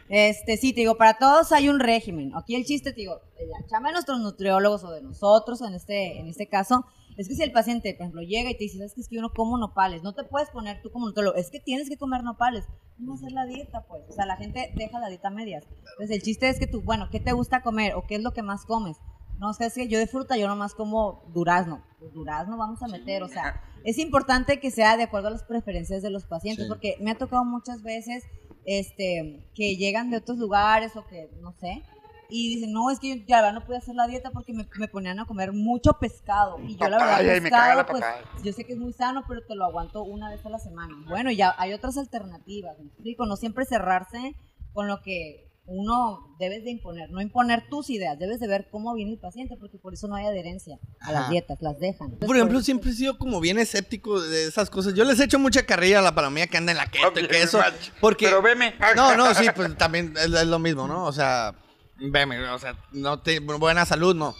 Este, 0.07 0.57
sí, 0.57 0.71
te 0.73 0.81
digo, 0.81 0.97
para 0.97 1.15
todos 1.17 1.51
hay 1.51 1.67
un 1.67 1.79
régimen. 1.79 2.31
Aquí 2.35 2.55
el 2.55 2.63
chiste, 2.63 2.91
te 2.91 3.01
digo, 3.01 3.19
la 3.39 3.65
chamba 3.67 3.89
de 3.89 3.93
nuestros 3.93 4.19
nutriólogos 4.19 4.83
o 4.83 4.91
de 4.91 5.01
nosotros 5.01 5.61
en 5.61 5.73
este, 5.73 6.19
en 6.19 6.27
este 6.27 6.47
caso, 6.47 6.85
es 7.17 7.27
que 7.27 7.33
si 7.33 7.41
el 7.41 7.51
paciente, 7.51 7.93
por 7.95 8.01
ejemplo, 8.03 8.21
llega 8.21 8.51
y 8.51 8.53
te 8.53 8.65
dice, 8.65 8.77
¿sabes 8.77 8.93
que 8.93 9.01
es 9.01 9.09
que 9.09 9.15
yo 9.15 9.21
no 9.23 9.31
como 9.33 9.57
nopales? 9.57 10.03
No 10.03 10.13
te 10.13 10.23
puedes 10.23 10.49
poner 10.51 10.79
tú 10.83 10.91
como 10.91 11.07
nutriólogo, 11.07 11.35
es 11.37 11.49
que 11.49 11.59
tienes 11.59 11.89
que 11.89 11.97
comer 11.97 12.23
nopales. 12.23 12.65
No 12.99 13.15
hacer 13.15 13.31
la 13.31 13.45
dieta, 13.45 13.83
pues. 13.87 14.03
O 14.07 14.11
sea, 14.13 14.25
la 14.27 14.37
gente 14.37 14.71
deja 14.75 14.99
la 14.99 15.07
dieta 15.09 15.29
a 15.29 15.31
medias. 15.31 15.65
Entonces, 15.93 16.15
el 16.15 16.21
chiste 16.21 16.49
es 16.49 16.59
que 16.59 16.67
tú, 16.67 16.81
bueno, 16.83 17.09
¿qué 17.11 17.19
te 17.19 17.31
gusta 17.31 17.63
comer 17.63 17.95
o 17.95 18.03
qué 18.05 18.15
es 18.15 18.21
lo 18.21 18.31
que 18.31 18.43
más 18.43 18.65
comes? 18.65 18.97
No, 19.39 19.51
es 19.51 19.57
que, 19.57 19.65
es 19.65 19.73
que 19.73 19.87
yo 19.87 19.99
de 19.99 20.07
fruta, 20.07 20.37
yo 20.37 20.47
nomás 20.47 20.73
como 20.73 21.23
durazno. 21.33 21.83
Pues 21.99 22.13
durazno 22.13 22.57
vamos 22.57 22.81
a 22.83 22.87
meter, 22.87 23.23
o 23.23 23.27
sea, 23.27 23.61
es 23.83 23.97
importante 23.97 24.59
que 24.59 24.71
sea 24.71 24.95
de 24.97 25.03
acuerdo 25.03 25.27
a 25.27 25.31
las 25.31 25.43
preferencias 25.43 26.01
de 26.01 26.09
los 26.09 26.25
pacientes, 26.25 26.65
Sí. 26.65 26.69
porque 26.69 26.95
me 27.01 27.11
ha 27.11 27.17
tocado 27.17 27.43
muchas 27.43 27.81
veces 27.83 28.23
este, 28.65 29.47
que 29.53 29.75
llegan 29.75 30.09
de 30.09 30.17
otros 30.17 30.37
lugares 30.37 30.95
o 30.95 31.05
que, 31.05 31.29
no 31.41 31.51
sé, 31.53 31.83
y 32.29 32.55
dicen, 32.55 32.71
no, 32.71 32.89
es 32.89 32.99
que 32.99 33.09
yo 33.19 33.23
ya 33.27 33.37
verdad 33.37 33.53
no 33.53 33.65
pude 33.65 33.77
hacer 33.77 33.93
la 33.93 34.07
dieta 34.07 34.31
porque 34.31 34.51
me, 34.53 34.67
me 34.79 34.87
ponían 34.87 35.19
a 35.19 35.25
comer 35.25 35.53
mucho 35.53 35.93
pescado. 35.99 36.57
Y 36.59 36.75
yo 36.75 36.89
la 36.89 36.97
verdad, 36.97 37.23
la 37.23 37.41
pescado, 37.41 37.85
pues, 37.85 38.03
yo 38.43 38.51
sé 38.51 38.65
que 38.65 38.73
es 38.73 38.79
muy 38.79 38.93
sano, 38.93 39.23
pero 39.27 39.45
te 39.45 39.53
lo 39.55 39.65
aguanto 39.65 40.03
una 40.03 40.29
vez 40.31 40.43
a 40.45 40.49
la 40.49 40.57
semana. 40.57 40.95
Bueno, 41.07 41.29
ya 41.31 41.53
hay 41.59 41.73
otras 41.73 41.97
alternativas, 41.97 42.79
¿me 42.79 42.87
explico? 42.87 43.27
No 43.27 43.35
siempre 43.35 43.65
cerrarse 43.65 44.35
con 44.73 44.87
lo 44.87 45.01
que 45.03 45.44
uno 45.67 46.35
debes 46.39 46.63
de 46.63 46.71
imponer, 46.71 47.09
no 47.09 47.21
imponer 47.21 47.67
tus 47.69 47.89
ideas, 47.89 48.19
debes 48.19 48.39
de 48.39 48.47
ver 48.47 48.67
cómo 48.71 48.93
viene 48.93 49.13
el 49.13 49.19
paciente, 49.19 49.55
porque 49.59 49.77
por 49.77 49.93
eso 49.93 50.07
no 50.07 50.15
hay 50.15 50.25
adherencia 50.25 50.77
a 50.99 51.11
las 51.11 51.21
Ajá. 51.23 51.31
dietas, 51.31 51.57
las 51.61 51.79
dejan. 51.79 52.07
Entonces, 52.07 52.27
Por 52.27 52.35
ejemplo, 52.35 52.59
eso- 52.59 52.65
siempre 52.65 52.91
he 52.91 52.93
sido 52.93 53.17
como 53.17 53.39
bien 53.39 53.57
escéptico 53.57 54.21
de 54.21 54.45
esas 54.47 54.69
cosas. 54.69 54.93
Yo 54.93 55.03
les 55.05 55.19
echo 55.19 55.39
mucha 55.39 55.65
carrilla 55.65 55.99
a 55.99 56.01
la 56.03 56.13
palomilla 56.13 56.47
que 56.47 56.57
anda 56.57 56.71
en 56.71 56.77
la 56.77 56.87
keto 56.87 57.19
y 57.19 57.27
que 57.27 57.41
eso. 57.41 57.59
Porque. 57.99 58.25
Pero 58.25 58.41
veme. 58.41 58.75
No, 58.95 59.15
no, 59.15 59.33
sí, 59.33 59.45
pues 59.55 59.75
también 59.77 60.13
es, 60.17 60.25
es 60.31 60.47
lo 60.47 60.59
mismo, 60.59 60.87
¿no? 60.87 61.05
O 61.05 61.11
sea, 61.11 61.55
veme, 61.97 62.39
o 62.49 62.59
sea, 62.59 62.77
no 62.91 63.19
te, 63.21 63.39
buena 63.39 63.85
salud, 63.85 64.15
no. 64.15 64.35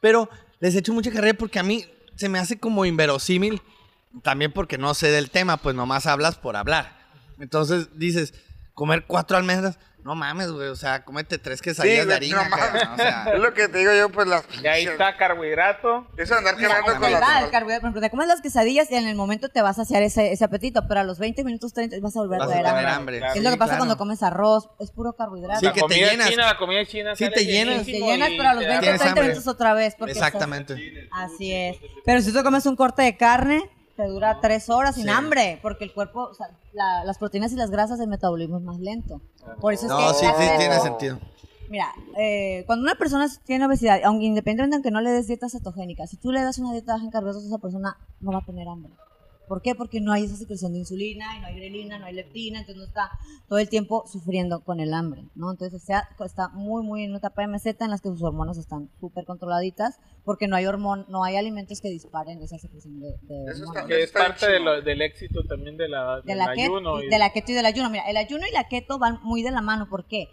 Pero 0.00 0.30
les 0.60 0.74
echo 0.76 0.92
mucha 0.94 1.10
carrilla 1.10 1.34
porque 1.34 1.58
a 1.58 1.62
mí 1.62 1.84
se 2.16 2.28
me 2.28 2.38
hace 2.38 2.58
como 2.58 2.84
inverosímil. 2.86 3.60
También 4.22 4.52
porque 4.52 4.76
no 4.76 4.92
sé 4.94 5.10
del 5.10 5.30
tema, 5.30 5.58
pues 5.58 5.76
nomás 5.76 6.06
hablas 6.06 6.36
por 6.36 6.56
hablar. 6.56 6.98
Entonces 7.38 7.96
dices, 7.96 8.34
comer 8.74 9.04
cuatro 9.06 9.36
almendras. 9.36 9.78
No 10.04 10.14
mames, 10.14 10.50
güey, 10.50 10.68
o 10.68 10.76
sea, 10.76 11.04
cómete 11.04 11.38
tres 11.38 11.60
quesadillas 11.60 12.06
de 12.06 12.14
harina. 12.14 12.42
no 12.44 12.50
mames. 12.56 12.82
o 12.92 12.96
sea, 12.96 13.24
Es 13.34 13.38
lo 13.40 13.52
que 13.52 13.68
te 13.68 13.78
digo 13.78 13.92
yo, 13.94 14.08
pues 14.10 14.26
las. 14.26 14.44
Y 14.62 14.66
ahí 14.66 14.84
está 14.84 15.16
carbohidrato. 15.16 16.06
Eso 16.16 16.34
andar 16.34 16.56
cargando 16.56 16.98
con 17.00 17.12
las. 17.12 17.42
el 17.44 17.50
carbohidrato, 17.50 17.80
por 17.82 17.88
ejemplo, 17.88 18.00
te 18.00 18.10
comes 18.10 18.26
las 18.26 18.40
quesadillas 18.40 18.90
y 18.90 18.94
en 18.96 19.06
el 19.06 19.14
momento 19.14 19.48
te 19.50 19.60
vas 19.62 19.78
a 19.78 19.84
saciar 19.84 20.02
ese, 20.02 20.32
ese 20.32 20.44
apetito, 20.44 20.86
pero 20.88 21.00
a 21.00 21.04
los 21.04 21.18
20 21.18 21.44
minutos, 21.44 21.72
30 21.74 21.96
vas 22.00 22.16
a 22.16 22.20
volver 22.20 22.38
Vas 22.38 22.48
a 22.48 22.52
a 22.52 22.54
tener 22.56 22.66
hambre. 22.86 23.18
hambre. 23.18 23.20
Es 23.34 23.42
lo 23.42 23.50
que 23.50 23.56
pasa 23.56 23.70
claro. 23.72 23.78
cuando 23.80 23.96
comes 23.98 24.22
arroz, 24.22 24.70
es 24.78 24.90
puro 24.90 25.12
carbohidrato. 25.12 25.60
Sí, 25.60 25.66
la 25.66 25.72
que 25.72 25.80
te 25.80 25.86
comida 25.86 26.10
llenas. 26.12 26.30
china, 26.30 26.46
la 26.46 26.56
comida 26.56 26.86
china. 26.86 27.14
Sí, 27.16 27.28
te 27.30 27.44
llenas. 27.44 27.84
Te 27.84 27.92
llenas, 27.92 28.30
pero 28.36 28.48
a 28.48 28.54
los 28.54 28.62
te 28.64 28.68
20 28.68 28.78
o 28.78 28.80
Tienes 28.80 29.00
30 29.00 29.08
hambre. 29.10 29.22
minutos 29.28 29.46
otra 29.48 29.74
vez. 29.74 29.94
Porque 29.98 30.12
Exactamente. 30.12 31.08
Así 31.12 31.52
es. 31.52 31.76
Pero 32.04 32.20
si 32.22 32.32
tú 32.32 32.42
comes 32.42 32.64
un 32.66 32.76
corte 32.76 33.02
de 33.02 33.16
carne, 33.16 33.70
te 34.02 34.08
dura 34.08 34.38
tres 34.40 34.70
horas 34.70 34.94
sin 34.94 35.10
hambre, 35.10 35.58
porque 35.62 35.84
el 35.84 35.92
cuerpo, 35.92 36.22
o 36.30 36.34
sea, 36.34 36.48
la- 36.72 37.04
las 37.04 37.18
proteínas 37.18 37.52
y 37.52 37.56
las 37.56 37.70
grasas, 37.70 38.00
el 38.00 38.08
metabolismo 38.08 38.56
es 38.58 38.62
más 38.62 38.78
lento. 38.78 39.20
Por 39.60 39.74
eso 39.74 39.86
es 39.86 39.90
No, 39.92 39.98
que 39.98 40.14
sí, 40.14 40.26
sí, 40.26 40.44
tiene 40.58 40.80
sentido. 40.80 41.18
Mira, 41.68 41.86
eh, 42.18 42.64
cuando 42.66 42.82
una 42.82 42.94
persona 42.94 43.28
tiene 43.44 43.66
obesidad, 43.66 44.00
aunque 44.04 44.24
independientemente 44.24 44.78
de 44.78 44.82
que 44.82 44.90
no 44.90 45.00
le 45.00 45.10
des 45.10 45.26
dieta 45.26 45.48
cetogénica, 45.48 46.06
si 46.06 46.16
tú 46.16 46.32
le 46.32 46.42
das 46.42 46.58
una 46.58 46.72
dieta 46.72 46.94
baja 46.94 47.04
en 47.04 47.10
carbohidratos, 47.10 47.46
esa 47.46 47.58
persona 47.58 47.96
no 48.20 48.32
va 48.32 48.38
a 48.38 48.44
tener 48.44 48.66
hambre. 48.66 48.92
¿Por 49.50 49.62
qué? 49.62 49.74
Porque 49.74 50.00
no 50.00 50.12
hay 50.12 50.22
esa 50.26 50.36
secreción 50.36 50.70
de 50.72 50.78
insulina, 50.78 51.36
y 51.36 51.40
no 51.40 51.46
hay 51.48 51.56
grelina, 51.56 51.98
no 51.98 52.06
hay 52.06 52.14
leptina, 52.14 52.60
entonces 52.60 52.76
no 52.76 52.84
está 52.86 53.10
todo 53.48 53.58
el 53.58 53.68
tiempo 53.68 54.04
sufriendo 54.06 54.62
con 54.62 54.78
el 54.78 54.94
hambre, 54.94 55.24
¿no? 55.34 55.50
Entonces 55.50 55.82
o 55.82 55.84
sea, 55.84 56.08
está 56.24 56.48
muy, 56.50 56.84
muy 56.84 57.02
en 57.02 57.10
una 57.10 57.18
etapa 57.18 57.42
de 57.42 57.48
meseta 57.48 57.84
en 57.84 57.90
las 57.90 58.00
que 58.00 58.10
sus 58.10 58.22
hormonas 58.22 58.58
están 58.58 58.88
súper 59.00 59.24
controladitas, 59.24 59.98
porque 60.24 60.46
no 60.46 60.54
hay 60.54 60.66
hormon 60.66 61.04
no 61.08 61.24
hay 61.24 61.34
alimentos 61.34 61.80
que 61.80 61.88
disparen 61.90 62.40
esa 62.40 62.58
secreción 62.58 63.00
de, 63.00 63.08
de 63.22 63.50
Eso 63.50 63.64
está- 63.64 63.86
Que 63.86 64.04
es 64.04 64.12
parte 64.12 64.48
de 64.52 64.60
lo- 64.60 64.82
del 64.82 65.02
éxito 65.02 65.42
también 65.48 65.76
de 65.76 65.88
la, 65.88 66.20
de 66.20 66.22
del 66.26 66.38
la, 66.38 66.54
keto, 66.54 66.76
ayuno. 66.76 67.02
y- 67.02 67.08
de 67.08 67.18
la 67.18 67.32
keto 67.32 67.50
y 67.50 67.54
del 67.56 67.66
ayuno. 67.66 67.90
Mira, 67.90 68.08
el 68.08 68.16
ayuno 68.18 68.44
y 68.48 68.52
la 68.52 68.68
keto 68.68 69.00
van 69.00 69.18
muy 69.24 69.42
de 69.42 69.50
la 69.50 69.62
mano. 69.62 69.88
¿Por 69.90 70.06
qué? 70.06 70.28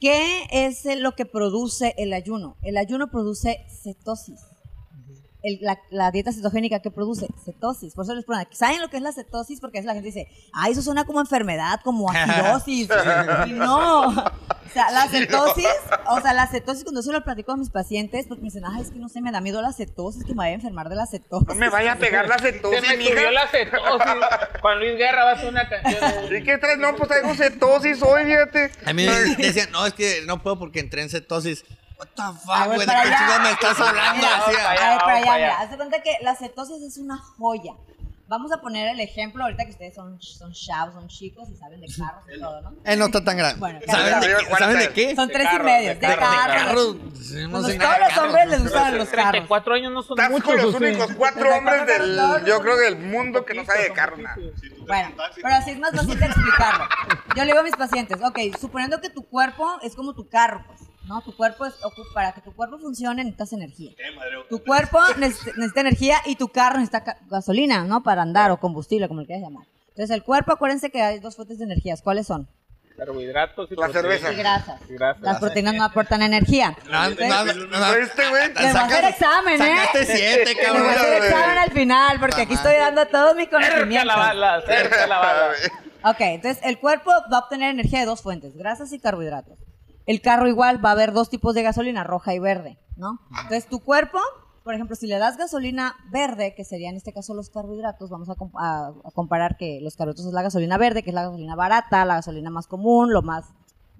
¿Qué 0.00 0.44
es 0.52 0.86
lo 0.98 1.12
que 1.12 1.26
produce 1.26 1.94
el 1.98 2.12
ayuno? 2.14 2.56
El 2.62 2.78
ayuno 2.78 3.10
produce 3.10 3.66
cetosis. 3.82 4.40
El- 5.48 5.58
la, 5.62 5.78
la 5.90 6.10
dieta 6.10 6.32
cetogénica 6.32 6.80
que 6.80 6.90
produce 6.90 7.26
cetosis. 7.44 7.94
Por 7.94 8.04
eso 8.04 8.14
les 8.14 8.24
pregunto, 8.24 8.50
¿saben 8.52 8.80
lo 8.80 8.88
que 8.88 8.96
es 8.98 9.02
la 9.02 9.12
cetosis? 9.12 9.60
Porque 9.60 9.78
a 9.78 9.80
veces 9.80 9.86
la 9.86 9.94
gente 9.94 10.06
dice, 10.08 10.28
ah, 10.52 10.68
eso 10.68 10.82
suena 10.82 11.04
como 11.04 11.20
enfermedad, 11.20 11.80
como 11.84 12.10
acidosis. 12.12 12.88
y 13.46 13.52
no. 13.52 14.08
O 14.08 14.70
sea, 14.70 14.90
la 14.90 15.08
cetosis, 15.08 15.66
o 16.10 16.20
sea, 16.20 16.34
la 16.34 16.46
cetosis, 16.46 16.84
cuando 16.84 17.00
yo 17.00 17.06
se 17.06 17.12
lo 17.12 17.24
platico 17.24 17.52
a 17.52 17.56
mis 17.56 17.70
pacientes, 17.70 18.26
porque 18.26 18.42
me 18.42 18.48
dicen, 18.48 18.64
ay, 18.66 18.82
es 18.82 18.90
que 18.90 18.98
no 18.98 19.08
sé, 19.08 19.22
me 19.22 19.32
da 19.32 19.40
miedo 19.40 19.62
la 19.62 19.72
cetosis, 19.72 20.24
que 20.24 20.32
me 20.32 20.38
vaya 20.38 20.50
a 20.52 20.54
enfermar 20.56 20.88
de 20.90 20.96
la 20.96 21.06
cetosis. 21.06 21.48
No 21.48 21.54
me 21.54 21.70
vaya 21.70 21.92
a 21.92 21.96
pegar 21.96 22.28
la 22.28 22.38
Se 22.38 22.52
cetosis, 22.52 22.82
me 22.82 22.96
mija. 22.98 23.10
subió 23.12 23.30
la 23.30 23.48
cetosis. 23.48 23.80
Juan 24.60 24.78
Luis 24.78 24.96
Guerra 24.98 25.24
va 25.24 25.30
a 25.30 25.34
hacer 25.34 25.48
una 25.48 25.68
canción. 25.68 26.36
¿Y 26.36 26.42
qué 26.44 26.58
traes? 26.58 26.78
No, 26.78 26.94
pues 26.96 27.08
traigo 27.08 27.34
cetosis 27.34 28.02
hoy, 28.02 28.24
fíjate. 28.24 28.70
A 28.84 28.92
mí 28.92 29.06
me 29.06 29.20
decían, 29.36 29.70
no, 29.72 29.86
es 29.86 29.94
que 29.94 30.22
no 30.26 30.42
puedo 30.42 30.58
porque 30.58 30.80
entré 30.80 31.00
en 31.02 31.08
cetosis. 31.08 31.64
What 31.98 32.08
the 32.14 32.22
fuck, 32.22 32.66
güey, 32.66 32.78
¿de 32.78 32.86
qué 32.86 33.02
chingados 33.02 33.40
me 33.42 33.50
estás 33.50 33.80
hablando? 33.80 34.14
Mira, 34.16 34.36
Decía. 34.46 34.62
para 34.62 34.70
allá, 34.70 34.86
a 34.86 34.90
ver, 34.90 34.98
para 35.00 35.12
allá, 35.16 35.24
para 35.26 35.36
mira, 35.36 35.48
allá. 35.48 35.60
haz 35.60 35.70
de 35.70 35.76
cuenta 35.76 36.02
que 36.02 36.16
la 36.22 36.36
cetosis 36.36 36.82
es 36.82 36.98
una 36.98 37.18
joya. 37.18 37.72
Vamos 38.28 38.52
a 38.52 38.60
poner 38.60 38.88
el 38.88 39.00
ejemplo 39.00 39.42
ahorita 39.42 39.64
que 39.64 39.70
ustedes 39.70 39.94
son, 39.94 40.20
son 40.20 40.52
chavos, 40.52 40.92
son 40.94 41.08
chicos 41.08 41.48
y 41.48 41.56
saben 41.56 41.80
de 41.80 41.86
carros 41.86 42.22
y 42.32 42.38
todo, 42.38 42.60
¿no? 42.60 42.74
Él 42.84 42.98
no 42.98 43.06
está 43.06 43.24
tan 43.24 43.38
grande. 43.38 43.58
Bueno, 43.58 43.80
¿Saben, 43.86 44.20
de, 44.20 44.26
qué? 44.36 44.56
¿Saben 44.58 44.78
de 44.78 44.92
qué? 44.92 45.16
Son 45.16 45.28
De 45.28 45.34
tres 45.34 45.46
carros, 45.46 45.60
y 45.62 45.64
medio, 45.64 45.88
de 45.88 45.94
de 45.94 46.00
carros, 46.00 46.20
de 46.20 46.26
carros. 46.26 46.64
Carros. 46.66 46.96
Pues 47.10 47.26
sé 47.26 47.48
todos 47.48 47.68
los 47.70 47.76
carros. 47.78 48.18
hombres 48.18 48.48
les 48.48 48.62
gustan 48.64 48.98
los 48.98 49.08
carros. 49.08 49.30
34 49.30 49.74
años 49.74 49.92
no 49.92 50.02
son 50.02 50.18
muchos. 50.30 50.54
los 50.62 50.74
únicos 50.74 51.12
cuatro 51.16 51.40
34 51.40 51.56
hombres 51.56 51.86
del, 51.86 52.16
carros, 52.16 52.44
yo 52.46 52.60
creo, 52.60 52.76
del 52.76 52.96
mundo 52.98 53.44
que 53.46 53.54
no 53.54 53.64
sabe 53.64 53.80
de 53.80 53.86
Son 53.86 53.96
carro 53.96 54.16
nada. 54.18 54.36
Bueno, 54.86 55.10
pero 55.34 55.54
así 55.54 55.70
es 55.70 55.78
más 55.78 55.90
fácil 55.92 56.20
de 56.20 56.26
explicarlo. 56.26 56.84
Yo 57.34 57.44
le 57.44 57.46
digo 57.46 57.60
a 57.60 57.62
mis 57.62 57.76
pacientes, 57.76 58.18
ok, 58.22 58.38
suponiendo 58.60 59.00
que 59.00 59.08
tu 59.08 59.26
cuerpo 59.26 59.78
es 59.80 59.94
como 59.96 60.14
tu 60.14 60.28
carro, 60.28 60.62
pues, 60.66 60.80
¿no? 61.08 61.20
Tu 61.22 61.34
cuerpo 61.36 61.64
es, 61.66 61.74
para 62.14 62.32
que 62.32 62.40
tu 62.40 62.54
cuerpo 62.54 62.78
funcione 62.78 63.24
necesitas 63.24 63.52
energía. 63.54 63.92
Tu 64.48 64.62
cuerpo 64.62 64.98
neces- 65.16 65.54
necesita 65.56 65.80
energía 65.80 66.18
y 66.26 66.36
tu 66.36 66.48
carro 66.48 66.78
necesita 66.78 67.16
gasolina, 67.28 67.84
¿no? 67.84 68.02
Para 68.02 68.22
andar 68.22 68.50
o 68.50 68.60
combustible, 68.60 69.08
como 69.08 69.20
le 69.22 69.26
quieras 69.26 69.42
llamar. 69.44 69.66
Entonces, 69.88 70.10
el 70.14 70.22
cuerpo, 70.22 70.52
acuérdense 70.52 70.90
que 70.90 71.02
hay 71.02 71.18
dos 71.18 71.34
fuentes 71.34 71.58
de 71.58 71.64
energías. 71.64 72.02
¿Cuáles 72.02 72.26
son? 72.26 72.48
Carbohidratos 72.96 73.70
y 73.70 73.76
La 73.76 73.88
cerveza. 73.90 74.32
Y 74.32 74.36
grasas. 74.36 74.80
Y 74.88 74.94
grasas. 74.94 75.22
Las 75.22 75.38
proteínas 75.38 75.74
no 75.74 75.84
aportan 75.84 76.20
energía. 76.22 76.76
No, 76.90 77.04
Entonces, 77.06 77.28
no, 77.56 77.66
no, 77.66 77.78
no. 77.78 77.94
Este 77.94 78.28
güey. 78.28 78.48
Les 78.54 78.72
voy 78.72 78.80
a 78.80 78.84
hacer 78.84 79.04
examen, 79.04 79.54
¿eh? 79.62 79.76
Sacaste 79.76 80.06
siete, 80.06 80.44
Les 80.46 80.56
voy 80.56 80.64
cabrón. 80.66 80.86
a 80.88 80.92
hacer 80.92 81.24
examen 81.24 81.58
al 81.58 81.70
final, 81.70 82.20
porque 82.20 82.42
aquí 82.42 82.54
estoy 82.54 82.74
dando 82.76 83.06
todos 83.06 83.36
mis 83.36 83.44
Cerca 83.48 83.60
la 83.60 83.68
conocimientos. 83.70 84.16
bala, 84.16 84.62
cerca 84.66 85.06
la 85.06 85.18
bala. 85.18 85.50
Ok, 86.04 86.20
entonces 86.20 86.64
el 86.64 86.78
cuerpo 86.78 87.10
va 87.32 87.38
a 87.38 87.40
obtener 87.40 87.70
energía 87.70 88.00
de 88.00 88.06
dos 88.06 88.22
fuentes, 88.22 88.56
grasas 88.56 88.92
y 88.92 88.98
carbohidratos. 88.98 89.58
El 90.08 90.20
carro 90.22 90.48
igual 90.48 90.84
va 90.84 90.88
a 90.88 90.92
haber 90.92 91.12
dos 91.12 91.28
tipos 91.30 91.54
de 91.54 91.62
gasolina, 91.62 92.02
roja 92.02 92.34
y 92.34 92.38
verde, 92.38 92.78
¿no? 92.96 93.20
Entonces 93.30 93.68
tu 93.68 93.80
cuerpo, 93.80 94.18
por 94.64 94.74
ejemplo, 94.74 94.96
si 94.96 95.06
le 95.06 95.18
das 95.18 95.36
gasolina 95.36 95.94
verde, 96.10 96.54
que 96.56 96.64
sería 96.64 96.88
en 96.90 96.96
este 96.96 97.12
caso 97.12 97.34
los 97.34 97.50
carbohidratos, 97.50 98.10
vamos 98.10 98.28
a, 98.28 98.34
a- 98.58 98.88
a 99.04 99.10
comparar 99.12 99.56
que 99.56 99.80
los 99.82 99.96
carbohidratos 99.96 100.26
es 100.26 100.32
la 100.32 100.42
gasolina 100.42 100.78
verde, 100.78 101.02
que 101.02 101.10
es 101.10 101.14
la 101.14 101.22
gasolina 101.24 101.54
barata, 101.56 102.04
la 102.04 102.14
gasolina 102.16 102.50
más 102.50 102.66
común, 102.66 103.12
lo 103.12 103.22
más, 103.22 103.44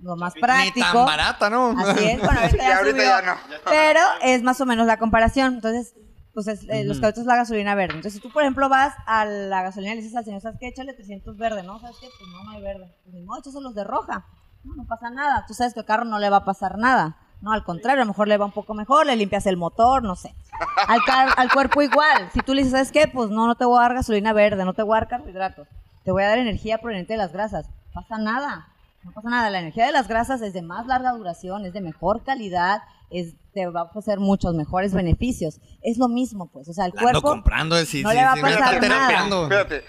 lo 0.00 0.16
más 0.16 0.34
Ni 0.34 0.40
práctico. 0.40 0.86
tan 0.86 1.04
barata, 1.06 1.50
¿no? 1.50 1.74
Así 1.78 2.04
es, 2.04 2.18
bueno, 2.20 2.40
ahorita 2.40 2.56
Ya 2.56 2.68
ya, 2.68 2.78
ahorita 2.78 2.90
subió, 2.96 3.04
ya 3.04 3.22
no. 3.22 3.36
Pero 3.68 4.00
es 4.22 4.42
más 4.42 4.61
o 4.61 4.66
menos 4.66 4.86
la 4.86 4.98
comparación. 4.98 5.54
Entonces, 5.54 5.94
pues 6.34 6.46
es, 6.48 6.62
eh, 6.68 6.84
los 6.84 6.98
carbohidratos 6.98 7.20
es 7.22 7.26
la 7.26 7.36
gasolina 7.36 7.74
verde. 7.74 7.96
Entonces, 7.96 8.14
si 8.14 8.20
tú, 8.26 8.32
por 8.32 8.42
ejemplo, 8.44 8.68
vas 8.68 8.94
a 9.06 9.24
la 9.26 9.62
gasolina 9.62 9.92
y 9.92 9.96
le 9.96 10.02
dices 10.02 10.16
al 10.16 10.24
señor, 10.24 10.40
¿sabes 10.40 10.59
qué? 10.61 10.68
Échale 10.68 10.94
300 10.94 11.36
verde, 11.36 11.62
¿no? 11.64 11.78
¿Sabes 11.80 11.96
qué? 12.00 12.06
Pues 12.18 12.30
no, 12.30 12.44
no 12.44 12.50
hay 12.52 12.62
verde. 12.62 12.94
Pues 13.04 13.14
ni 13.14 13.22
modo, 13.22 13.40
échaselos 13.40 13.74
de 13.74 13.84
roja. 13.84 14.24
No, 14.64 14.74
no 14.74 14.84
pasa 14.86 15.11
nada. 15.11 15.44
Tú 15.46 15.54
sabes 15.54 15.74
que 15.74 15.80
al 15.80 15.86
carro 15.86 16.04
no 16.04 16.18
le 16.18 16.30
va 16.30 16.38
a 16.38 16.44
pasar 16.44 16.78
nada. 16.78 17.16
No, 17.40 17.52
al 17.52 17.62
contrario, 17.64 18.02
a 18.02 18.04
lo 18.04 18.11
mejor 18.11 18.26
le 18.26 18.36
va 18.36 18.46
un 18.46 18.52
poco 18.52 18.74
mejor, 18.74 19.06
le 19.06 19.14
limpias 19.14 19.46
el 19.46 19.56
motor, 19.56 20.02
no 20.02 20.16
sé. 20.16 20.34
Al, 20.88 21.00
car- 21.04 21.34
al 21.36 21.52
cuerpo 21.52 21.80
igual. 21.82 22.28
Si 22.32 22.40
tú 22.40 22.52
le 22.52 22.62
dices, 22.62 22.72
¿sabes 22.72 22.90
qué? 22.92 23.06
Pues 23.06 23.30
no, 23.30 23.46
no 23.46 23.54
te 23.54 23.64
voy 23.64 23.78
a 23.78 23.82
dar 23.82 23.94
gasolina 23.94 24.32
verde, 24.32 24.64
no 24.64 24.74
te 24.74 24.82
voy 24.82 24.96
a 24.96 25.00
dar 25.00 25.09
carbohidratos. 25.09 25.68
Te 26.04 26.11
voy 26.11 26.24
a 26.24 26.28
dar 26.28 26.38
energía 26.38 26.78
proveniente 26.78 27.12
de 27.12 27.18
las 27.18 27.32
grasas. 27.32 27.66
No 27.94 28.02
pasa 28.02 28.18
nada. 28.18 28.66
No 29.04 29.12
pasa 29.12 29.28
nada. 29.30 29.50
La 29.50 29.61
energía 29.61 29.86
de 29.86 29.92
las 29.92 30.09
grasas 30.09 30.40
es 30.42 30.52
de 30.52 30.62
más 30.62 30.86
larga 30.88 31.12
duración, 31.12 31.64
es 31.64 31.72
de 31.72 31.80
mejor 31.80 32.24
calidad, 32.24 32.82
es, 33.11 33.34
te 33.54 33.66
va 33.68 33.82
a 33.82 33.84
ofrecer 33.84 34.18
muchos 34.18 34.54
mejores 34.54 34.92
beneficios. 34.92 35.61
Es 35.82 35.96
lo 35.96 36.09
mismo, 36.09 36.48
pues. 36.48 36.68
O 36.68 36.72
sea, 36.72 36.86
el 36.86 36.92
La 36.96 37.02
cuerpo. 37.02 37.22
comprando, 37.22 37.76
sí, 37.84 38.02
no 38.02 38.11
sí, 38.11 38.16
le 38.16 38.24
va 38.24 38.32
a 38.32 38.36
pasar 38.36 38.82
nada. 38.88 39.42
Espérate. 39.44 39.84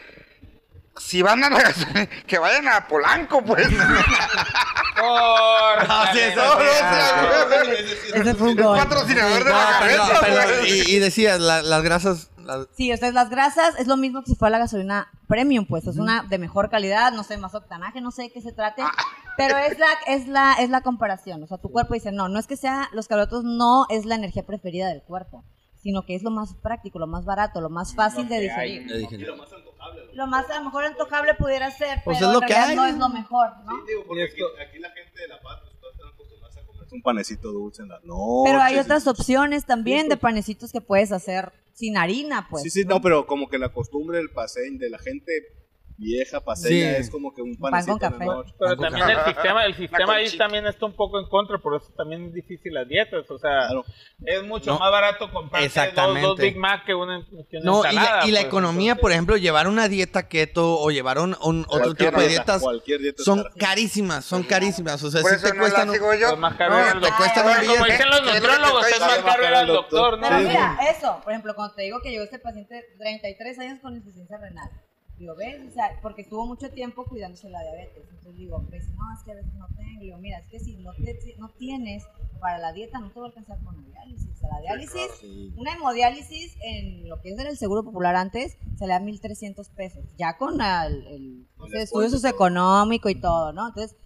Si 0.97 1.21
van 1.21 1.41
a 1.43 1.49
la 1.49 1.61
gasolina, 1.61 2.07
que 2.27 2.37
vayan 2.37 2.67
a 2.67 2.85
Polanco, 2.87 3.41
pues. 3.41 3.67
Por- 4.99 5.89
Ah, 5.91 6.09
sí, 6.13 6.19
eso 6.19 6.35
No, 6.35 6.55
no, 6.55 6.59
sí, 6.59 6.65
o 6.67 6.83
ah, 6.83 7.49
sea, 8.11 8.21
Ese 8.21 8.35
fue 8.35 8.51
un 8.51 8.59
Es 8.59 8.65
patrocinador 8.65 9.43
de 9.43 9.49
la 9.49 10.45
güey. 10.45 10.71
Y, 10.71 10.95
y 10.95 10.99
decías, 10.99 11.39
la- 11.39 11.61
las 11.61 11.81
grasas. 11.83 12.29
las- 12.37 12.67
Sí, 12.75 12.91
o 12.91 12.97
sea, 12.97 13.11
las 13.11 13.29
grasas 13.29 13.79
es 13.79 13.87
lo 13.87 13.97
mismo 13.97 14.21
que 14.21 14.31
si 14.31 14.35
fuera 14.35 14.51
la 14.51 14.59
gasolina 14.59 15.07
premium, 15.27 15.65
pues 15.65 15.85
es 15.87 15.97
una 15.97 16.23
de 16.23 16.37
mejor 16.37 16.69
calidad, 16.69 17.11
no 17.13 17.23
sé, 17.23 17.37
más 17.37 17.53
octanaje, 17.55 18.01
no 18.01 18.11
sé 18.11 18.23
de 18.23 18.31
qué 18.31 18.41
se 18.41 18.51
trate, 18.51 18.83
pero 19.37 19.57
es 19.57 19.77
la, 19.79 19.87
es 20.07 20.27
la, 20.27 20.53
es 20.59 20.69
la 20.69 20.81
comparación. 20.81 21.41
O 21.43 21.47
sea, 21.47 21.57
tu 21.59 21.69
cuerpo 21.69 21.93
dice, 21.93 22.11
no, 22.11 22.27
no 22.27 22.39
es 22.39 22.47
que 22.47 22.57
sea, 22.57 22.89
los 22.91 23.07
carbohidratos 23.07 23.43
no 23.43 23.85
es 23.89 24.05
la 24.05 24.15
energía 24.15 24.45
preferida 24.45 24.87
del 24.89 25.01
cuerpo, 25.03 25.43
sino 25.81 26.05
que 26.05 26.15
es 26.15 26.23
lo 26.23 26.31
más 26.31 26.55
práctico, 26.55 26.99
lo 26.99 27.07
más 27.07 27.23
barato, 27.25 27.61
lo 27.61 27.69
más 27.69 27.95
fácil 27.95 28.27
de 28.27 28.39
digerir. 28.41 28.85
le 28.87 28.97
dije, 28.97 29.17
Lo 30.13 30.27
más 30.27 30.49
a 30.49 30.59
lo 30.59 30.65
mejor 30.65 30.85
antojable 30.85 31.33
pudiera 31.35 31.69
ser, 31.71 32.01
Pues 32.03 32.17
pero 32.19 32.29
es 32.31 32.33
lo 32.37 32.41
en 32.41 32.47
que 32.47 32.53
realidad 32.53 32.69
hay. 32.69 32.75
no 32.75 32.85
es 32.85 32.97
lo 32.97 33.09
mejor, 33.09 33.49
¿no? 33.65 33.85
Digo, 33.85 34.03
porque 34.07 34.23
aquí, 34.23 34.41
aquí 34.67 34.79
la 34.79 34.89
gente 34.91 35.21
de 35.21 35.27
La 35.27 35.39
Paz, 35.41 35.59
pues, 35.79 36.91
un 36.91 37.01
panecito 37.03 37.51
dulce 37.51 37.83
en 37.83 37.89
la 37.89 37.99
noche. 38.03 38.43
Pero 38.49 38.61
hay 38.61 38.77
otras 38.77 39.05
opciones 39.07 39.65
también 39.65 40.09
de 40.09 40.17
panecitos 40.17 40.71
que 40.71 40.81
puedes 40.81 41.11
hacer 41.11 41.51
sin 41.73 41.97
harina, 41.97 42.47
pues. 42.49 42.63
Sí, 42.63 42.69
sí, 42.69 42.83
no, 42.85 42.99
pero 43.01 43.25
como 43.27 43.47
que 43.47 43.57
la 43.59 43.69
costumbre 43.71 44.17
del 44.17 44.31
paseño, 44.31 44.79
de 44.79 44.89
la 44.89 44.97
gente 44.97 45.31
vieja 45.99 46.39
paseña, 46.39 46.95
Sí. 46.95 47.01
es 47.01 47.09
como 47.09 47.33
que 47.33 47.41
un 47.41 47.57
pan 47.57 47.71
panecito 47.71 47.97
con 47.99 48.13
en 48.13 48.19
la 48.19 48.25
café. 48.35 48.53
Pero 48.57 48.69
Pan 48.69 48.75
con 48.77 48.85
también 48.85 49.09
el 49.09 49.15
café. 49.17 49.33
sistema, 49.33 49.65
el 49.65 49.75
sistema 49.75 50.13
ahí 50.13 50.37
también 50.37 50.65
está 50.65 50.85
un 50.85 50.93
poco 50.95 51.19
en 51.19 51.27
contra, 51.27 51.57
por 51.59 51.75
eso 51.75 51.91
también 51.97 52.25
es 52.27 52.33
difícil 52.33 52.73
las 52.73 52.87
dietas. 52.87 53.29
O 53.29 53.37
sea, 53.37 53.67
Claro. 53.67 53.83
es 54.25 54.43
mucho 54.43 54.71
No. 54.73 54.79
más 54.79 54.91
barato 54.91 55.31
comprar 55.31 55.61
dos, 55.95 56.21
dos 56.21 56.37
Big 56.37 56.57
Mac 56.57 56.85
que 56.85 56.93
una, 56.95 57.21
que 57.49 57.57
una 57.57 57.65
No, 57.65 57.79
y 57.79 57.83
la, 57.83 57.89
ensalada, 57.89 58.27
y 58.27 58.31
la 58.31 58.39
pues, 58.39 58.45
economía, 58.47 58.91
entonces- 58.91 59.01
por 59.01 59.11
ejemplo, 59.11 59.37
llevar 59.37 59.67
una 59.67 59.87
dieta 59.89 60.27
keto 60.29 60.79
o 60.79 60.89
llevar 60.91 61.19
un, 61.19 61.35
un- 61.41 61.65
otro 61.67 61.93
tipo 61.93 62.11
de 62.19 62.27
dieta, 62.29 62.43
dietas 62.43 62.61
cualquier 62.61 63.01
dieta 63.01 63.23
son 63.23 63.43
carísimas, 63.57 64.23
son 64.25 64.43
carísimas. 64.43 65.03
O 65.03 65.11
sea, 65.11 65.21
Por 65.21 65.31
si 65.35 65.43
te 65.43 65.53
no 65.53 65.59
cuestan... 65.59 65.89
un- 65.89 65.95
yo. 65.95 66.01
Pues 66.29 66.37
más 66.39 66.55
caro 66.55 66.75
No, 66.95 67.01
te 67.01 67.11
cuestan 67.17 67.45
un 67.45 67.65
Como 67.67 67.85
dicen 67.85 68.09
los 68.09 68.21
¿Qué 68.21 68.37
es 68.37 68.41
más 69.01 69.23
caro 69.25 69.43
ir 69.43 69.53
al 69.53 69.67
doctor, 69.67 70.17
¿no? 70.19 70.27
Pero 70.27 70.39
mira, 70.47 70.77
eso, 70.97 71.19
por 71.23 71.33
ejemplo, 71.33 71.53
cuando 71.55 71.75
te 71.75 71.83
digo 71.83 71.99
que 72.01 72.09
llegó 72.11 72.23
este 72.23 72.39
paciente 72.39 72.85
33 72.97 73.59
años 73.59 73.79
con 73.81 73.95
insuficiencia 73.95 74.37
renal, 74.37 74.69
digo, 75.19 75.35
¿ves? 75.35 75.61
O 75.67 75.71
sea, 75.71 75.99
porque 76.01 76.21
estuvo 76.23 76.45
mucho 76.47 76.71
tiempo 76.71 77.03
cuidándose 77.05 77.49
la 77.49 77.61
diabetes. 77.61 78.03
Entonces 78.09 78.35
digo, 78.35 78.59
dice, 78.71 78.91
no, 78.93 79.03
es 79.17 79.23
que 79.23 79.31
a 79.33 79.35
veces 79.35 79.53
no 79.55 79.67
tengo. 79.75 80.01
Digo, 80.01 80.17
mira, 80.17 80.39
es 80.39 80.47
que 80.47 80.59
si 80.59 80.77
no, 80.77 80.93
te- 80.93 81.19
si 81.21 81.33
no 81.35 81.49
tienes 81.49 82.03
para 82.39 82.57
la 82.57 82.71
dieta, 82.71 82.99
no 82.99 83.11
te 83.11 83.19
va 83.19 83.25
a 83.25 83.29
alcanzar 83.29 83.59
con 83.63 83.75
la 83.75 83.83
diálisis. 83.89 84.29
O 84.31 84.39
sea, 84.39 84.49
la 84.49 84.61
diálisis, 84.61 85.09
una 85.57 85.73
hemodiálisis 85.73 86.55
en 86.63 87.09
lo 87.09 87.19
que 87.21 87.31
es 87.33 87.39
en 87.39 87.47
el 87.47 87.57
Seguro 87.57 87.83
Popular 87.83 88.15
antes, 88.15 88.57
se 88.77 88.87
le 88.87 88.93
da 88.93 88.99
1.300 89.01 89.69
pesos. 89.75 90.05
Ya 90.17 90.37
con 90.37 90.61
el, 90.61 91.05
el 91.07 91.47
el 91.65 91.75
estudio 91.75 92.09
socioeconómico 92.09 93.09
y 93.09 93.15
todo, 93.19 93.51
¿no? 93.51 93.67
Entonces, 93.67 93.97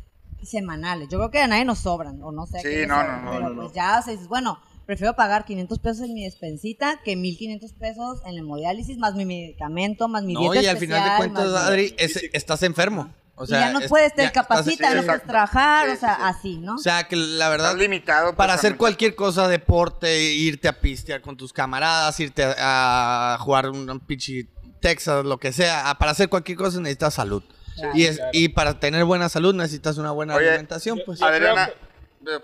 semanales. 0.41 1.07
Yo 1.09 1.17
creo 1.19 1.31
que 1.31 1.39
a 1.39 1.47
nadie 1.47 1.63
nos 1.65 1.79
sobran, 1.79 2.21
o 2.21 2.31
no 2.31 2.45
sé. 2.45 2.59
Sí, 2.59 2.87
no, 2.87 3.03
no, 3.03 3.21
no, 3.21 3.31
Pero 3.31 3.43
no, 3.43 3.49
no. 3.51 3.61
pues 3.61 3.73
ya, 3.73 3.99
o 3.99 4.01
sea, 4.01 4.11
dices, 4.13 4.27
bueno, 4.27 4.57
prefiero 4.85 5.15
pagar 5.15 5.45
500 5.45 5.79
pesos 5.79 6.01
en 6.05 6.13
mi 6.13 6.23
despensita 6.25 6.99
que 7.03 7.15
1500 7.15 7.73
pesos 7.73 8.19
en 8.25 8.35
la 8.35 8.41
hemodiálisis, 8.41 8.97
más 8.97 9.15
mi 9.15 9.25
medicamento, 9.25 10.07
más 10.07 10.23
mi 10.23 10.33
No, 10.33 10.41
dieta 10.41 10.61
y 10.61 10.67
al 10.67 10.77
final 10.77 11.09
de 11.09 11.17
cuentas, 11.17 11.47
Adri, 11.55 11.95
es- 11.97 12.19
estás 12.33 12.63
enfermo. 12.63 13.13
O 13.35 13.45
Y 13.45 13.47
sea, 13.47 13.61
ya 13.61 13.71
no 13.73 13.79
es- 13.79 13.87
puedes, 13.89 14.13
te 14.13 14.21
ya 14.21 14.27
estás- 14.27 14.45
capacita, 14.47 14.89
sí, 14.91 14.95
no 14.95 15.03
puedes 15.03 15.23
trabajar, 15.23 15.87
Sí, 15.87 15.93
o 15.93 15.99
sea, 15.99 16.15
sí, 16.15 16.21
sí. 16.21 16.27
así, 16.27 16.57
¿no? 16.59 16.75
O 16.75 16.77
sea, 16.77 17.03
que 17.07 17.15
la 17.15 17.49
verdad, 17.49 17.69
Estás 17.71 17.81
limitado. 17.81 18.35
para 18.35 18.53
a 18.53 18.55
hacer 18.57 18.77
cualquier 18.77 19.15
cosa, 19.15 19.47
deporte, 19.47 20.21
irte 20.33 20.67
a 20.67 20.79
pistear 20.79 21.21
con 21.21 21.35
tus 21.35 21.51
camaradas, 21.51 22.19
irte 22.19 22.43
a, 22.43 23.33
a 23.33 23.37
jugar 23.39 23.69
un, 23.69 23.89
un 23.89 23.99
pinche 24.01 24.47
Texas, 24.81 25.25
lo 25.25 25.39
que 25.39 25.51
sea, 25.51 25.89
a- 25.89 25.97
para 25.97 26.11
hacer 26.11 26.29
cualquier 26.29 26.57
cosa 26.59 26.79
necesitas 26.79 27.15
salud. 27.15 27.41
Claro. 27.75 27.91
y, 27.97 28.03
es, 28.03 28.19
y 28.33 28.49
para 28.49 28.79
tener 28.79 29.03
buena 29.03 29.29
salud 29.29 29.55
necesitas 29.55 29.97
una 29.97 30.11
buena 30.11 30.35
Oye, 30.35 30.49
alimentación, 30.49 31.01
pues. 31.07 31.19
Adriana, 31.23 31.71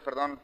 perdón. 0.04 0.40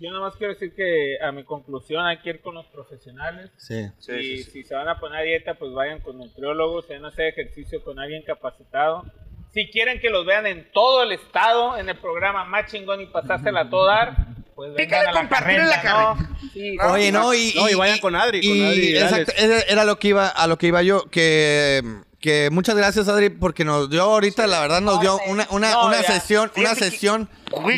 Yo 0.00 0.10
nada 0.10 0.22
más 0.22 0.36
quiero 0.36 0.52
decir 0.52 0.74
que 0.74 1.16
a 1.22 1.32
mi 1.32 1.44
conclusión 1.44 2.04
hay 2.04 2.18
que 2.18 2.30
ir 2.30 2.40
con 2.40 2.54
los 2.54 2.66
profesionales. 2.66 3.50
Sí. 3.56 3.88
Sí, 3.98 4.12
y 4.12 4.36
sí, 4.38 4.42
sí. 4.44 4.50
si 4.50 4.64
se 4.64 4.74
van 4.74 4.88
a 4.88 4.98
poner 4.98 5.20
a 5.20 5.22
dieta, 5.22 5.54
pues 5.54 5.72
vayan 5.72 6.00
con 6.00 6.18
nutriólogos, 6.18 6.86
se 6.86 6.94
van 6.94 7.06
a 7.06 7.08
hacer 7.08 7.26
ejercicio 7.28 7.82
con 7.82 7.98
alguien 7.98 8.22
capacitado. 8.22 9.04
Si 9.52 9.70
quieren 9.70 10.00
que 10.00 10.10
los 10.10 10.26
vean 10.26 10.46
en 10.46 10.70
todo 10.72 11.02
el 11.02 11.12
estado, 11.12 11.78
en 11.78 11.88
el 11.88 11.96
programa 11.96 12.44
más 12.44 12.70
chingón 12.70 13.00
y 13.00 13.06
pasársela 13.06 13.62
a 13.62 13.70
todo 13.70 13.86
dar, 13.86 14.14
pues 14.54 14.74
vengan 14.74 15.06
a 15.06 15.12
la 15.12 15.20
compartir 15.20 15.60
en 15.60 15.68
la 15.68 15.82
carreta, 15.82 16.14
¿no? 16.14 16.50
Sí, 16.52 16.76
No, 16.76 16.92
Oye, 16.92 17.12
no, 17.12 17.34
y, 17.34 17.52
No, 17.54 17.68
y 17.70 17.74
vayan 17.74 17.98
con 17.98 18.16
Adri, 18.16 18.46
con 18.46 18.66
Adri 18.66 18.96
exacto, 18.96 19.32
era 19.36 19.84
lo 19.84 19.98
que 19.98 20.08
iba, 20.08 20.28
a 20.28 20.46
lo 20.46 20.58
que 20.58 20.66
iba 20.66 20.82
yo, 20.82 21.04
que, 21.10 21.82
que 22.26 22.50
muchas 22.50 22.74
gracias 22.74 23.06
Adri, 23.08 23.30
porque 23.30 23.64
nos 23.64 23.88
dio 23.88 24.02
ahorita, 24.02 24.46
la 24.48 24.60
verdad, 24.60 24.80
nos 24.80 25.00
dio 25.00 25.18
una, 25.28 25.46
una, 25.50 25.70
No, 25.70 25.86
una 25.86 26.02
sesión, 26.02 26.50
una 26.56 26.74
sesión 26.74 27.28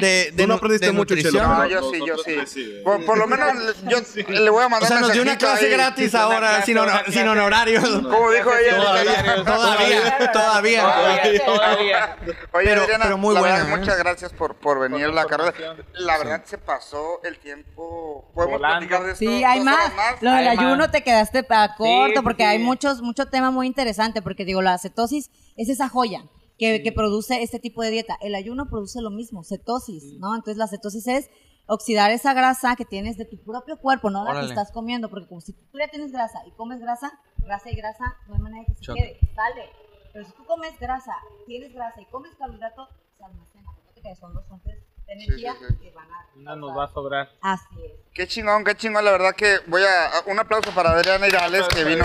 de, 0.01 0.33
de, 0.33 0.33
tú 0.37 0.47
no 0.47 0.55
aprendiste 0.55 0.87
de 0.87 0.93
mucho, 0.93 1.15
nutrición. 1.15 1.43
Chelo. 1.45 1.55
No, 1.55 1.67
yo 1.67 1.91
sí, 1.93 2.01
yo 2.07 2.17
sí. 2.19 2.37
sí. 2.47 2.81
Por, 2.83 3.05
por 3.05 3.19
lo 3.19 3.27
menos 3.27 3.77
yo 3.85 3.99
le 4.29 4.49
voy 4.51 4.63
a 4.63 4.67
O 4.67 4.71
mandar 4.71 4.89
sea, 4.89 5.01
nos 5.01 5.13
dio 5.13 5.21
una 5.21 5.37
clase 5.37 5.67
ahí. 5.67 5.73
gratis 5.73 6.15
ahora, 6.15 6.63
clase, 6.63 6.73
sin, 7.07 7.13
sin 7.13 7.29
honorarios. 7.29 7.87
Como 7.87 8.31
dijo 8.31 8.51
ella. 8.57 8.77
Todavía, 8.79 9.45
todavía, 9.45 10.33
todavía. 10.33 10.83
Todavía, 10.83 11.45
todavía. 11.45 12.17
Oye, 12.53 12.65
Pero- 12.69 12.83
Adriana, 12.83 13.05
pero 13.05 13.19
muy 13.19 13.35
buena, 13.37 13.57
verdad, 13.57 13.73
¿eh? 13.73 13.77
muchas 13.77 13.99
gracias 13.99 14.33
por, 14.33 14.55
por 14.55 14.81
venir 14.81 15.09
la 15.11 15.27
carrera. 15.27 15.53
La 15.93 16.17
verdad 16.19 16.43
se 16.47 16.57
pasó 16.59 17.21
el 17.23 17.39
tiempo. 17.39 18.25
¿Podemos 18.35 18.59
Volando. 18.59 18.79
platicar 18.89 19.05
de 19.05 19.13
esto? 19.13 19.19
Sí, 19.25 19.45
hay 19.45 19.61
más. 19.61 19.93
horas 19.93 20.17
Lo 20.23 20.33
del 20.33 20.49
ayuno 20.49 20.77
más. 20.79 20.91
te 20.91 21.03
quedaste 21.03 21.45
corto 21.77 22.15
sí, 22.15 22.21
porque 22.23 22.43
sí. 22.45 22.49
hay 22.49 22.59
muchos 22.59 23.03
mucho 23.03 23.27
tema 23.27 23.51
muy 23.51 23.67
interesante 23.67 24.23
porque 24.23 24.38
digo, 24.45 24.63
la 24.63 24.79
cetosis 24.79 25.31
es 25.57 25.69
esa 25.69 25.89
joya 25.89 26.25
que, 26.59 26.83
que 26.83 26.93
produce 26.93 27.43
este 27.43 27.59
tipo 27.59 27.83
de 27.83 27.91
dieta. 27.91 28.19
El 28.21 28.35
ayuno 28.35 28.69
produce 28.69 29.01
lo 29.01 29.11
mismo, 29.11 29.45
cetosis, 29.45 30.19
¿no? 30.19 30.35
Entonces 30.35 30.57
la 30.57 30.67
cetosis 30.67 31.07
es 31.07 31.31
oxidar 31.67 32.11
esa 32.11 32.33
grasa 32.33 32.77
que 32.77 32.85
tienes 32.85 33.17
de 33.19 33.27
tu 33.27 33.37
propio 33.45 33.79
cuerpo, 33.79 34.11
no 34.11 34.25
la 34.25 34.41
que 34.41 34.47
estás 34.47 34.73
comiendo, 34.73 35.11
porque 35.11 35.29
como 35.29 35.41
si 35.41 35.53
tú 35.53 35.79
ya 35.79 35.89
tienes 35.89 36.13
grasa 36.13 36.41
y 36.47 36.51
comes 36.53 36.81
grasa, 36.81 37.13
grasa 37.39 37.71
y 37.71 37.77
grasa, 37.77 38.17
no 38.27 38.35
hay 38.35 38.41
manera 38.41 38.65
de 38.67 38.75
que 38.75 38.85
se 38.85 38.95
quede, 38.95 39.21
sale. 39.35 39.69
Pero 40.13 40.25
si 40.25 40.33
tú 40.33 40.45
comes 40.47 40.79
grasa, 40.81 41.13
tienes 41.47 41.73
grasa 41.75 42.01
y 42.01 42.07
comes 42.07 42.35
carbohidrato, 42.37 42.89
se 43.17 43.25
almacena, 43.25 43.71
que 43.95 44.17
son 44.17 44.33
dos 44.33 44.47
fuentes 44.47 44.88
de 45.09 45.13
energía 45.15 45.57
sí, 45.59 45.65
sí. 45.69 45.75
que 45.83 45.91
van 45.91 46.07
a... 46.13 46.27
Una 46.37 46.55
nos 46.55 46.77
va 46.79 46.85
a 46.85 46.93
sobrar. 46.93 47.29
Así 47.41 47.65
es. 47.85 47.93
Qué 48.15 48.29
chingón, 48.29 48.63
qué 48.65 48.77
chingón. 48.77 49.05
La 49.05 49.11
verdad 49.13 49.35
que 49.35 49.57
voy 49.67 49.83
a. 49.83 50.11
Un 50.31 50.39
aplauso 50.39 50.71
para 50.73 50.91
Adriana 50.91 51.27
Irales 51.27 51.67
que 51.69 51.83
vino 51.85 52.05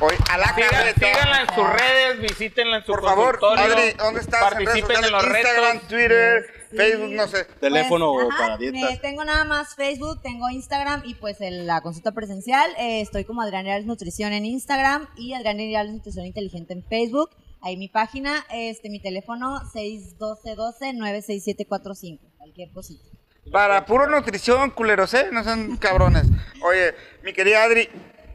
hoy 0.00 0.14
a 0.30 0.36
la 0.38 0.54
carreta. 0.54 0.94
síganla 1.06 1.40
en 1.42 1.46
sus 1.54 1.68
redes, 1.70 2.20
visítenla 2.20 2.76
en 2.78 2.84
su 2.84 2.92
Por 2.92 3.02
favor, 3.04 3.38
Adri, 3.58 3.92
¿dónde 3.98 4.20
estás? 4.20 4.42
En 4.42 4.48
Participen 4.64 4.96
en 4.96 5.04
sociales, 5.04 5.10
los 5.10 5.24
Instagram, 5.24 5.72
retos. 5.74 5.88
Twitter, 5.88 6.46
Sí. 6.70 6.76
Facebook, 6.78 7.10
no 7.12 7.26
sé. 7.28 7.44
Teléfono 7.60 8.12
Pues, 8.14 8.28
ajá, 8.30 8.38
para 8.38 8.56
dietas. 8.58 8.82
me- 8.90 8.96
tengo 8.98 9.24
nada 9.24 9.44
más 9.44 9.74
Facebook, 9.74 10.20
tengo 10.22 10.48
Instagram 10.50 11.02
y 11.04 11.14
pues 11.16 11.40
en 11.42 11.66
la 11.66 11.80
consulta 11.82 12.12
presencial. 12.12 12.70
eh, 12.78 13.00
estoy 13.02 13.24
como 13.26 13.42
Adrián 13.42 13.64
Reales 13.66 13.84
Nutrición 13.86 14.32
en 14.32 14.44
Instagram 14.46 15.06
y 15.16 15.34
Adrián 15.34 15.58
Reales 15.58 15.92
Nutrición 15.92 16.24
Inteligente 16.26 16.72
en 16.72 16.82
Facebook. 16.84 17.30
Ahí 17.60 17.76
mi 17.76 17.88
página, 17.88 18.44
este 18.50 18.88
mi 18.90 19.00
teléfono 19.00 19.60
612-12-96745. 19.74 22.18
Cualquier 22.42 22.72
cosita. 22.72 23.04
Para 23.52 23.86
puro 23.86 24.08
nutrición, 24.08 24.70
culeros, 24.70 25.14
¿eh? 25.14 25.28
No 25.30 25.44
sean 25.44 25.76
cabrones. 25.76 26.24
Oye, 26.60 26.92
mi 27.22 27.32
querida 27.32 27.62
Adri, 27.62 27.88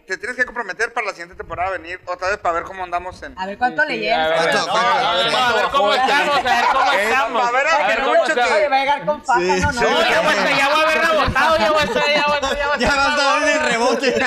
te 0.08 0.18
tienes 0.18 0.38
que 0.38 0.46
comprometer 0.46 0.94
para 0.94 1.08
la 1.08 1.12
siguiente 1.12 1.36
temporada 1.36 1.68
a 1.68 1.72
venir 1.74 2.00
otra 2.06 2.30
vez 2.30 2.38
para 2.38 2.56
ver 2.56 2.64
cómo 2.64 2.86
andamos 2.86 3.22
en. 3.24 3.38
A 3.38 3.46
ver 3.46 3.58
cuánto 3.58 3.84
le 3.84 3.96
Sí, 3.96 4.00
llevas. 4.00 4.28
a 4.28 4.30
ver, 4.30 4.38
¿Cuánto- 4.40 4.58
no, 4.66 4.72
cuánto- 4.72 4.88
a 4.90 5.14
ver, 5.18 5.36
a 5.36 5.54
ver 5.56 5.66
cómo 5.74 5.94
estamos, 5.94 6.38
a 6.38 6.42
ver 6.42 6.66
cómo 6.72 6.86
Eh, 6.86 6.87
estamos. 7.04 7.48
a 7.48 7.52
ver, 7.52 7.68
A 7.68 7.88
ver 7.88 8.02
mucho 8.04 8.34
que- 8.36 8.42
Oye, 8.42 8.68
va 8.70 8.76
a 8.76 8.80
llegar 8.80 9.06
con 9.06 9.24
faja, 9.24 9.40
no, 9.40 9.72
no. 9.72 9.82
No, 9.82 10.10
ya 10.10 10.22
voy 10.22 10.34
a 10.34 10.38
estar- 10.38 10.58
ya 10.58 10.70
voy 10.70 10.80
a 10.80 10.84
haber 10.84 10.98
rebotado, 11.08 11.58
ya 11.58 11.72
voy 11.72 11.82
a 11.82 11.86
estar, 11.86 12.04
ya 12.08 12.24
voy 12.26 12.34
a 12.34 12.36
estar, 12.36 12.58
ya 12.58 12.68
voy 12.68 12.76
a 12.76 12.80
Ya 12.80 12.88
estar 12.88 12.98
vas 12.98 13.20
a 13.20 13.24
dar 13.24 13.44
en 13.44 13.50
el 13.50 13.60
rebote. 13.72 14.16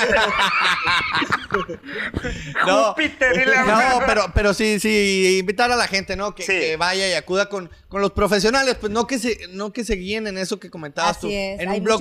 no, 2.66 2.84
Júpiter 2.90 3.42
y 3.42 3.50
la- 3.50 3.64
no, 3.64 4.00
pero, 4.06 4.26
pero 4.34 4.54
sí, 4.54 4.78
sí, 4.80 5.36
invitar 5.38 5.70
a 5.70 5.76
la 5.76 5.86
gente, 5.88 6.16
¿no? 6.16 6.34
Que, 6.34 6.42
Sí. 6.42 6.52
que 6.52 6.76
vaya 6.76 7.08
y 7.08 7.14
acuda 7.14 7.48
con, 7.48 7.70
con 7.88 8.00
los 8.00 8.12
profesionales, 8.12 8.76
pues 8.80 8.92
no 8.92 9.06
que 9.06 9.18
se, 9.18 9.48
no 9.50 9.72
que 9.72 9.84
se 9.84 9.94
guíen 9.96 10.26
en 10.26 10.38
eso 10.38 10.58
que 10.60 10.70
comentabas 10.70 11.20
tú. 11.20 11.26
Así 11.26 11.36
es. 11.36 11.60
En 11.60 11.68
hay 11.68 11.78
un 11.78 11.84
blog 11.84 12.00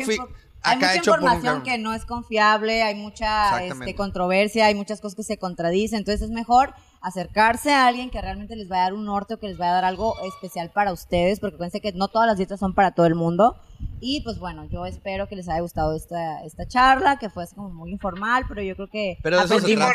hay 0.61 0.75
mucha 0.75 0.91
un 0.91 0.97
información 0.97 1.63
que 1.63 1.77
no 1.77 1.93
es 1.93 2.05
confiable, 2.05 2.83
hay 2.83 2.95
mucha 2.95 3.63
este, 3.63 3.95
controversia, 3.95 4.65
hay 4.65 4.75
muchas 4.75 4.99
cosas 4.99 5.15
que 5.15 5.23
se 5.23 5.37
contradicen. 5.37 5.99
Entonces 5.99 6.23
es 6.23 6.31
mejor 6.31 6.73
acercarse 7.01 7.73
a 7.73 7.87
alguien 7.87 8.09
que 8.09 8.21
realmente 8.21 8.55
les 8.55 8.71
va 8.71 8.77
a 8.77 8.83
dar 8.83 8.93
un 8.93 9.05
norte 9.05 9.33
o 9.33 9.39
que 9.39 9.47
les 9.47 9.59
va 9.59 9.69
a 9.69 9.73
dar 9.73 9.85
algo 9.85 10.15
especial 10.25 10.69
para 10.69 10.93
ustedes, 10.93 11.39
porque 11.39 11.55
acuérdense 11.55 11.81
que 11.81 11.93
no 11.93 12.07
todas 12.07 12.27
las 12.27 12.37
dietas 12.37 12.59
son 12.59 12.73
para 12.73 12.91
todo 12.91 13.05
el 13.05 13.15
mundo. 13.15 13.55
Y 14.01 14.21
pues 14.21 14.39
bueno, 14.39 14.65
yo 14.71 14.85
espero 14.85 15.27
que 15.27 15.35
les 15.35 15.49
haya 15.49 15.59
gustado 15.59 15.95
esta, 15.95 16.43
esta 16.45 16.65
charla, 16.67 17.17
que 17.19 17.29
fue 17.29 17.43
así 17.43 17.55
como 17.55 17.69
muy 17.69 17.91
informal, 17.91 18.45
pero 18.47 18.61
yo 18.61 18.75
creo 18.75 18.89
que 18.89 19.17
Pero 19.21 19.41
aprendimos 19.41 19.89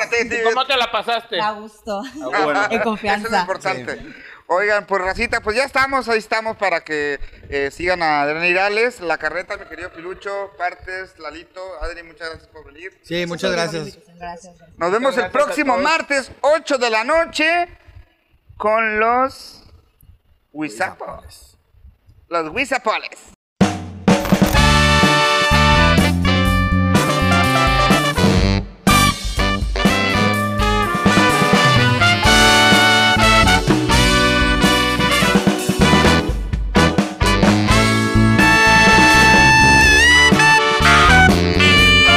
¿Cómo 0.53 0.67
te 0.67 0.77
la 0.77 0.91
pasaste? 0.91 1.41
a 1.41 1.53
gusto. 1.53 2.03
Ah, 2.33 2.45
bueno. 2.45 2.61
en 2.71 2.81
confianza. 2.83 3.27
Eso 3.27 3.27
es 3.29 3.33
lo 3.33 3.41
importante. 3.41 4.15
Oigan, 4.47 4.87
pues 4.87 5.01
racita, 5.01 5.41
pues 5.41 5.57
ya 5.57 5.65
estamos, 5.65 6.07
ahí 6.07 6.19
estamos 6.19 6.59
para 6.59 6.83
que 6.83 7.19
eh, 7.49 7.71
sigan 7.71 8.03
a 8.03 8.21
Adriana 8.21 8.47
Irales, 8.47 9.01
la 9.01 9.17
carreta, 9.17 9.57
mi 9.57 9.65
querido 9.65 9.91
Pilucho, 9.91 10.51
Partes, 10.59 11.19
Lalito, 11.19 11.63
Adri, 11.81 12.03
muchas 12.03 12.29
gracias 12.29 12.49
por 12.49 12.67
venir. 12.67 12.93
Sí, 13.03 13.25
muchas 13.25 13.53
gracias. 13.53 13.99
Gracias. 14.17 14.55
Nos 14.77 14.93
vemos 14.93 15.17
el 15.17 15.23
gracias 15.23 15.29
a 15.29 15.33
próximo 15.33 15.79
martes, 15.79 16.31
8 16.43 16.77
de 16.77 16.91
la 16.91 17.05
noche, 17.05 17.69
con 18.59 19.01
los 19.01 19.65
Huizapoles. 20.53 21.57
Los 22.29 22.51
Huizapoles. 22.51 23.34